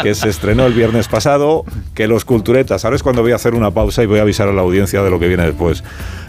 que 0.02 0.16
se 0.16 0.30
estrenó 0.30 0.66
el 0.66 0.74
viernes 0.74 1.08
pasado, 1.08 1.66
que 1.94 2.08
los 2.08 2.24
culturetas, 2.26 2.86
ahora 2.86 2.96
es 2.96 3.04
cuando 3.04 3.22
voy 3.22 3.34
a 3.34 3.36
hacer 3.36 3.54
una 3.54 3.72
pausa 3.72 4.02
y 4.04 4.06
voy 4.06 4.20
a 4.20 4.22
avisar 4.22 4.48
a 4.48 4.54
la 4.54 4.62
audiencia 4.62 5.04
de 5.04 5.10
lo 5.10 5.20
que 5.20 5.28
viene 5.28 5.46
después. 5.46 5.84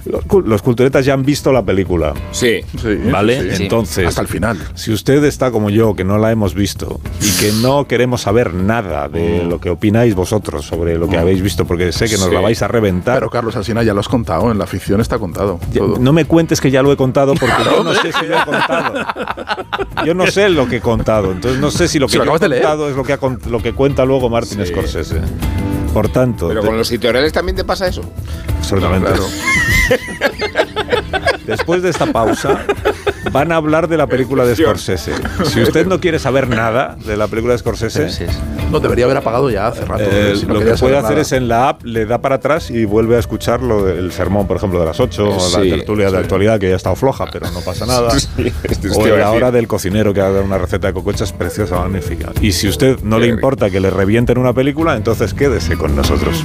Los, 0.06 0.22
cul- 0.24 0.44
los 0.44 0.60
culturetas 0.62 1.04
ya 1.04 1.14
han 1.14 1.24
visto 1.24 1.52
la 1.52 1.62
película. 1.64 2.12
Sí. 2.30 2.60
Sí, 2.80 2.96
¿Vale? 3.10 3.54
sí. 3.56 3.62
Entonces, 3.62 4.06
Hasta 4.06 4.20
el 4.20 4.28
final. 4.28 4.58
si 4.74 4.92
usted 4.92 5.24
está 5.24 5.50
como 5.50 5.70
yo, 5.70 5.94
que 5.96 6.04
no 6.04 6.18
la 6.18 6.30
hemos 6.30 6.54
visto 6.54 7.00
y 7.22 7.30
que 7.40 7.52
no 7.62 7.86
queremos 7.86 8.20
saber 8.22 8.52
nada 8.54 9.08
de 9.08 9.44
lo 9.44 9.60
que 9.60 9.70
opináis 9.70 10.14
vosotros 10.14 10.64
sobre 10.66 10.98
lo 10.98 11.08
que 11.08 11.16
habéis 11.16 11.40
visto, 11.42 11.64
porque 11.64 11.90
sé 11.92 12.06
que 12.06 12.16
nos 12.18 12.28
Sí. 12.28 12.34
la 12.34 12.40
vais 12.40 12.60
a 12.62 12.68
reventar. 12.68 13.16
Pero 13.18 13.30
Carlos 13.30 13.56
Alsina 13.56 13.82
ya 13.82 13.94
lo 13.94 14.00
has 14.00 14.08
contado, 14.08 14.50
en 14.52 14.58
la 14.58 14.66
ficción 14.66 15.00
está 15.00 15.18
contado. 15.18 15.58
Ya, 15.72 15.80
todo. 15.80 15.98
No 15.98 16.12
me 16.12 16.24
cuentes 16.26 16.60
que 16.60 16.70
ya 16.70 16.82
lo 16.82 16.92
he 16.92 16.96
contado 16.96 17.34
porque 17.34 17.54
yo 17.64 17.82
no 17.84 17.94
sé 17.94 18.12
si 18.12 18.26
lo 18.26 18.38
he 18.38 18.44
contado. 18.44 18.94
Yo 20.04 20.14
no 20.14 20.26
sé 20.26 20.48
lo 20.50 20.68
que 20.68 20.76
he 20.76 20.80
contado, 20.80 21.32
entonces 21.32 21.60
no 21.60 21.70
sé 21.70 21.88
si 21.88 21.98
lo 21.98 22.06
que 22.06 22.12
Si 22.12 22.18
lo 22.18 22.24
yo 22.26 22.36
he 22.36 22.48
leer. 22.48 22.62
contado 22.62 22.90
es 22.90 22.96
lo 22.96 23.04
que, 23.04 23.12
ha 23.14 23.18
lo 23.48 23.62
que 23.62 23.72
cuenta 23.72 24.04
luego 24.04 24.28
Martin 24.28 24.58
Sí. 24.64 24.66
Scorsese. 24.72 25.20
Por 25.94 26.08
tanto, 26.08 26.48
Pero 26.48 26.60
con 26.62 26.76
los 26.76 26.90
editoriales 26.90 27.32
también 27.32 27.56
te 27.56 27.64
pasa 27.64 27.86
eso. 27.86 28.02
absolutamente. 28.58 29.08
Claro. 29.10 29.26
Después 31.46 31.82
de 31.82 31.90
esta 31.90 32.06
pausa, 32.06 32.64
van 33.32 33.52
a 33.52 33.56
hablar 33.56 33.88
de 33.88 33.96
la 33.96 34.06
película 34.06 34.44
de 34.44 34.56
Scorsese. 34.56 35.12
Si 35.44 35.60
usted 35.62 35.86
no 35.86 36.00
quiere 36.00 36.18
saber 36.18 36.48
nada 36.48 36.96
de 37.04 37.16
la 37.16 37.26
película 37.28 37.52
de 37.52 37.58
Scorsese, 37.58 38.08
Sí, 38.10 38.24
sí. 38.26 38.38
No, 38.70 38.80
debería 38.80 39.04
haber 39.04 39.18
apagado 39.18 39.50
ya 39.50 39.68
hace 39.68 39.84
rato. 39.84 40.02
eh, 40.04 40.34
si 40.36 40.46
no 40.46 40.54
lo 40.54 40.60
que 40.60 40.72
puede 40.74 40.96
hacer 40.96 41.10
nada. 41.10 41.20
es 41.20 41.32
en 41.32 41.46
la 41.48 41.68
app, 41.68 41.84
le 41.84 42.06
da 42.06 42.18
para 42.20 42.36
atrás 42.36 42.70
y 42.70 42.84
vuelve 42.86 43.14
a 43.16 43.18
escuchar 43.20 43.62
lo 43.62 43.84
del 43.84 44.10
sermón, 44.10 44.46
por 44.48 44.56
ejemplo, 44.56 44.80
de 44.80 44.86
las 44.86 44.98
8, 44.98 45.28
o 45.28 45.34
la 45.58 45.62
Sí, 45.62 45.70
tertulia 45.70 46.10
de 46.10 46.18
actualidad, 46.18 46.58
que 46.58 46.68
ya 46.68 46.72
ha 46.72 46.76
estado 46.76 46.96
floja, 46.96 47.26
pero 47.30 47.50
no 47.50 47.60
pasa 47.60 47.86
nada. 47.86 48.10
Sí, 48.18 48.52
esto 48.64 48.88
te 49.02 49.12
o 49.12 49.14
a 49.14 49.18
la 49.18 49.30
hora 49.30 49.50
del 49.52 49.68
cocinero 49.68 50.12
que 50.14 50.20
ha 50.20 50.24
dado 50.30 50.42
una 50.42 50.58
receta 50.58 50.88
de 50.88 50.92
cocochas 50.94 51.32
preciosa, 51.32 51.76
magnífica. 51.78 52.32
Y 52.40 52.52
si 52.52 52.68
usted 52.68 52.98
no 53.02 53.16
Qué 53.16 53.20
le 53.20 53.26
rico. 53.26 53.36
importa 53.36 53.70
que 53.70 53.80
le 53.80 53.90
revienten 53.90 54.38
una 54.38 54.52
película, 54.54 54.96
entonces 54.96 55.34
quédese 55.34 55.76
con 55.76 55.94
nosotros. 55.94 56.44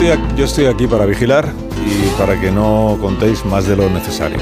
Estoy, 0.00 0.36
yo 0.36 0.44
estoy 0.44 0.66
aquí 0.66 0.86
para 0.86 1.06
vigilar 1.06 1.48
y 1.86 2.08
para 2.18 2.40
que 2.40 2.50
no 2.50 2.98
contéis 3.00 3.44
más 3.44 3.66
de 3.66 3.76
lo 3.76 3.88
necesario. 3.90 4.38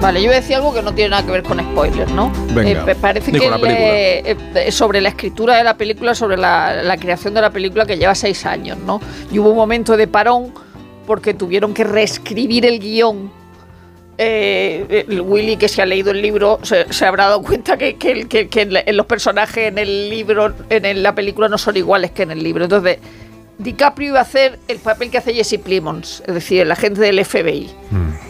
Vale, 0.00 0.20
yo 0.20 0.28
voy 0.28 0.36
a 0.36 0.40
decir 0.40 0.54
algo 0.54 0.72
que 0.72 0.80
no 0.82 0.94
tiene 0.94 1.10
nada 1.10 1.24
que 1.26 1.32
ver 1.32 1.42
con 1.42 1.58
spoilers, 1.58 2.12
¿no? 2.12 2.30
Venga. 2.54 2.90
Eh, 2.92 2.94
parece 3.00 3.32
que 3.32 3.38
la 3.50 3.58
película. 3.58 3.74
eh, 3.74 4.36
eh, 4.54 4.70
sobre 4.72 5.00
la 5.00 5.08
escritura 5.08 5.56
de 5.56 5.64
la 5.64 5.76
película, 5.76 6.14
sobre 6.14 6.36
la, 6.36 6.82
la 6.84 6.96
creación 6.96 7.34
de 7.34 7.40
la 7.40 7.50
película 7.50 7.84
que 7.84 7.98
lleva 7.98 8.14
seis 8.14 8.46
años, 8.46 8.78
¿no? 8.78 9.00
Y 9.32 9.40
hubo 9.40 9.50
un 9.50 9.56
momento 9.56 9.96
de 9.96 10.06
parón 10.06 10.54
porque 11.06 11.34
tuvieron 11.34 11.74
que 11.74 11.82
reescribir 11.82 12.64
el 12.64 12.78
guion. 12.78 13.32
Eh, 14.20 15.04
el 15.08 15.20
Willy, 15.20 15.56
que 15.56 15.68
se 15.68 15.80
ha 15.82 15.86
leído 15.86 16.10
el 16.12 16.20
libro, 16.22 16.58
se, 16.62 16.92
se 16.92 17.04
habrá 17.06 17.26
dado 17.26 17.42
cuenta 17.42 17.76
que, 17.76 17.96
que 17.96 18.26
que- 18.28 18.48
que 18.48 18.62
en 18.62 18.96
los 18.96 19.06
personajes 19.06 19.68
en 19.68 19.78
el 19.78 20.10
libro, 20.10 20.52
en 20.70 20.84
el- 20.84 21.02
la 21.02 21.14
película, 21.14 21.48
no 21.48 21.56
son 21.58 21.76
iguales 21.76 22.10
que 22.12 22.22
en 22.24 22.32
el 22.32 22.42
libro. 22.42 22.64
Entonces, 22.64 22.98
DiCaprio 23.58 24.08
iba 24.10 24.18
a 24.20 24.22
hacer 24.22 24.58
el 24.68 24.78
papel 24.78 25.10
que 25.10 25.18
hace 25.18 25.34
Jesse 25.34 25.58
Plimons, 25.62 26.22
es 26.26 26.34
decir, 26.34 26.60
el 26.62 26.70
agente 26.72 27.00
del 27.00 27.24
FBI. 27.24 27.68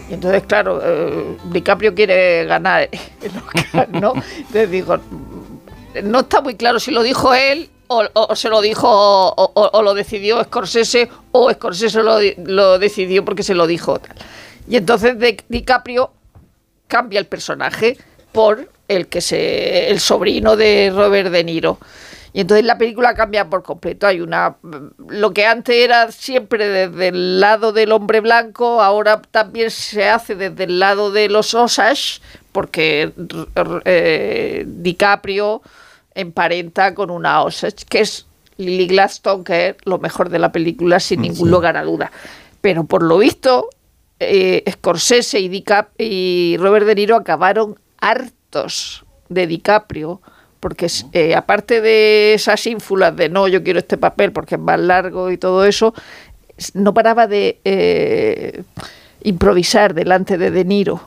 Y 0.09 0.13
entonces, 0.13 0.43
claro, 0.47 0.81
eh, 0.83 1.37
DiCaprio 1.51 1.93
quiere 1.93 2.45
ganar 2.45 2.89
el 3.21 3.31
Oscar, 3.55 3.89
¿no? 3.89 4.13
Entonces 4.37 4.71
digo, 4.71 4.97
mm, 4.97 6.09
no 6.09 6.21
está 6.21 6.41
muy 6.41 6.55
claro 6.55 6.79
si 6.79 6.89
lo 6.91 7.03
dijo 7.03 7.33
él 7.33 7.69
o, 7.87 8.03
o- 8.13 8.27
o 8.31 8.35
se 8.35 8.49
lo 8.49 8.61
dijo 8.61 8.87
o, 8.89 9.81
lo 9.83 9.93
decidió 9.93 10.43
Scorsese 10.43 11.09
o 11.31 11.51
Scorsese 11.51 12.01
lo, 12.01 12.17
di- 12.17 12.35
lo 12.43 12.79
decidió 12.79 13.23
porque 13.23 13.43
se 13.43 13.53
lo 13.53 13.67
dijo. 13.67 13.99
tal. 13.99 14.15
Y 14.67 14.77
entonces 14.77 15.17
de- 15.19 15.43
DiCaprio 15.47 16.11
cambia 16.87 17.19
el 17.19 17.25
personaje 17.27 17.97
por 18.31 18.67
el 18.87 19.07
que 19.07 19.21
se 19.21 19.89
el 19.91 19.99
sobrino 19.99 20.55
de 20.55 20.91
Robert 20.95 21.29
De 21.31 21.43
Niro. 21.43 21.77
Y 22.33 22.41
entonces 22.41 22.65
la 22.65 22.77
película 22.77 23.13
cambia 23.15 23.49
por 23.49 23.63
completo. 23.63 24.05
Hay 24.07 24.21
una 24.21 24.57
lo 25.07 25.33
que 25.33 25.45
antes 25.45 25.75
era 25.75 26.11
siempre 26.11 26.67
desde 26.67 27.07
el 27.09 27.39
lado 27.39 27.71
del 27.71 27.91
hombre 27.91 28.19
blanco, 28.19 28.81
ahora 28.81 29.21
también 29.21 29.71
se 29.71 30.07
hace 30.07 30.35
desde 30.35 30.65
el 30.65 30.79
lado 30.79 31.11
de 31.11 31.29
los 31.29 31.53
Osage, 31.53 32.21
porque 32.51 33.11
eh, 33.85 34.63
DiCaprio 34.67 35.61
emparenta 36.13 36.93
con 36.93 37.09
una 37.09 37.41
Osage, 37.41 37.85
que 37.89 38.01
es 38.01 38.25
Lily 38.57 38.87
Gladstone, 38.87 39.43
que 39.43 39.69
es 39.69 39.75
lo 39.85 39.97
mejor 39.99 40.29
de 40.29 40.39
la 40.39 40.51
película 40.51 40.99
sin 40.99 41.21
ningún 41.21 41.49
lugar 41.49 41.77
a 41.77 41.83
duda. 41.83 42.11
Pero 42.61 42.83
por 42.83 43.03
lo 43.03 43.17
visto, 43.17 43.69
eh, 44.19 44.63
Scorsese 44.69 45.39
y, 45.39 45.47
Dicap 45.47 45.89
y 45.97 46.57
Robert 46.59 46.85
De 46.85 46.95
Niro 46.95 47.15
acabaron 47.15 47.79
hartos 47.99 49.05
de 49.29 49.47
DiCaprio, 49.47 50.21
porque 50.59 50.87
eh, 51.13 51.35
aparte 51.35 51.81
de 51.81 52.33
esas 52.33 52.65
ínfulas 52.67 53.15
de 53.15 53.29
no, 53.29 53.47
yo 53.47 53.63
quiero 53.63 53.79
este 53.79 53.97
papel 53.97 54.31
porque 54.31 54.55
es 54.55 54.61
más 54.61 54.79
largo 54.79 55.31
y 55.31 55.37
todo 55.37 55.65
eso, 55.65 55.93
no 56.73 56.93
paraba 56.93 57.27
de 57.27 57.59
eh, 57.63 58.63
improvisar 59.23 59.93
delante 59.93 60.37
de 60.37 60.51
De 60.51 60.65
Niro. 60.65 61.01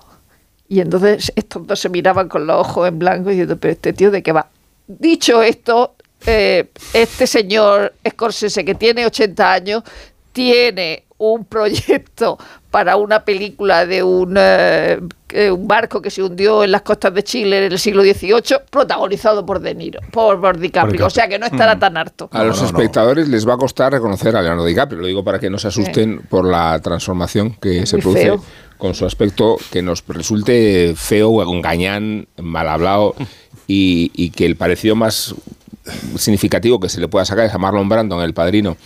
Y 0.68 0.80
entonces 0.80 1.32
estos 1.36 1.66
dos 1.66 1.80
se 1.80 1.90
miraban 1.90 2.28
con 2.28 2.46
los 2.46 2.56
ojos 2.56 2.88
en 2.88 2.98
blanco 2.98 3.28
diciendo, 3.28 3.58
pero 3.58 3.72
este 3.72 3.92
tío 3.92 4.10
de 4.10 4.22
qué 4.22 4.32
va. 4.32 4.48
Dicho 4.86 5.42
esto, 5.42 5.94
eh, 6.26 6.70
este 6.94 7.26
señor 7.26 7.92
Scorsese 8.08 8.64
que 8.64 8.74
tiene 8.74 9.04
80 9.04 9.52
años 9.52 9.82
tiene 10.32 11.04
un 11.18 11.44
proyecto 11.44 12.38
para 12.72 12.96
una 12.96 13.22
película 13.22 13.84
de 13.84 14.02
un, 14.02 14.34
eh, 14.38 14.98
eh, 15.28 15.50
un 15.50 15.68
barco 15.68 16.00
que 16.00 16.10
se 16.10 16.22
hundió 16.22 16.64
en 16.64 16.72
las 16.72 16.80
costas 16.80 17.12
de 17.12 17.22
Chile 17.22 17.66
en 17.66 17.70
el 17.70 17.78
siglo 17.78 18.02
XVIII, 18.02 18.60
protagonizado 18.70 19.44
por 19.44 19.60
De 19.60 19.74
Niro, 19.74 20.00
por, 20.10 20.40
por 20.40 20.58
DiCaprio. 20.58 21.04
O 21.04 21.10
sea 21.10 21.28
que 21.28 21.38
no 21.38 21.44
estará 21.44 21.78
tan 21.78 21.98
harto. 21.98 22.30
A 22.32 22.42
los 22.42 22.62
espectadores 22.62 23.28
les 23.28 23.46
va 23.46 23.54
a 23.54 23.56
costar 23.58 23.92
reconocer 23.92 24.34
a 24.34 24.40
Leonardo 24.40 24.64
DiCaprio, 24.64 25.02
lo 25.02 25.06
digo 25.06 25.22
para 25.22 25.38
que 25.38 25.50
no 25.50 25.58
se 25.58 25.68
asusten 25.68 26.22
por 26.30 26.46
la 26.46 26.80
transformación 26.80 27.54
que 27.60 27.84
se 27.84 27.98
produce 27.98 28.22
feo. 28.22 28.42
con 28.78 28.94
su 28.94 29.04
aspecto 29.04 29.58
que 29.70 29.82
nos 29.82 30.02
resulte 30.08 30.94
feo, 30.96 31.44
gañán, 31.60 32.26
mal 32.38 32.68
hablado 32.68 33.14
y, 33.66 34.10
y 34.14 34.30
que 34.30 34.46
el 34.46 34.56
parecido 34.56 34.96
más 34.96 35.34
significativo 36.16 36.78
que 36.80 36.88
se 36.88 37.00
le 37.00 37.08
pueda 37.08 37.24
sacar 37.24 37.46
es 37.46 37.54
a 37.54 37.58
Marlon 37.58 37.88
Brando, 37.88 38.22
el 38.22 38.34
padrino, 38.34 38.76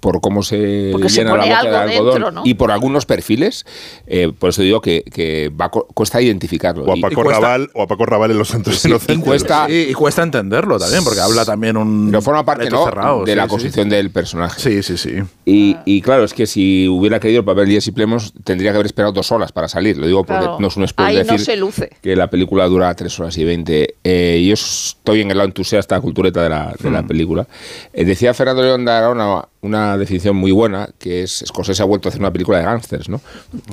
por 0.00 0.20
cómo 0.20 0.42
se 0.42 0.90
Porque 0.92 1.08
se 1.08 1.18
llena 1.20 1.32
la 1.36 1.40
pone 1.42 1.48
boca 1.54 1.62
de 1.62 1.68
algo 1.68 1.78
algodón 1.90 2.12
dentro, 2.14 2.30
¿no? 2.32 2.42
y 2.44 2.54
por 2.54 2.70
algunos 2.70 3.06
perfiles, 3.06 3.64
eh, 4.06 4.32
por 4.38 4.50
eso 4.50 4.62
digo 4.62 4.80
que, 4.80 5.02
que 5.02 5.50
va, 5.50 5.70
cuesta 5.70 6.20
identificarlo. 6.20 6.84
O 6.84 6.92
a 6.92 6.96
Y- 6.96 7.00
Paco 7.00 7.20
y 7.20 7.28
Raval, 7.28 7.70
o 7.74 7.82
a 7.82 7.86
Paco 7.86 8.06
Raval 8.06 8.30
en 8.30 8.38
Los 8.38 8.48
Santos 8.48 8.78
Sí, 8.78 8.88
y 8.88 8.90
Inocentes. 8.90 9.24
cuesta- 9.24 9.66
Sí, 9.66 9.86
y 9.90 9.92
cuesta 9.94 10.22
entenderlo 10.22 10.78
también, 10.78 11.02
porque 11.04 11.20
habla 11.20 11.44
también 11.44 11.76
un. 11.76 12.08
Pero 12.10 12.22
forma 12.22 12.44
parte 12.44 12.68
¿no? 12.70 12.84
cerrado, 12.84 13.24
de 13.24 13.32
sí, 13.32 13.36
la 13.36 13.42
sí. 13.44 13.48
construcción 13.48 13.88
del 13.88 14.10
personaje. 14.10 14.60
Sí, 14.60 14.82
sí, 14.82 14.96
sí. 14.96 15.22
Y, 15.44 15.76
y 15.84 16.00
claro, 16.02 16.24
es 16.24 16.34
que 16.34 16.46
si 16.46 16.88
hubiera 16.88 17.20
querido 17.20 17.40
el 17.40 17.44
papel 17.46 17.66
de 17.68 17.74
Jesse 17.74 17.92
Plemons, 17.92 18.32
tendría 18.44 18.70
que 18.72 18.76
haber 18.76 18.86
esperado 18.86 19.12
dos 19.12 19.30
horas 19.32 19.52
para 19.52 19.68
salir. 19.68 19.96
Lo 19.96 20.06
digo 20.06 20.24
porque 20.24 20.42
Claro. 20.42 20.58
no 20.60 20.66
es 20.68 20.76
un 20.76 20.82
Ahí 20.82 20.88
spoiler 20.88 21.26
no 21.26 21.32
decir 21.32 21.46
se 21.46 21.56
luce. 21.56 21.90
que 22.02 22.16
la 22.16 22.28
película 22.28 22.66
dura 22.66 22.94
tres 22.94 23.18
horas 23.20 23.36
y 23.38 23.44
veinte. 23.44 23.94
Eh, 24.04 24.44
yo 24.46 24.54
estoy 24.54 25.20
en 25.22 25.30
el 25.30 25.38
lado 25.38 25.48
entusiasta 25.48 26.00
cultureta 26.00 26.42
de 26.42 26.48
la, 26.50 26.74
de 26.78 26.90
la 26.90 27.02
Hmm. 27.02 27.06
película. 27.06 27.46
Eh, 27.92 28.04
decía 28.04 28.34
Fernando 28.34 28.62
León 28.62 28.84
de 28.84 28.90
Arona 28.92 29.42
una 29.66 29.98
definición 29.98 30.36
muy 30.36 30.52
buena, 30.52 30.88
que 30.98 31.22
es 31.22 31.44
Scorsese 31.46 31.82
ha 31.82 31.86
vuelto 31.86 32.08
a 32.08 32.10
hacer 32.10 32.20
una 32.20 32.32
película 32.32 32.58
de 32.58 32.64
gángsters, 32.64 33.08
¿no? 33.08 33.20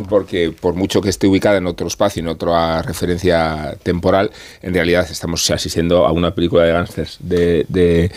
Porque 0.10 0.52
por 0.52 0.74
mucho 0.74 1.02
que 1.02 1.10
esté 1.10 1.28
ubicada 1.28 1.58
en 1.58 1.68
otro 1.68 1.88
espacio, 1.88 2.22
en 2.22 2.28
otra 2.28 2.82
referencia 2.82 3.76
temporal, 3.84 4.32
en 4.62 4.74
realidad 4.74 5.08
estamos 5.10 5.50
asistiendo 5.50 6.06
a 6.06 6.12
una 6.12 6.34
película 6.36 6.64
de 6.64 6.72
gángsters 6.72 7.18
de, 7.20 7.66
de 7.70 8.12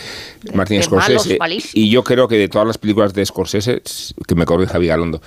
Martin 0.53 0.77
de 0.77 0.83
Scorsese. 0.83 1.37
malos, 1.37 1.69
y 1.73 1.89
yo 1.89 2.03
creo 2.03 2.27
que 2.27 2.37
de 2.37 2.49
todas 2.49 2.67
las 2.67 2.77
películas 2.77 3.13
de 3.13 3.25
Scorsese, 3.25 3.81
que 4.27 4.35
me 4.35 4.45
corrija 4.45 4.77
Vigalondo, 4.77 5.21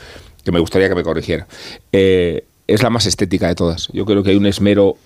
que 0.45 0.53
me 0.53 0.61
gustaría 0.61 0.89
que 0.89 0.95
me 0.95 1.03
corrigiera, 1.03 1.47
eh, 1.93 2.45
es 2.67 2.83
la 2.83 2.91
más 2.91 3.07
estética 3.07 3.49
de 3.49 3.55
todas. 3.55 3.89
Yo 3.93 4.05
creo 4.05 4.23
que 4.23 4.31
hay 4.31 4.37
un 4.37 4.47
esmero 4.47 4.97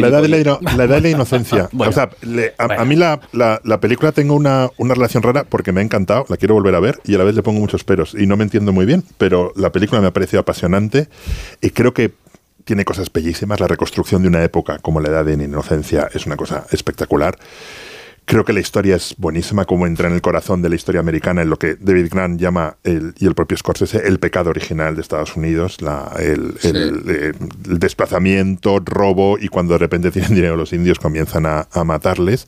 La 0.00 0.08
edad, 0.08 0.22
de 0.22 0.28
la, 0.28 0.38
y- 0.38 0.40
ino- 0.40 0.58
la 0.62 0.84
edad 0.84 0.96
de 0.96 1.00
la 1.02 1.08
inocencia. 1.10 1.68
Bueno. 1.72 1.90
o 1.90 1.92
sea, 1.92 2.10
le- 2.22 2.54
a, 2.58 2.64
a 2.64 2.84
mí 2.84 2.96
la, 2.96 3.20
la- 3.32 3.60
la 3.64 3.80
película 3.80 4.12
tengo 4.12 4.34
una, 4.34 4.68
una 4.78 4.94
relación 4.94 5.22
rara 5.22 5.44
porque 5.44 5.72
me 5.72 5.80
ha 5.80 5.84
encantado, 5.84 6.26
la 6.28 6.36
quiero 6.36 6.54
volver 6.54 6.74
a 6.74 6.80
ver 6.80 6.98
y 7.04 7.14
a 7.14 7.18
la 7.18 7.24
vez 7.24 7.34
le 7.34 7.42
pongo 7.42 7.60
muchos 7.60 7.84
peros 7.84 8.14
y 8.18 8.26
no 8.26 8.36
me 8.36 8.44
entiendo 8.44 8.72
muy 8.72 8.86
bien, 8.86 9.04
pero 9.18 9.52
la 9.56 9.70
película 9.72 10.00
me 10.00 10.08
ha 10.08 10.12
parecido 10.12 10.40
apasionante 10.40 11.08
y 11.60 11.70
creo 11.70 11.94
que 11.94 12.12
tiene 12.64 12.84
cosas 12.84 13.12
bellísimas. 13.12 13.60
La 13.60 13.68
reconstrucción 13.68 14.22
de 14.22 14.28
una 14.28 14.42
época 14.42 14.78
como 14.78 15.00
la 15.00 15.08
edad 15.10 15.24
de 15.24 15.36
la 15.36 15.44
inocencia 15.44 16.08
es 16.12 16.26
una 16.26 16.36
cosa 16.36 16.66
espectacular. 16.72 17.38
Creo 18.26 18.44
que 18.44 18.52
la 18.52 18.58
historia 18.60 18.96
es 18.96 19.14
buenísima, 19.18 19.64
como 19.66 19.86
entra 19.86 20.08
en 20.08 20.14
el 20.14 20.20
corazón 20.20 20.60
de 20.60 20.68
la 20.68 20.74
historia 20.74 21.00
americana, 21.00 21.42
en 21.42 21.48
lo 21.50 21.58
que 21.58 21.76
David 21.76 22.08
Grant 22.10 22.40
llama, 22.40 22.76
el, 22.82 23.14
y 23.18 23.26
el 23.26 23.34
propio 23.36 23.56
Scorsese, 23.56 24.06
el 24.06 24.18
pecado 24.18 24.50
original 24.50 24.96
de 24.96 25.00
Estados 25.02 25.36
Unidos, 25.36 25.80
la- 25.80 26.12
el, 26.18 26.54
el- 26.64 27.02
eh, 27.08 27.32
el 27.68 27.78
desplazamiento, 27.78 28.80
robo, 28.84 29.38
y 29.38 29.46
cuando 29.48 29.74
de 29.74 29.78
repente 29.78 30.10
tienen 30.12 30.34
dinero 30.34 30.56
los 30.56 30.72
indios 30.72 30.98
comienzan 30.98 31.46
a, 31.46 31.68
a 31.72 31.84
matarles. 31.84 32.46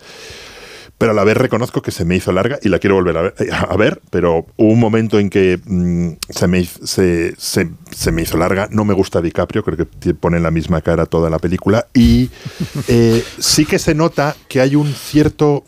Pero 0.99 1.13
a 1.13 1.15
la 1.15 1.23
vez 1.23 1.37
reconozco 1.37 1.81
que 1.81 1.93
se 1.93 2.05
me 2.05 2.17
hizo 2.17 2.33
larga 2.33 2.59
y 2.61 2.69
la 2.69 2.81
quiero 2.81 2.97
volver 2.97 3.17
a 3.17 3.23
ver, 3.23 3.35
a 3.69 3.77
ver, 3.77 4.01
pero 4.11 4.47
hubo 4.57 4.73
un 4.73 4.81
momento 4.81 5.21
en 5.21 5.31
que 5.31 5.61
mm, 5.65 6.09
se, 6.29 6.49
me, 6.49 6.59
hiz- 6.61 6.85
se, 6.85 7.35
se- 7.39 7.71
se 7.93 8.11
me 8.11 8.23
hizo 8.23 8.37
larga. 8.37 8.69
No 8.73 8.85
me 8.85 8.95
gusta 8.95 9.21
DiCaprio, 9.23 9.63
creo 9.63 9.77
que 9.77 10.15
pone 10.15 10.41
la 10.41 10.51
misma 10.51 10.81
cara 10.81 11.07
toda 11.07 11.31
la 11.31 11.39
película. 11.39 11.87
Y 11.95 12.31
eh, 12.89 13.23
sí 13.39 13.65
que 13.65 13.79
se 13.79 13.95
nota 13.95 14.35
que 14.49 14.61
hay 14.61 14.75
un 14.75 14.93
cierto, 14.93 15.65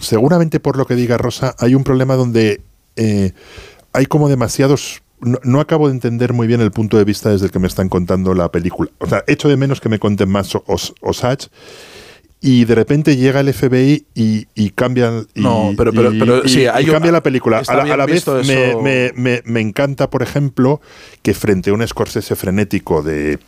seguramente 0.00 0.60
por 0.60 0.76
lo 0.76 0.86
que 0.86 0.96
diga 0.96 1.16
Rosa, 1.16 1.54
hay 1.58 1.74
un 1.74 1.82
problema 1.84 2.14
donde 2.16 2.60
eh, 2.96 3.32
hay 3.92 4.06
como 4.06 4.28
demasiados... 4.28 5.02
No, 5.20 5.40
no 5.42 5.58
acabo 5.60 5.88
de 5.88 5.94
entender 5.94 6.32
muy 6.32 6.46
bien 6.46 6.60
el 6.60 6.70
punto 6.70 6.96
de 6.96 7.02
vista 7.04 7.30
desde 7.30 7.46
el 7.46 7.50
que 7.50 7.58
me 7.58 7.66
están 7.66 7.88
contando 7.88 8.34
la 8.34 8.52
película. 8.52 8.88
O 8.98 9.06
sea, 9.06 9.24
echo 9.26 9.48
de 9.48 9.56
menos 9.56 9.80
que 9.80 9.88
me 9.88 9.98
cuenten 9.98 10.28
más 10.28 10.54
Os- 10.66 10.94
Osage 11.00 11.48
y 12.40 12.64
de 12.64 12.74
repente 12.74 13.16
llega 13.16 13.40
el 13.40 13.52
FBI 13.52 14.06
y, 14.14 14.46
y 14.54 14.70
cambia 14.70 15.24
y, 15.34 15.40
No, 15.40 15.72
pero- 15.76 15.92
pero- 15.92 16.10
pero 16.18 16.44
y- 16.44 16.48
sí, 16.48 16.66
hay 16.66 16.84
un- 16.84 16.92
cambia 16.92 17.10
la 17.12 17.22
película. 17.22 17.62
A 17.66 17.74
la, 17.74 17.80
a 17.80 17.84
bien 17.84 17.98
la 17.98 18.06
vez 18.06 18.24
me, 18.46 18.76
me- 18.82 19.12
me- 19.16 19.42
me 19.44 19.60
encanta, 19.60 20.08
por 20.10 20.22
ejemplo, 20.22 20.80
que 21.22 21.34
frente 21.34 21.70
a 21.70 21.72
un 21.74 21.86
Scorsese 21.86 22.36
frenético 22.36 23.02
de 23.02 23.38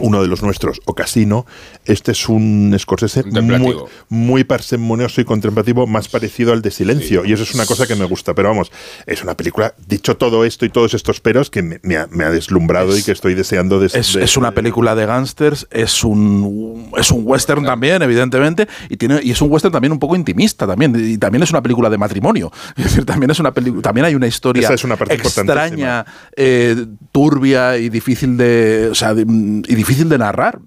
uno 0.00 0.22
de 0.22 0.28
los 0.28 0.42
nuestros 0.42 0.80
o 0.84 0.94
Casino, 0.94 1.46
este 1.84 2.12
es 2.12 2.28
un 2.28 2.74
Scorsese 2.78 3.24
muy, 3.58 3.74
muy 4.08 4.44
parsimonioso 4.44 5.20
y 5.20 5.24
contemplativo, 5.24 5.86
más 5.86 6.08
parecido 6.08 6.52
al 6.52 6.62
de 6.62 6.70
Silencio. 6.70 7.24
Y 7.24 7.32
eso 7.32 7.42
es 7.42 7.54
una 7.54 7.66
cosa 7.66 7.86
que 7.86 7.96
me 7.96 8.04
gusta. 8.04 8.34
Pero 8.34 8.48
vamos, 8.50 8.70
es 9.06 9.22
una 9.24 9.36
película, 9.36 9.74
dicho 9.88 10.16
todo 10.16 10.44
esto 10.44 10.64
y 10.64 10.68
todos 10.70 10.94
estos 10.94 11.20
peros, 11.20 11.50
que 11.50 11.62
me, 11.62 11.80
me 11.82 11.96
ha, 11.96 12.06
me 12.06 12.24
ha 12.24 12.30
deslumbrado 12.30 12.96
y 12.96 13.02
que 13.02 13.10
estoy 13.12 13.34
deseando 13.34 13.80
des- 13.80 13.94
Es, 13.94 14.12
de- 14.14 14.22
es 14.24 14.36
una 14.36 14.52
película 14.52 14.94
de 14.94 15.06
gángsters, 15.06 15.66
es 15.72 16.04
un, 16.04 16.90
es 16.96 17.10
un 17.10 17.22
western 17.24 17.64
también, 17.64 18.00
evidentemente, 18.02 18.68
y, 18.88 18.96
tiene, 18.96 19.20
y 19.22 19.32
es 19.32 19.42
un 19.42 19.50
western 19.50 19.72
también 19.72 19.92
un 19.92 19.98
poco 19.98 20.14
intimista 20.14 20.66
también, 20.66 20.94
y 20.96 21.18
también 21.18 21.42
es 21.42 21.50
una 21.50 21.62
película 21.62 21.90
de 21.90 21.98
matrimonio. 21.98 22.52
Es 22.76 22.84
decir, 22.84 23.04
también, 23.04 23.30
es 23.30 23.40
una 23.40 23.52
también 23.82 24.04
hay 24.06 24.14
una 24.14 24.26
historia 24.28 24.62
Esa 24.62 24.74
es 24.74 24.84
una 24.84 24.96
parte 24.96 25.14
extraña, 25.14 26.06
eh, 26.36 26.86
turbia 27.12 27.76
y 27.76 27.88
difícil 27.88 28.36
de, 28.36 28.88
o 28.90 28.94
sea, 28.94 29.14
de- 29.14 29.22
y 29.22 29.74
difícil 29.80 30.08
de 30.08 30.18
narrar, 30.18 30.58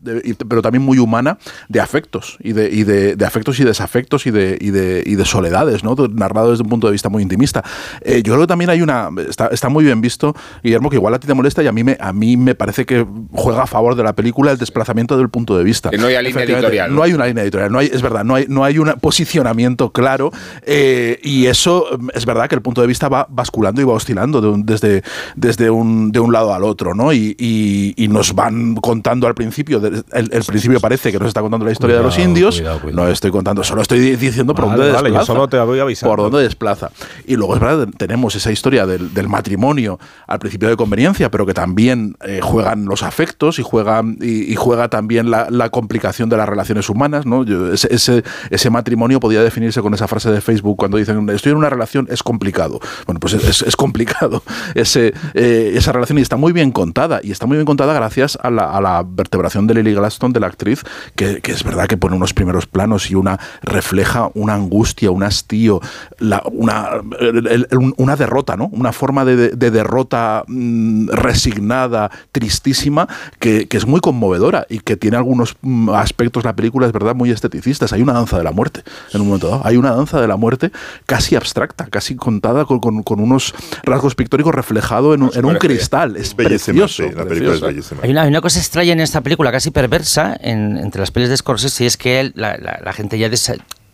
pero 0.48 0.62
también 0.62 0.82
muy 0.84 0.98
humana, 0.98 1.38
de 1.70 1.80
afectos, 1.80 2.38
y 2.42 2.54
de, 2.54 2.70
y 2.72 2.84
de, 2.84 3.16
de 3.16 3.26
afectos 3.26 3.60
y 3.60 3.64
desafectos 3.64 4.26
y 4.28 4.32
de, 4.32 4.58
y 4.60 4.72
de, 4.72 5.04
y 5.06 5.16
de 5.16 5.26
soledades, 5.26 5.84
¿no? 5.84 5.96
narrado 6.14 6.52
desde 6.52 6.64
un 6.64 6.70
punto 6.70 6.88
de 6.88 6.94
vista 6.94 7.10
muy 7.10 7.22
intimista. 7.24 7.64
Eh, 8.02 8.22
yo 8.24 8.34
creo 8.34 8.42
que 8.46 8.48
también 8.48 8.70
hay 8.70 8.82
una, 8.82 9.10
está, 9.30 9.48
está 9.48 9.70
muy 9.70 9.84
bien 9.84 10.02
visto, 10.02 10.36
Guillermo, 10.64 10.90
que 10.90 10.96
igual 10.98 11.14
a 11.14 11.20
ti 11.20 11.28
te 11.28 11.34
molesta 11.34 11.62
y 11.64 11.68
a 11.68 11.72
mí 11.72 11.84
me, 11.84 11.98
a 12.00 12.12
mí 12.14 12.38
me 12.38 12.56
parece 12.56 12.86
que 12.86 13.06
juega 13.32 13.64
a 13.64 13.68
favor 13.68 13.96
de 13.96 14.04
la 14.04 14.14
película 14.14 14.52
el 14.52 14.58
desplazamiento 14.58 15.18
del 15.18 15.30
punto 15.30 15.58
de 15.58 15.64
vista. 15.64 15.90
Que 15.90 15.98
no 15.98 16.08
haya 16.08 16.22
línea 16.22 16.44
editorial, 16.44 16.90
¿no? 16.90 16.96
No 16.98 17.04
hay 17.04 17.14
una 17.14 17.26
línea 17.28 17.44
editorial, 17.44 17.72
no 17.72 17.80
hay, 17.80 17.88
es 17.94 18.02
verdad, 18.02 18.24
no 18.24 18.36
hay, 18.36 18.46
no 18.48 18.64
hay 18.64 18.80
un 18.80 18.92
posicionamiento 19.02 19.92
claro 19.92 20.32
eh, 20.64 21.20
y 21.24 21.46
eso 21.48 21.86
mm, 22.00 22.10
es 22.14 22.26
verdad 22.26 22.48
que 22.50 22.56
el 22.56 22.62
punto 22.62 22.82
de 22.82 22.88
vista 22.88 23.10
va 23.10 23.28
basculando 23.30 23.82
y 23.82 23.84
va 23.84 23.94
oscilando 23.94 24.42
de 24.42 24.48
un- 24.48 24.66
desde, 24.66 25.04
desde 25.36 25.70
un, 25.70 26.12
de 26.12 26.20
un 26.20 26.32
lado 26.32 26.54
al 26.54 26.64
otro, 26.64 26.94
¿no? 26.96 27.14
Y, 27.14 27.36
y- 27.38 27.94
y 27.96 28.08
nos 28.08 28.34
van 28.34 28.76
contando 28.76 29.03
al 29.28 29.36
principio, 29.36 29.82
el, 29.86 30.04
el 30.32 30.44
principio 30.44 30.80
parece 30.80 31.12
que 31.12 31.20
nos 31.20 31.28
está 31.28 31.42
contando 31.42 31.66
la 31.66 31.72
historia 31.72 31.98
de 31.98 32.04
los 32.04 32.14
Cuidado, 32.16 32.30
indios, 32.30 32.56
cuidado, 32.58 32.80
cuidado. 32.82 33.06
no 33.06 33.12
estoy 33.12 33.32
contando, 33.32 33.64
solo 33.64 33.82
estoy 33.82 34.00
di- 34.00 34.16
diciendo 34.16 34.54
por 34.56 34.66
Vale, 34.66 34.78
dónde 34.78 34.92
vale, 34.94 35.10
yo 35.10 35.16
desplaza. 35.16 35.26
solo 35.34 35.48
te 35.48 35.58
voy 35.60 35.80
avisando. 35.80 36.16
Por 36.16 36.24
dónde 36.32 36.44
desplaza. 36.44 36.92
Y 37.28 37.36
luego 37.36 37.56
es 37.56 37.62
verdad, 37.62 37.88
tenemos 37.98 38.36
esa 38.36 38.52
historia 38.52 38.86
del, 38.86 39.14
del 39.14 39.28
matrimonio 39.30 40.00
al 40.28 40.40
principio 40.40 40.70
de 40.70 40.76
conveniencia, 40.78 41.30
pero 41.32 41.46
que 41.46 41.54
también 41.54 42.16
eh, 42.26 42.40
juegan 42.42 42.86
los 42.86 43.04
afectos 43.04 43.60
y, 43.60 43.64
juegan, 43.64 44.18
y, 44.22 44.52
y 44.52 44.56
juega 44.56 44.88
también 44.90 45.30
la, 45.32 45.48
la 45.50 45.70
complicación 45.70 46.30
de 46.30 46.38
las 46.38 46.48
relaciones 46.48 46.90
humanas. 46.90 47.26
¿no? 47.26 47.44
Yo- 47.44 47.74
ese, 47.74 47.94
ese, 47.94 48.24
ese 48.50 48.70
matrimonio 48.70 49.20
podía 49.20 49.42
definirse 49.44 49.82
con 49.82 49.94
esa 49.94 50.08
frase 50.08 50.32
de 50.32 50.42
Facebook 50.42 50.78
cuando 50.78 50.98
dicen 50.98 51.30
estoy 51.30 51.52
en 51.52 51.58
una 51.58 51.70
relación, 51.70 52.08
es 52.10 52.24
complicado. 52.24 52.80
Bueno, 53.06 53.20
pues 53.20 53.34
es, 53.34 53.62
es 53.62 53.76
complicado 53.76 54.44
ese, 54.76 55.14
eh, 55.34 55.74
esa 55.76 55.92
relación 55.92 56.18
y 56.18 56.22
está 56.22 56.36
muy 56.38 56.54
bien 56.54 56.72
contada. 56.72 57.20
Y 57.24 57.32
está 57.32 57.46
muy 57.46 57.58
bien 57.58 57.66
contada 57.66 57.94
gracias 57.94 58.38
a 58.42 58.50
la, 58.50 58.66
a 58.72 58.82
la 58.82 58.93
vertebración 59.02 59.66
de 59.66 59.74
Lily 59.74 59.94
Glaston, 59.96 60.34
de 60.34 60.40
la 60.40 60.48
actriz, 60.48 60.84
que, 61.16 61.42
que 61.42 61.52
es 61.54 61.64
verdad 61.64 61.88
que 61.88 61.98
pone 61.98 62.16
unos 62.16 62.34
primeros 62.34 62.68
planos 62.68 63.10
y 63.10 63.16
una 63.16 63.40
refleja 63.64 64.30
una 64.36 64.54
angustia, 64.54 65.10
un 65.12 65.24
hastío, 65.24 65.80
la- 66.20 66.44
una, 66.52 66.90
el- 67.20 67.48
el- 67.48 67.68
un- 67.78 67.94
una 67.98 68.16
derrota, 68.16 68.56
¿no? 68.58 68.68
Una 68.72 68.92
forma 68.92 69.26
de, 69.26 69.50
de 69.50 69.72
derrota 69.72 70.44
mm, 70.48 71.10
resignada, 71.10 72.12
tristísima, 72.32 73.08
que, 73.40 73.68
que 73.68 73.78
es 73.78 73.86
muy 73.88 74.00
conmovedora 74.02 74.66
y 74.70 74.80
que 74.80 74.98
tiene 74.98 75.18
algunos 75.18 75.56
mm, 75.62 75.90
aspectos, 75.92 76.44
la 76.44 76.56
película 76.56 76.86
es 76.88 76.92
verdad, 76.94 77.16
muy 77.16 77.32
esteticistas. 77.32 77.94
Hay 77.94 78.02
una 78.02 78.14
danza 78.14 78.38
de 78.38 78.44
la 78.44 78.52
muerte 78.52 78.84
en 79.14 79.22
un 79.22 79.28
momento 79.28 79.48
dado. 79.50 79.62
Hay 79.66 79.78
una 79.78 79.92
danza 79.96 80.20
de 80.22 80.28
la 80.28 80.36
muerte 80.36 80.72
casi 81.06 81.36
abstracta, 81.36 81.88
casi 81.88 82.16
contada 82.16 82.66
con, 82.66 82.80
con- 82.80 83.04
con 83.04 83.20
unos 83.20 83.54
rasgos 83.84 84.16
pictóricos 84.16 84.54
reflejados 84.54 85.16
en, 85.16 85.24
un- 85.24 85.32
en 85.34 85.46
un 85.46 85.54
parece- 85.54 85.68
cristal. 85.68 86.18
Es 86.18 86.34
precioso. 86.34 87.04
sí, 87.04 87.10
la 87.16 87.24
película 87.26 87.30
precioso. 87.52 87.54
es 87.54 87.62
bellísima. 87.62 88.02
Hay 88.04 88.12
una, 88.12 88.22
hay 88.24 88.30
una 88.30 88.42
cosa 88.42 88.60
extraña 88.60 88.83
en 88.92 89.00
esta 89.00 89.22
película, 89.22 89.52
casi 89.52 89.72
perversa, 89.72 90.38
en- 90.42 90.78
entre 90.78 91.00
las 91.02 91.12
pelis 91.12 91.30
de 91.30 91.38
Scorsese, 91.38 91.84
y 91.84 91.88
es 91.88 91.98
que 91.98 92.32
la, 92.36 92.58
la- 92.58 92.80
la 92.84 92.94
gente 92.94 93.18
ya 93.18 93.30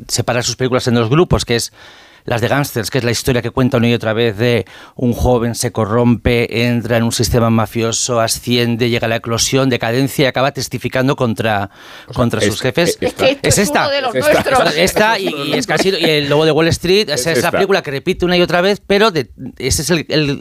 separa 0.07 0.41
sus 0.43 0.55
películas 0.55 0.87
en 0.87 0.95
dos 0.95 1.09
grupos, 1.09 1.45
que 1.45 1.55
es 1.55 1.71
las 2.25 2.41
de 2.41 2.47
Gangsters, 2.47 2.89
que 2.89 2.97
es 2.99 3.03
la 3.03 3.11
historia 3.11 3.41
que 3.41 3.49
cuenta 3.51 3.77
una 3.77 3.87
y 3.89 3.93
otra 3.93 4.13
vez 4.13 4.37
de 4.37 4.65
un 4.95 5.13
joven 5.13 5.55
se 5.55 5.71
corrompe, 5.71 6.65
entra 6.67 6.97
en 6.97 7.03
un 7.03 7.11
sistema 7.11 7.49
mafioso, 7.49 8.19
asciende, 8.19 8.89
llega 8.89 9.05
a 9.05 9.09
la 9.09 9.15
eclosión, 9.17 9.69
decadencia 9.69 10.23
y 10.23 10.27
acaba 10.27 10.51
testificando 10.51 11.15
contra, 11.15 11.69
contra 12.13 12.39
es- 12.39 12.45
sus 12.47 12.61
jefes. 12.61 12.89
es- 12.89 12.97
Es 13.09 13.13
que 13.13 13.29
esto 13.31 13.47
es, 13.49 13.57
esta. 13.57 13.81
uno 13.81 13.89
de 13.91 14.01
los 14.01 14.15
Esta. 14.15 14.31
nuestros. 14.33 14.75
Esta 14.77 15.19
y, 15.19 15.27
y 15.27 15.53
es 15.53 15.65
casi 15.67 15.89
y 15.89 16.03
el 16.09 16.29
lobo 16.29 16.45
de 16.45 16.51
Wall 16.51 16.67
Street 16.69 17.09
es 17.09 17.21
Es 17.21 17.27
esa 17.27 17.31
esta. 17.31 17.51
película 17.51 17.81
que 17.81 17.91
repite 17.91 18.25
una 18.25 18.37
y 18.37 18.41
otra 18.41 18.61
vez, 18.61 18.81
pero 18.85 19.11
de- 19.11 19.29
ese 19.57 19.81
es 19.81 19.89
el, 19.89 20.05
el, 20.09 20.39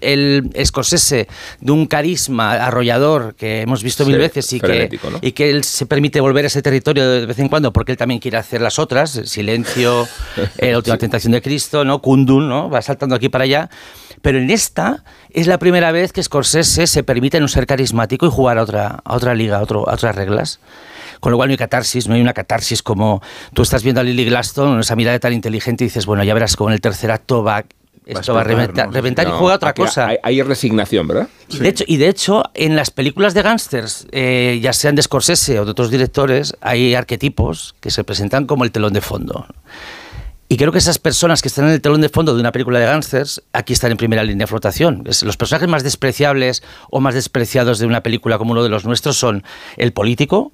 el 0.55 0.67
Scorsese 0.67 1.29
de 1.61 1.73
un 1.73 1.87
carisma 1.87 2.53
arrollador 2.55 3.35
que 3.35 3.62
hemos 3.62 3.83
visto 3.83 4.05
mil 4.05 4.14
Sí, 4.17 4.21
veces 4.21 4.53
y 4.53 4.61
que, 4.61 4.99
¿no? 5.11 5.19
y 5.21 5.33
que 5.33 5.51
él 5.51 5.64
se 5.64 5.87
permite 5.87 6.21
volver 6.21 6.45
a 6.45 6.49
ese 6.49 6.62
territorio 6.62 7.09
de 7.09 7.27
vez 7.27 7.38
en 7.38 7.49
cuando 7.49 7.73
porque 7.73 7.93
él 7.93 7.99
también 7.99 8.21
quiere 8.21 8.37
hacer 8.37 8.61
las 8.61 8.79
otras, 8.79 9.21
Silencio, 9.25 10.09
eh, 10.59 10.71
La 10.73 10.79
última 10.79 10.97
tentación 10.99 11.33
de 11.33 11.43
Cristo, 11.43 11.68
¿no? 11.85 12.01
Kundun, 12.01 12.49
¿no? 12.49 12.71
Va 12.71 12.83
saltando 12.83 13.15
aquí 13.15 13.29
para 13.29 13.45
allá. 13.45 13.71
Pero 14.23 14.39
en 14.39 14.51
esta 14.51 15.05
es 15.31 15.47
la 15.47 15.59
primera 15.59 15.93
vez 15.93 16.13
que 16.13 16.23
Scorsese 16.23 16.87
se 16.87 17.03
permite 17.05 17.39
no 17.41 17.47
ser 17.49 17.67
carismático 17.67 18.27
y 18.27 18.31
jugar 18.31 18.59
a 18.59 18.63
otra, 18.63 19.01
a 19.05 19.15
otra 19.15 19.35
liga, 19.35 19.59
a, 19.59 19.63
otro- 19.63 19.89
a 19.89 19.95
otras 19.95 20.17
reglas. 20.17 20.59
Con 21.21 21.33
lo 21.33 21.39
cual 21.39 21.49
no 21.49 21.53
hay 21.53 21.57
catarsis, 21.59 22.09
no 22.09 22.15
hay 22.15 22.21
una 22.21 22.33
catarsis 22.33 22.83
como 22.83 23.23
tú 23.55 23.63
estás 23.63 23.83
viendo 23.83 24.01
a 24.01 24.05
Lily 24.05 24.25
Glaston, 24.25 24.81
esa 24.81 24.97
mirada 24.97 25.19
tan 25.19 25.33
inteligente 25.33 25.85
y 25.85 25.87
dices, 25.89 26.07
bueno, 26.07 26.23
ya 26.25 26.35
verás 26.35 26.57
como 26.57 26.71
en 26.71 26.75
el 26.75 26.81
tercer 26.81 27.11
acto 27.11 27.43
va, 27.43 27.65
esto 28.07 28.35
va 28.35 28.41
a 28.41 28.45
reventar, 28.45 28.87
¿no? 28.87 28.93
reventar 28.93 29.27
y 29.27 29.31
juega 29.39 29.57
otra 29.57 29.75
cosa. 29.75 30.07
Hay, 30.09 30.17
hay 30.23 30.43
resignación, 30.43 31.07
¿verdad? 31.09 31.29
Y 31.49 31.59
de 31.59 31.69
hecho, 31.69 31.85
y 31.87 31.97
de 31.97 32.09
hecho, 32.09 32.43
en 32.55 32.75
las 32.77 32.91
películas 32.91 33.35
de 33.35 33.43
gángsters, 33.43 34.07
eh, 34.13 34.59
ya 34.63 34.73
sean 34.73 34.95
de 34.95 35.03
Scorsese 35.03 35.59
o 35.61 35.65
de 35.65 35.71
otros 35.73 35.91
directores, 35.91 36.55
hay 36.61 36.95
arquetipos 36.95 37.75
que 37.81 37.91
se 37.91 38.05
presentan 38.05 38.47
como 38.47 38.65
el 38.65 38.71
telón 38.73 38.93
de 38.93 39.01
fondo. 39.01 39.47
Y 40.51 40.57
creo 40.57 40.73
que 40.73 40.79
esas 40.79 40.99
personas 40.99 41.43
que 41.43 41.49
están 41.49 41.67
en 41.67 41.73
el 41.73 41.83
telón 41.83 42.01
de 42.01 42.09
fondo 42.09 42.35
de 42.35 42.41
una 42.41 42.53
película 42.53 42.79
de 42.79 42.87
gángsters, 42.87 43.43
aquí 43.53 43.75
están 43.75 43.91
en 43.91 43.99
primera 43.99 44.25
línea 44.25 44.45
de 44.45 44.49
flotación. 44.49 45.05
Los 45.05 45.37
personajes 45.37 45.69
más 45.69 45.83
despreciables 45.83 46.63
o 46.91 47.01
más 47.01 47.15
despreciados 47.15 47.79
de 47.79 47.87
una 47.87 48.03
película 48.03 48.39
como 48.39 48.53
uno 48.53 48.63
de 48.63 48.71
los 48.71 48.87
nuestros 48.87 49.19
son 49.19 49.45
el 49.77 49.93
político, 49.93 50.53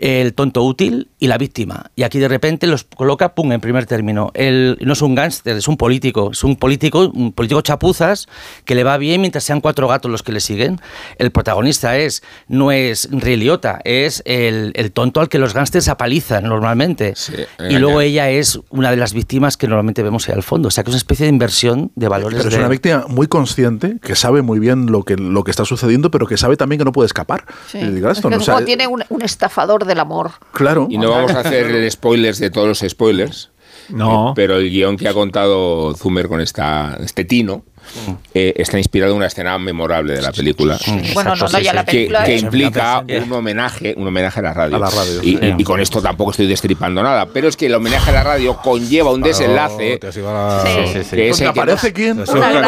el 0.00 0.32
tonto 0.34 0.62
útil 0.64 1.10
y 1.18 1.26
la 1.26 1.36
víctima. 1.38 1.90
Y 1.94 2.02
aquí 2.04 2.18
de 2.18 2.26
repente 2.28 2.66
los 2.66 2.84
coloca, 2.84 3.34
pum, 3.34 3.52
en 3.52 3.60
primer 3.60 3.84
término. 3.86 4.30
Él 4.34 4.78
no 4.80 4.94
es 4.94 5.02
un 5.02 5.14
gángster, 5.14 5.56
es 5.56 5.68
un 5.68 5.76
político. 5.76 6.30
Es 6.32 6.42
un 6.42 6.56
político, 6.56 7.10
un 7.14 7.32
político 7.32 7.60
chapuzas 7.60 8.26
que 8.64 8.74
le 8.74 8.82
va 8.82 8.96
bien 8.96 9.20
mientras 9.20 9.44
sean 9.44 9.60
cuatro 9.60 9.86
gatos 9.88 10.10
los 10.10 10.22
que 10.22 10.32
le 10.32 10.40
siguen. 10.40 10.80
El 11.18 11.30
protagonista 11.30 11.98
es, 11.98 12.22
no 12.48 12.72
es 12.72 13.08
Ray 13.12 13.36
Liotta, 13.36 13.80
es 13.84 14.22
el, 14.24 14.72
el 14.74 14.90
tonto 14.90 15.20
al 15.20 15.28
que 15.28 15.38
los 15.38 15.52
gángsters 15.52 15.88
apalizan 15.88 16.44
normalmente. 16.44 17.12
Sí, 17.16 17.34
y 17.68 17.76
luego 17.76 18.00
ella 18.00 18.30
es 18.30 18.58
una 18.70 18.90
de 18.90 18.96
las 18.96 19.12
víctimas 19.12 19.58
que 19.58 19.68
normalmente 19.68 20.02
vemos 20.02 20.28
ahí 20.28 20.34
al 20.34 20.42
fondo. 20.42 20.68
O 20.68 20.70
sea 20.70 20.82
que 20.82 20.90
es 20.90 20.94
una 20.94 20.98
especie 20.98 21.26
de 21.26 21.30
inversión 21.30 21.92
de 21.94 22.08
valores. 22.08 22.38
Pero 22.38 22.48
es 22.48 22.54
de- 22.54 22.60
una 22.60 22.68
víctima 22.68 23.04
muy 23.08 23.26
consciente, 23.26 23.98
que 24.00 24.14
sabe 24.16 24.40
muy 24.40 24.58
bien 24.58 24.86
lo 24.86 25.02
que, 25.02 25.16
lo 25.16 25.44
que 25.44 25.50
está 25.50 25.66
sucediendo, 25.66 26.10
pero 26.10 26.26
que 26.26 26.38
sabe 26.38 26.56
también 26.56 26.78
que 26.78 26.84
no 26.86 26.92
puede 26.92 27.06
escapar. 27.06 27.44
Sí. 27.70 27.78
Es 27.78 28.20
que 28.20 28.26
o 28.28 28.40
sea, 28.40 28.64
tiene 28.64 28.86
un, 28.86 29.04
un 29.10 29.22
estafador 29.22 29.84
del 29.90 30.00
amor. 30.00 30.30
Claro. 30.52 30.86
Y 30.90 30.96
no 30.98 31.10
vamos 31.10 31.32
a 31.32 31.40
hacer 31.40 31.90
spoilers 31.90 32.38
de 32.38 32.50
todos 32.50 32.66
los 32.68 32.78
spoilers. 32.90 33.50
No. 33.88 34.30
Eh, 34.30 34.32
pero 34.36 34.56
el 34.56 34.70
guion 34.70 34.96
que 34.96 35.08
ha 35.08 35.12
contado 35.14 35.94
Zumer 35.94 36.28
con 36.28 36.40
esta, 36.40 36.96
este 37.00 37.24
tino 37.24 37.64
Mm. 38.06 38.10
eh, 38.34 38.52
está 38.56 38.78
inspirado 38.78 39.10
en 39.12 39.16
una 39.16 39.26
escena 39.26 39.58
memorable 39.58 40.12
de 40.14 40.22
la 40.22 40.30
película. 40.30 40.78
Bueno, 41.14 41.34
no, 41.34 41.48
no, 41.48 41.58
ya 41.58 41.72
la 41.72 41.84
película 41.84 42.22
que 42.22 42.36
es- 42.36 42.42
implica 42.42 43.00
un 43.24 43.32
homenaje, 43.32 43.94
un 43.96 44.06
homenaje 44.06 44.38
a 44.38 44.42
la 44.44 44.54
radio. 44.54 44.76
A 44.76 44.78
la 44.78 44.90
radio, 44.90 45.20
y, 45.22 45.30
sí. 45.36 45.38
y- 45.42 45.60
y 45.62 45.64
con 45.64 45.80
esto 45.80 46.00
tampoco 46.00 46.30
estoy 46.30 46.46
destripando 46.46 47.02
nada, 47.02 47.26
pero 47.26 47.48
es 47.48 47.56
que 47.56 47.66
el 47.66 47.74
homenaje 47.74 48.10
a 48.10 48.12
la 48.12 48.22
radio 48.22 48.56
conlleva 48.62 49.10
un 49.10 49.22
desenlace 49.22 49.98
la- 50.02 50.12
Sí. 50.12 50.92
Sí, 50.92 51.04
sí. 51.04 51.16
que 51.16 51.30
es 51.30 51.38
¿Dónde 51.38 51.48
el 51.48 51.52
que, 51.54 51.60
aparece 51.60 51.88
no, 51.88 51.94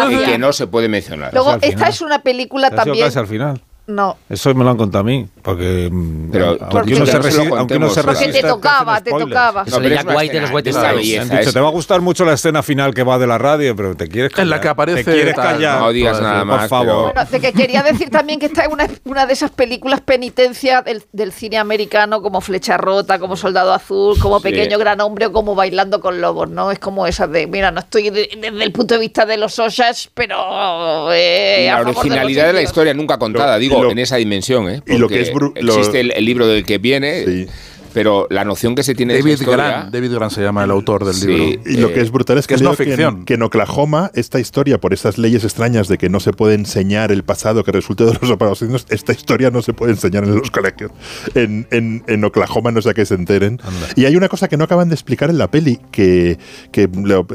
quién? 0.08 0.24
Que 0.24 0.38
no 0.38 0.52
se 0.52 0.66
puede 0.66 0.88
mencionar. 0.88 1.32
Luego, 1.32 1.56
esta 1.60 1.88
es 1.88 2.00
una 2.00 2.20
película 2.22 2.70
también. 2.70 3.04
casi 3.06 3.18
al 3.18 3.26
final. 3.28 3.60
No. 3.86 4.16
Eso 4.28 4.52
me 4.54 4.64
lo 4.64 4.70
han 4.70 4.76
contado 4.76 5.00
a 5.02 5.04
mí, 5.04 5.26
porque 5.42 5.88
mm, 5.90 6.30
Pero 6.30 6.46
aunque, 6.48 6.64
porque 6.70 6.94
uno 6.94 7.06
se 7.06 7.12
no 7.14 7.18
resi- 7.20 7.56
aunque 7.58 7.76
uno 7.76 7.88
se 7.88 7.94
contemos, 8.02 8.04
Porque 8.04 8.10
resista, 8.26 8.40
te 8.40 8.48
tocaba, 8.48 9.00
te 9.00 9.10
tocaba. 9.10 9.64
De 9.64 9.70
pero 9.72 9.88
Jack 9.88 10.08
White 10.16 10.32
de 10.34 10.40
los 10.40 10.50
White 10.50 10.70
belleza, 10.72 10.88
han 10.90 11.28
dicho, 11.28 11.48
es- 11.48 11.52
te 11.52 11.60
va 11.60 11.68
a 11.68 11.70
gustar 11.72 12.00
mucho 12.00 12.24
la 12.24 12.32
escena 12.34 12.62
final 12.62 12.94
que 12.94 13.02
va 13.02 13.18
de 13.18 13.26
la 13.26 13.38
radio, 13.38 13.74
pero 13.76 13.94
te 13.96 14.08
quieres 14.08 14.30
callar. 14.32 14.44
En 14.46 14.50
la 14.50 14.60
que 14.60 14.68
aparece 14.68 15.04
Te 15.04 15.12
quieres 15.12 15.34
tal, 15.34 15.44
callar. 15.54 15.80
no 15.80 15.92
digas 15.92 16.20
nada 16.20 16.38
por 16.40 16.46
más, 16.46 16.68
favor. 16.70 17.12
Bueno, 17.12 17.30
de 17.30 17.40
que 17.40 17.52
quería 17.52 17.82
decir 17.82 18.08
también 18.10 18.38
que 18.38 18.46
esta 18.46 18.62
es 18.62 18.68
una, 18.68 18.86
una 19.04 19.26
de 19.26 19.32
esas 19.32 19.50
películas 19.50 20.00
penitencia 20.00 20.82
del, 20.82 21.02
del 21.12 21.32
cine 21.32 21.58
americano, 21.58 22.22
como 22.22 22.40
Flecha 22.40 22.76
Rota, 22.76 23.18
como 23.18 23.36
Soldado 23.36 23.72
Azul, 23.74 24.18
como 24.20 24.38
Sí. 24.38 24.44
Pequeño 24.44 24.78
Gran 24.78 25.00
Hombre 25.00 25.26
o 25.26 25.32
como 25.32 25.54
Bailando 25.54 26.00
con 26.00 26.20
Lobos, 26.20 26.48
¿no? 26.50 26.70
Es 26.70 26.78
como 26.78 27.06
esas 27.06 27.30
de, 27.32 27.46
mira, 27.46 27.70
no 27.70 27.80
estoy 27.80 28.10
de- 28.10 28.30
desde 28.40 28.62
el 28.64 28.72
punto 28.72 28.94
de 28.94 29.00
vista 29.00 29.26
de 29.26 29.36
los 29.38 29.58
Oshas, 29.58 30.08
pero... 30.14 31.12
eh, 31.12 31.64
la 31.66 31.78
favor 31.78 31.94
de 31.94 32.00
originalidad 32.00 32.46
de 32.46 32.52
la 32.52 32.62
historia 32.62 32.94
nunca 32.94 33.18
contada, 33.18 33.54
Lo- 33.54 33.58
digo, 33.60 33.82
lo- 33.82 33.90
en 33.90 33.98
esa 33.98 34.16
dimensión. 34.16 34.68
¿eh? 34.68 34.82
y 34.86 34.98
lo 34.98 35.08
que 35.08 35.14
Porque 35.14 35.20
es 35.22 35.30
existe 35.54 36.00
el, 36.00 36.12
el 36.12 36.24
libro 36.24 36.46
del 36.46 36.64
que 36.64 36.78
viene, 36.78 37.24
Sí. 37.24 37.46
pero 37.94 38.26
la 38.30 38.42
noción 38.44 38.74
que 38.74 38.82
se 38.82 38.94
tiene 38.94 39.12
de 39.12 39.18
David 39.20 39.32
esa 39.34 39.42
historia... 39.44 39.64
Grant, 39.68 39.92
David 39.92 40.12
Grant 40.14 40.32
se 40.32 40.40
llama 40.40 40.64
el 40.64 40.70
autor 40.70 41.04
del 41.04 41.14
Sí. 41.14 41.26
libro. 41.26 41.62
Y 41.66 41.76
lo 41.76 41.92
que 41.92 42.00
es 42.00 42.10
brutal 42.10 42.38
es 42.38 42.46
que, 42.46 42.52
que 42.54 42.56
es 42.56 42.62
no 42.62 42.74
que 42.74 42.82
en- 42.84 42.88
ficción. 42.88 43.24
Que, 43.26 43.34
en, 43.34 43.42
Oklahoma, 43.42 44.10
esta 44.14 44.40
historia, 44.40 44.80
por 44.80 44.94
esas 44.94 45.18
leyes 45.18 45.44
extrañas 45.44 45.88
de 45.88 45.98
que 45.98 46.08
no 46.08 46.18
se 46.18 46.32
puede 46.32 46.54
enseñar 46.54 47.12
el 47.12 47.22
pasado 47.22 47.62
que 47.64 47.70
resulte 47.72 48.04
de 48.06 48.14
los 48.18 48.30
apagados, 48.30 48.62
esta 48.88 49.12
historia 49.12 49.50
no 49.50 49.60
se 49.60 49.74
puede 49.74 49.92
enseñar 49.92 50.24
en 50.24 50.36
los 50.36 50.50
colegios. 50.50 50.90
En, 51.34 51.66
en- 51.70 52.02
en 52.06 52.24
Oklahoma 52.24 52.72
no 52.72 52.80
sé 52.80 52.88
a 52.90 52.94
qué 52.94 53.04
se 53.04 53.14
enteren. 53.14 53.60
Y 53.94 54.06
hay 54.06 54.16
una 54.16 54.28
cosa 54.30 54.48
que 54.48 54.56
no 54.56 54.64
acaban 54.64 54.88
de 54.88 54.94
explicar 54.94 55.28
en 55.28 55.36
la 55.36 55.50
peli, 55.50 55.78
que, 55.90 56.38
que 56.72 56.88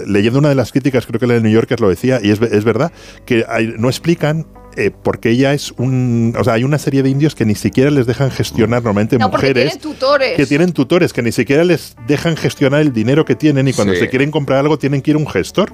leyendo 0.07 0.39
una 0.39 0.49
de 0.49 0.55
las 0.55 0.71
críticas, 0.71 1.05
creo 1.05 1.19
que 1.19 1.27
la 1.27 1.35
de 1.35 1.41
New 1.41 1.51
Yorker 1.51 1.79
lo 1.81 1.89
decía, 1.89 2.19
y 2.23 2.31
es, 2.31 2.41
es 2.41 2.63
verdad, 2.63 2.91
que 3.27 3.45
hay- 3.47 3.75
no 3.77 3.89
explican 3.89 4.47
eh, 4.77 4.91
porque 5.03 5.29
ella 5.31 5.53
es 5.53 5.73
un... 5.77 6.33
O 6.39 6.43
sea, 6.43 6.53
hay 6.53 6.63
una 6.63 6.77
serie 6.77 7.03
de 7.03 7.09
indios 7.09 7.35
que 7.35 7.45
ni 7.45 7.55
siquiera 7.55 7.89
les 7.91 8.05
dejan 8.05 8.31
gestionar 8.31 8.81
normalmente 8.83 9.17
No, 9.17 9.29
mujeres 9.29 9.71
tienen 9.73 9.79
tutores. 9.79 10.35
que 10.37 10.45
tienen 10.45 10.71
tutores 10.71 11.11
que 11.13 11.21
ni 11.23 11.31
siquiera 11.31 11.63
les 11.63 11.95
dejan 12.07 12.37
gestionar 12.37 12.81
el 12.81 12.93
dinero 12.93 13.25
que 13.25 13.35
tienen 13.35 13.67
y 13.67 13.73
cuando 13.73 13.93
Sí. 13.93 13.99
se 14.01 14.09
quieren 14.09 14.31
comprar 14.31 14.59
algo 14.59 14.77
tienen 14.77 15.01
que 15.01 15.11
ir 15.11 15.15
a 15.15 15.19
un 15.19 15.27
gestor. 15.27 15.73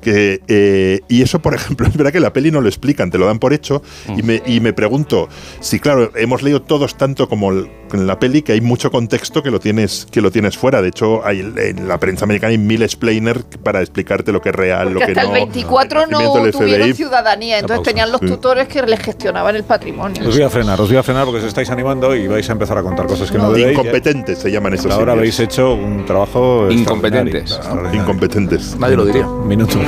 Que, 0.00 0.40
eh, 0.48 1.00
y 1.08 1.22
eso, 1.22 1.40
por 1.40 1.54
ejemplo, 1.54 1.86
es 1.88 1.96
verdad 1.96 2.12
que 2.12 2.20
la 2.20 2.32
peli 2.32 2.50
no 2.50 2.60
lo 2.60 2.68
explican, 2.68 3.10
te 3.10 3.18
lo 3.18 3.26
dan 3.26 3.38
por 3.38 3.52
hecho. 3.52 3.82
Y, 4.16 4.22
me, 4.22 4.42
y 4.46 4.60
me 4.60 4.72
pregunto 4.72 5.28
si, 5.60 5.80
claro, 5.80 6.10
hemos 6.16 6.42
leído 6.42 6.62
todos 6.62 6.96
tanto 6.96 7.28
como 7.28 7.50
el- 7.50 7.68
en 7.92 8.06
la 8.06 8.18
peli 8.18 8.42
que 8.42 8.52
hay 8.52 8.60
mucho 8.60 8.90
contexto 8.90 9.42
que 9.42 9.50
lo 9.50 9.60
tienes, 9.60 10.06
que 10.10 10.20
lo 10.20 10.30
tienes 10.30 10.58
fuera. 10.58 10.82
De 10.82 10.88
hecho, 10.88 11.24
hay, 11.26 11.40
en 11.40 11.88
la 11.88 11.98
prensa 11.98 12.26
americana 12.26 12.50
hay 12.50 12.58
mil 12.58 12.82
explainers 12.82 13.44
para 13.62 13.80
explicarte 13.80 14.30
lo 14.30 14.42
que 14.42 14.50
es 14.50 14.54
real, 14.54 14.92
Porque 14.92 15.00
lo 15.00 15.06
que 15.06 15.12
hasta 15.20 15.22
no. 15.22 15.28
el 15.36 15.42
24 15.46 16.02
el 16.04 16.10
no 16.10 16.18
tuvieron 16.52 16.82
FBI. 16.88 16.92
ciudadanía, 16.94 17.54
entonces 17.58 17.78
pausa. 17.78 17.90
tenían 17.90 18.12
los 18.12 18.20
Sí. 18.20 18.26
tutores 18.26 18.68
que 18.68 18.82
les 18.82 19.00
gestionaban 19.00 19.56
el 19.56 19.64
patrimonio. 19.64 20.22
Os 20.28 20.34
voy 20.34 20.44
a 20.44 20.50
frenar, 20.50 20.78
os 20.80 20.88
voy 20.88 20.98
a 20.98 21.02
frenar 21.02 21.24
porque 21.24 21.38
os 21.40 21.46
estáis 21.46 21.70
animando 21.70 22.14
y 22.14 22.28
vais 22.28 22.46
a 22.50 22.52
empezar 22.52 22.76
a 22.76 22.82
contar 22.82 23.06
cosas 23.06 23.30
que 23.30 23.38
no, 23.38 23.50
debéis. 23.52 23.78
Incompetentes 23.78 24.38
se 24.38 24.50
llaman 24.50 24.74
esos 24.74 24.92
Ahora 24.92 25.12
habéis 25.12 25.40
hecho 25.40 25.72
un 25.72 26.04
trabajo 26.04 26.70
Incompetentes. 26.70 27.58
Incompetentes. 27.94 28.76
Nadie 28.78 28.96
lo 28.96 29.06
diría. 29.06 29.26
Minuto. 29.26 29.78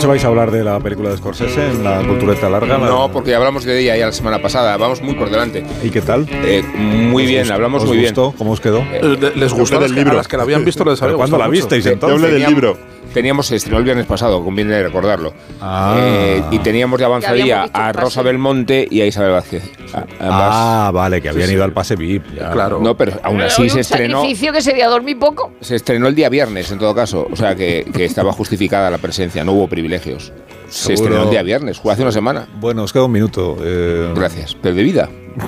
Noche 0.00 0.06
vais 0.08 0.24
a 0.24 0.28
hablar 0.28 0.50
de 0.50 0.64
la 0.64 0.80
película 0.80 1.10
de 1.10 1.18
Scorsese 1.18 1.66
en 1.70 1.84
la 1.84 1.98
cultureta 2.02 2.48
larga. 2.48 2.78
la- 2.78 2.86
No, 2.86 3.10
porque 3.12 3.34
hablamos 3.34 3.64
de 3.64 3.78
ella 3.80 3.96
ya 3.98 4.06
la 4.06 4.12
semana 4.12 4.40
pasada, 4.40 4.76
vamos 4.78 5.02
muy 5.02 5.14
por 5.14 5.28
delante. 5.30 5.62
¿Y 5.82 5.90
qué 5.90 6.00
tal? 6.00 6.26
Eh, 6.30 6.62
muy 6.62 7.24
¿Os 7.24 7.28
bien, 7.28 7.40
gustó? 7.42 7.54
hablamos 7.54 7.82
¿Os 7.82 7.88
muy 7.90 8.00
gustó? 8.00 8.34
¿Cómo 8.38 8.52
os 8.52 8.60
quedó? 8.60 8.78
Eh, 8.92 9.32
Les 9.36 9.52
gustó 9.52 9.78
que- 9.78 9.88
libro. 9.90 10.12
a 10.12 10.14
las 10.14 10.26
que 10.28 10.36
la 10.38 10.44
habían 10.44 10.64
visto 10.64 10.84
les 10.84 11.00
había 11.02 11.08
¿Pero 11.10 11.18
cuándo 11.18 11.36
la 11.38 11.48
visteis 11.48 11.84
Yo 11.84 11.90
entonces? 11.92 12.18
hablé 12.24 12.38
del 12.38 12.48
libro. 12.48 12.78
Teníamos, 13.14 13.46
se 13.48 13.56
estrenó 13.56 13.78
el 13.78 13.84
viernes 13.84 14.06
pasado, 14.06 14.44
conviene 14.44 14.80
recordarlo. 14.82 15.32
Ah. 15.60 15.96
Eh, 15.98 16.42
y 16.52 16.58
teníamos 16.60 16.98
de 17.00 17.04
avanzadilla 17.06 17.64
a. 17.72 17.92
Rosa 17.92 18.22
Belmonte 18.22 18.86
y 18.88 19.00
a 19.00 19.06
Isabel 19.06 19.32
Vázquez. 19.32 19.64
A-. 19.92 20.04
Ah, 20.20 20.90
vale, 20.92 21.20
que 21.20 21.28
habían 21.28 21.50
ido 21.50 21.64
al 21.64 21.72
pase 21.72 21.96
VIP. 21.96 22.24
ya. 22.36 22.50
Claro. 22.52 22.78
No, 22.80 22.96
pero 22.96 23.12
aún 23.24 23.38
Pero 23.38 23.48
así 23.48 23.62
un 23.62 23.70
se 23.70 23.80
estrenó. 23.80 24.20
sacrificio 24.20 24.52
que 24.52 24.62
sería 24.62 24.88
dormir 24.88 25.18
poco. 25.18 25.52
Se 25.60 25.74
estrenó 25.74 26.06
el 26.06 26.14
día 26.14 26.28
viernes, 26.28 26.70
en 26.70 26.78
todo 26.78 26.94
caso. 26.94 27.26
O 27.32 27.34
sea, 27.36 27.56
que, 27.56 27.84
que 27.92 28.04
estaba 28.04 28.32
justificada 28.32 28.90
la 28.90 28.98
presencia, 28.98 29.42
no 29.44 29.52
hubo 29.52 29.66
privilegios. 29.66 30.32
Se 30.68 30.94
Seguro. 30.94 31.04
estrenó 31.06 31.22
el 31.24 31.30
día 31.30 31.42
viernes, 31.42 31.80
fue 31.80 31.92
hace 31.92 32.02
una 32.02 32.12
semana. 32.12 32.46
Bueno, 32.60 32.84
os 32.84 32.92
queda 32.92 33.04
un 33.04 33.12
minuto. 33.12 33.56
eh, 33.60 34.12
Gracias. 34.14 34.56
Pero 34.62 34.74
de 34.76 34.82
vida. 34.84 35.08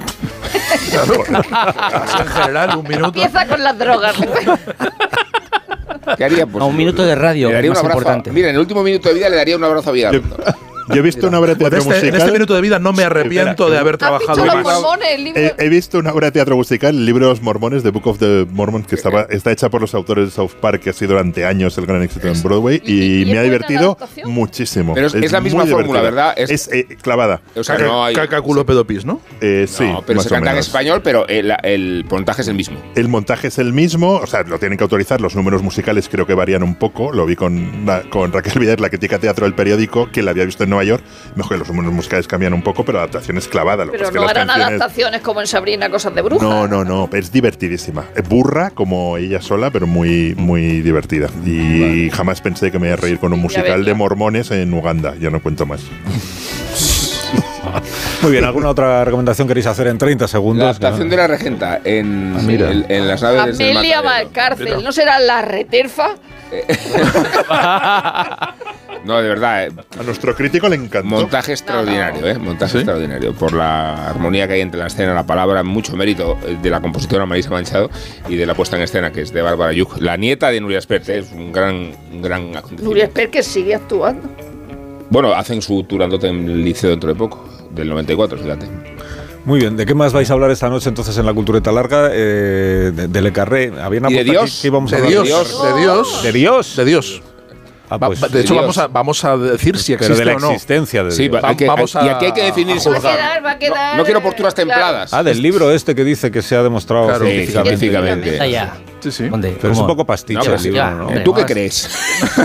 Así 0.73 0.97
en 2.23 2.27
general, 2.29 2.77
un 2.79 2.89
minuto. 2.89 3.07
Empieza 3.07 3.47
con 3.47 3.63
las 3.63 3.79
drogas. 3.79 4.17
¿Qué 6.17 6.25
haría? 6.25 6.47
Pues, 6.47 6.63
A 6.63 6.67
un 6.67 6.77
minuto 6.77 7.05
de 7.05 7.15
radio, 7.15 7.49
Le 7.49 7.55
daría 7.55 7.71
más 7.71 7.79
un 7.81 7.87
abrazo. 7.87 7.99
importante. 8.01 8.33
Mira, 8.33 8.49
en 8.49 8.55
el 8.55 8.61
último 8.61 8.83
minuto 8.83 9.09
de 9.09 9.15
vida 9.15 9.29
le 9.29 9.37
daría 9.37 9.57
un 9.57 9.65
abrazo 9.65 9.91
a 9.91 9.93
Villalonga. 9.93 10.57
yo 10.89 10.95
he 10.97 11.03
visto 11.03 11.29
una 11.29 11.39
obra 11.39 11.51
de 11.55 11.57
teatro 11.57 11.79
este- 11.79 11.91
en 11.91 11.97
musical. 11.99 12.21
este 12.21 12.33
minuto 12.33 12.55
de 12.55 12.61
vida 12.61 12.79
no 12.79 12.93
me 12.93 13.05
arrepiento 13.05 13.71
de 13.71 13.79
haber 13.79 13.95
¿Has 13.95 13.99
trabajado 13.99 14.43
visto 14.43 14.57
los 14.57 14.65
más. 14.65 14.75
mormones? 14.81 15.09
El 15.13 15.25
libro? 15.25 15.41
He, 15.41 15.55
he 15.59 15.69
visto 15.69 15.99
una 15.99 16.13
obra 16.13 16.27
de 16.29 16.33
teatro 16.33 16.57
musical, 16.57 16.95
el 16.95 17.07
libro 17.07 17.27
de 17.27 17.33
los 17.33 17.43
mormones, 17.43 17.83
The 17.83 17.91
Book 17.91 18.07
of 18.07 18.19
the 18.19 18.47
Mormons, 18.51 18.87
que 18.87 18.95
estaba, 18.95 19.23
está 19.31 19.51
hecha 19.53 19.69
por 19.71 19.81
los 19.81 19.95
autores 19.95 20.25
de 20.27 20.31
South 20.31 20.53
Park, 20.61 20.81
que 20.83 20.91
ha 20.91 20.93
sido 20.93 21.13
durante 21.13 21.45
años 21.45 21.77
el 21.79 21.87
gran 21.87 22.03
éxito 22.03 22.29
en 22.29 22.43
Broadway, 22.43 22.81
¿Y- 22.85 22.93
y, 22.93 23.05
y 23.19 23.23
es 23.23 23.29
me 23.29 23.39
ha 23.39 23.43
divertido 23.43 23.97
muchísimo. 24.25 24.95
Pero 24.95 25.07
es- 25.09 25.15
es 25.15 25.33
la 25.33 25.41
misma 25.41 25.67
fórmula, 25.67 26.01
divertida. 26.01 26.03
¿verdad? 26.03 26.35
Es- 26.37 26.51
Es, 26.51 26.69
eh, 26.73 26.87
clavada. 27.01 27.41
O 27.55 27.63
sea, 27.65 27.79
no 27.79 28.05
hay. 28.05 28.15
caca, 28.15 28.41
culo, 28.41 28.65
pedo, 28.67 28.87
pis, 28.87 29.05
¿no? 29.05 29.21
Eh, 29.41 29.67
sí, 29.69 29.85
no, 29.85 30.03
pero 30.07 30.17
más 30.19 30.25
se 30.27 30.29
o 30.31 30.37
canta 30.37 30.53
en 30.53 30.59
español, 30.59 31.01
pero 31.03 31.27
el, 31.29 31.53
el 31.63 32.05
montaje 32.11 32.43
es 32.43 32.49
el 32.49 32.55
mismo. 32.55 32.79
El 32.95 33.09
montaje 33.09 33.49
es 33.49 33.59
el 33.59 33.73
mismo, 33.73 34.17
o 34.17 34.27
sea, 34.27 34.43
lo 34.43 34.59
tienen 34.59 34.79
que 34.79 34.85
autorizar. 34.85 35.21
Los 35.21 35.35
números 35.37 35.63
musicales 35.63 36.09
creo 36.09 36.27
que 36.27 36.35
varían 36.35 36.63
un 36.63 36.75
poco. 36.75 37.13
Lo 37.13 37.27
vi 37.27 37.37
con, 37.37 37.87
con 38.11 38.33
Raquel 38.33 38.59
Vidal, 38.61 38.77
la 38.81 38.89
crítica 38.91 39.17
de 39.17 39.23
teatro 39.23 39.45
del 39.47 39.55
periódico, 39.55 40.11
que 40.11 40.23
la 40.23 40.31
había 40.33 40.45
visto 40.45 40.65
en 40.65 40.72
Nueva 40.73 40.85
York. 40.85 41.03
Mejor 41.37 41.59
los 41.59 41.69
números 41.69 41.93
musicales 41.93 42.27
cambian 42.27 42.53
un 42.55 42.63
poco, 42.63 42.85
pero 42.85 42.99
la 42.99 43.05
adaptación 43.05 43.37
es 43.39 43.47
clavada. 43.49 43.85
Lo 43.85 43.93
que 43.93 43.99
Pero 43.99 44.09
es 44.09 44.13
que 44.13 44.19
no 44.19 44.23
las 44.25 44.33
eran 44.33 44.47
canciones- 44.49 44.81
adaptaciones 44.81 45.21
como 45.21 45.41
en 45.41 45.47
Sabrina, 45.47 45.91
cosas 45.91 46.15
de 46.15 46.23
brujas. 46.23 46.43
No, 46.49 46.67
no, 46.69 46.85
no, 46.85 47.09
es 47.13 47.31
divertidísima. 47.33 48.05
Es 48.17 48.29
burra 48.29 48.71
como 48.71 49.17
ella 49.17 49.41
sola, 49.41 49.71
pero 49.71 49.87
muy, 49.87 50.35
muy 50.37 50.81
divertida. 50.83 51.29
Y 51.47 52.11
jamás 52.13 52.41
pensé 52.41 52.71
que 52.73 52.79
me 52.79 52.87
iba 52.89 52.95
a 52.95 52.97
reír 52.97 53.19
con 53.19 53.33
un 53.33 53.41
musical 53.41 53.85
de 53.85 53.95
mormones 53.95 54.51
en 54.51 54.73
Uganda. 54.75 55.15
Ya 55.21 55.31
no 55.31 55.41
cuento 55.43 55.67
más. 55.67 55.81
Muy 58.23 58.33
bien, 58.33 58.45
¿alguna 58.45 58.69
otra 58.69 59.05
recomendación 59.05 59.49
queréis 59.49 59.67
hacer 59.67 59.87
en 59.87 59.97
30 59.99 60.29
segundos? 60.29 60.65
La 60.65 60.71
adaptación 60.71 61.09
de 61.09 61.17
la 61.17 61.27
regenta 61.27 61.81
en, 61.83 62.47
mira. 62.47 62.71
en, 62.71 62.85
en 62.89 63.09
las 63.09 63.23
naves 63.23 63.59
del 63.59 63.77
Amelia. 63.77 64.01
Valcárcel, 64.03 64.83
¿no 64.85 64.93
será 64.93 65.19
la 65.19 65.43
reterfa? 65.43 66.11
No, 69.05 69.21
de 69.21 69.29
verdad, 69.29 69.67
eh, 69.67 69.73
A 69.99 70.03
nuestro 70.05 70.35
crítico 70.35 70.69
le 70.69 70.77
encantó. 70.77 71.09
montaje 71.09 71.53
extraordinario, 71.53 72.27
¿eh? 72.27 72.39
Montaje 72.39 72.79
extraordinario. 72.79 73.33
Por 73.35 73.53
la 73.53 74.09
armonía 74.11 74.47
que 74.47 74.55
hay 74.55 74.61
entre 74.61 74.79
la 74.79 74.87
escena, 74.87 75.13
la 75.13 75.27
palabra, 75.27 75.63
mucho 75.65 75.97
mérito 75.97 76.39
eh, 76.47 76.57
de 76.63 76.71
la 76.71 76.81
compositora 76.81 77.27
Marisa 77.27 77.51
Manchado 77.51 77.91
y 78.29 78.37
de 78.37 78.47
la 78.47 78.55
puesta 78.55 78.77
en 78.77 78.83
escena, 78.83 79.11
que 79.11 79.23
es 79.23 79.33
de 79.33 79.43
Bárbara 79.43 79.73
Yuk. 79.73 80.01
La 80.01 80.17
nieta 80.17 80.51
de 80.51 80.61
Nuria 80.61 80.79
Espert, 80.79 81.09
¿eh? 81.09 81.19
es 81.19 81.33
un 81.33 81.51
gran, 81.53 81.93
un 82.13 82.23
gran 82.23 82.43
acontecimiento. 82.51 82.85
Nuria 82.85 83.05
Esper 83.05 83.31
que 83.31 83.43
sigue 83.43 83.75
actuando. 83.75 84.29
Bueno, 85.11 85.33
hacen 85.35 85.61
su 85.63 85.83
turandote 85.83 86.29
en 86.29 86.49
el 86.49 86.65
liceo 86.65 86.91
dentro 86.91 87.09
de 87.09 87.17
poco, 87.17 87.47
del 87.71 87.89
94, 87.89 88.39
fíjate. 88.39 88.67
Muy 89.45 89.59
bien, 89.59 89.77
¿de 89.77 89.85
qué 89.85 89.95
más 89.95 90.13
vais 90.13 90.31
a 90.31 90.35
hablar 90.35 90.53
esta 90.53 90.69
noche 90.71 90.89
entonces 90.89 91.19
en 91.19 91.27
la 91.27 91.35
cultureta 91.35 91.73
larga? 91.73 92.11
Eh, 92.13 92.93
de, 92.95 93.09
de 93.09 93.21
Le 93.21 93.33
Carré. 93.33 93.73
¿Había 93.83 93.99
una 93.99 94.11
¿Y 94.11 94.15
de 94.15 94.21
aquí 94.21 94.31
Dios? 94.31 94.61
que 94.63 94.69
íbamos 94.69 94.93
a 94.93 94.97
De 95.01 95.09
Dios, 95.09 95.25
de 95.27 95.81
Dios. 95.81 96.23
¿De 96.23 96.33
Dios? 96.33 96.77
De 96.77 96.85
Dios. 96.85 97.23
Ah, 98.01 98.07
pues, 98.07 98.21
de 98.21 98.41
hecho, 98.41 98.55
Dios. 98.55 98.63
vamos 98.63 98.79
a, 98.79 98.87
vamos 98.89 99.25
a 99.25 99.37
decir 99.37 99.79
si 99.79 99.93
pero 99.97 100.07
existe 100.07 100.25
de 100.25 100.31
la 100.31 100.37
o 100.37 100.41
no. 100.41 100.51
existencia 100.53 101.05
de 101.05 101.11
Sí, 101.11 101.29
Dios. 101.29 101.43
va- 101.43 101.49
hay 101.49 101.57
que- 101.57 101.67
vamos 101.67 101.95
hay- 101.97 102.07
y 102.07 102.09
a- 102.09 102.17
aquí 102.17 102.25
hay 102.27 102.33
que 102.33 102.43
definir 102.45 102.77
a 102.77 102.81
si 102.81 102.89
Va 102.89 102.97
a 102.97 103.01
quedar, 103.01 103.45
va 103.47 103.51
a 103.53 103.59
quedar. 103.59 103.97
No 103.97 104.05
quiero 104.05 104.23
posturas 104.23 104.55
claro. 104.55 104.69
templadas. 104.71 105.13
Ah, 105.15 105.23
del 105.23 105.41
libro 105.43 105.71
este 105.71 105.95
que 105.95 106.05
dice 106.05 106.31
que 106.31 106.43
se 106.43 106.57
ha 106.57 106.63
demostrado 106.63 107.07
Claro. 107.07 107.25
Sí, 107.25 107.31
científicamente. 107.47 107.79
científicamente. 108.31 108.82
Sí, 109.03 109.11
sí. 109.11 109.29
¿Dónde? 109.29 109.57
Pero 109.61 109.73
es 109.73 109.79
un 109.79 109.85
¿Cómo? 109.85 109.95
poco 109.95 110.07
pastiche 110.07 110.39
No, 110.39 110.45
el 110.45 110.51
pues 110.51 110.63
libro, 110.63 110.77
ya, 110.77 110.91
¿no? 110.93 111.07
hombre. 111.09 111.21
¿Tú 111.25 111.35
qué 111.35 111.45
crees? 111.45 111.89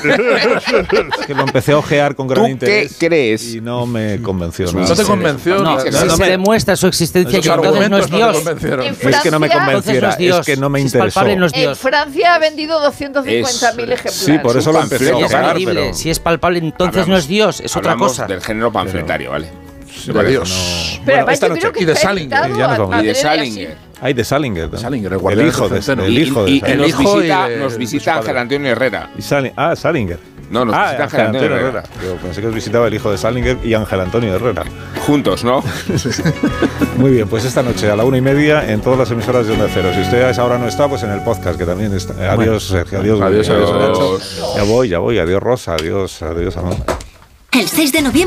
Es 1.20 1.26
que 1.28 1.34
lo 1.36 1.42
empecé 1.44 1.72
a 1.74 1.78
ojear 1.78 2.16
con 2.16 2.28
gran 2.28 2.42
¿Tú 2.42 2.46
qué 2.48 2.52
interés. 2.52 2.96
crees? 3.00 3.54
Y 3.56 3.62
no 3.62 3.86
me 3.86 4.22
convenció. 4.22 4.66
No 4.68 4.80
nada. 4.80 4.90
No 4.90 4.96
te 4.96 5.04
convenció. 5.04 5.60
No, 5.60 5.80
si 5.80 5.92
se 5.92 6.18
me- 6.18 6.30
demuestra 6.30 6.76
su 6.76 6.88
existencia, 6.88 7.40
que 7.40 7.48
entonces 7.48 7.90
no 7.90 7.98
es 8.00 8.10
Dios. 8.10 8.38
es 8.38 9.18
que 9.22 9.32
no 9.32 9.40
me 9.40 9.50
convenciera, 9.50 10.10
es 10.10 10.18
Dios. 10.18 10.40
es 10.40 10.46
que 10.46 10.58
no 10.58 10.70
me 10.70 10.80
Si 10.80 10.88
es 10.88 10.94
interesó. 10.94 11.16
palpable, 11.20 11.36
no 11.38 11.46
es 11.46 11.54
En 11.54 11.62
Dios. 11.62 11.78
Francia 11.80 12.36
ha 12.36 12.40
vendido 12.40 12.80
250.000 12.82 13.28
Es- 13.28 13.62
ejemplares. 14.00 14.14
Sí, 14.14 14.38
por 14.40 14.58
eso 14.58 14.72
lo 14.72 14.82
empecé 14.82 15.12
a 15.12 15.16
ojear, 15.18 15.58
si 15.94 16.10
es 16.10 16.20
palpable, 16.20 16.60
entonces 16.60 17.08
no 17.08 17.18
es 17.18 17.28
Dios, 17.28 17.62
es 17.62 17.76
otra 17.76 17.96
cosa. 17.96 18.26
del 18.26 18.42
género 18.42 18.72
panfletario, 18.72 19.32
¿vale? 19.32 19.50
De 20.14 20.30
Dios. 20.30 21.00
Pero 21.06 21.06
Bueno, 21.06 21.18
además 21.20 21.34
esta 21.34 21.48
noche. 21.50 21.72
Y 21.82 21.86
de 21.86 21.96
Salinger, 21.96 22.56
ya 22.58 22.68
nos 22.70 22.78
vamos. 22.78 23.04
Y 23.04 23.08
de 23.08 23.16
Salinger. 23.16 23.68
así. 23.70 23.78
Hay 24.02 24.14
de 24.14 24.24
Salinger. 24.24 24.72
¿no? 24.72 24.78
Salinger, 24.78 25.14
el 25.14 25.48
hijo 25.48 25.70
de, 25.70 25.82
centeno. 25.82 26.04
el 26.08 26.14
Y- 26.18 26.22
hijo 26.22 26.48
y, 26.48 26.58
y 26.58 26.62
de 26.62 26.76
nos 26.76 26.88
hijo 26.90 27.02
y 27.02 27.06
visita, 27.24 27.48
de- 27.50 27.58
nos 27.58 27.72
de 27.74 27.78
visita. 27.80 28.18
Ángel 28.18 28.38
Antonio 28.38 28.72
Herrera. 28.72 29.10
Y 29.18 29.22
Sali- 29.22 29.52
ah, 29.56 29.76
Salinger. 29.76 30.20
No, 30.50 30.64
nos 30.64 30.76
ah, 30.76 30.84
visita 30.86 31.04
Ángel 31.06 31.20
Antonio 31.22 31.42
Antonio 31.48 31.68
Herrera. 31.68 31.84
Yo 32.06 32.16
pensé 32.18 32.42
que 32.42 32.48
os 32.48 32.54
visitaba 32.56 32.88
el 32.88 32.94
hijo 32.94 33.12
de 33.12 33.18
Salinger 33.18 33.58
y 33.66 33.74
Ángel 33.74 34.00
Antonio 34.00 34.34
Herrera. 34.36 34.64
Juntos, 35.06 35.44
¿no? 35.44 35.62
Muy 36.98 37.12
bien, 37.12 37.28
pues 37.28 37.44
esta 37.46 37.62
noche 37.64 37.90
a 37.90 37.96
la 37.96 38.04
una 38.04 38.18
y 38.18 38.22
media 38.22 38.70
en 38.72 38.82
todas 38.82 39.00
las 39.00 39.12
emisoras 39.12 39.46
de 39.48 39.54
Onda 39.54 39.68
Cero. 39.74 39.90
Si 39.94 40.02
usted 40.02 40.22
a 40.24 40.30
esa 40.30 40.44
hora 40.46 40.58
no 40.58 40.68
está, 40.68 40.88
pues 40.88 41.04
en 41.04 41.12
el 41.12 41.22
podcast, 41.22 41.58
que 41.58 41.66
también 41.66 41.94
está. 41.94 42.32
Adiós, 42.34 42.64
Sergio. 42.68 43.00
Adiós, 43.00 43.20
Adiós, 43.22 43.50
adiós, 43.50 43.72
Nacho. 43.74 44.20
Ya 44.56 44.64
voy, 44.64 44.90
ya 44.90 45.00
voy. 45.00 45.20
Adiós, 45.20 45.42
Rosa. 45.42 45.74
Adiós, 45.74 46.22
adiós, 46.22 46.56
Amanda. 46.58 46.84
El 47.52 47.68
6 47.68 47.92
de 47.92 48.02
noviembre 48.04 48.18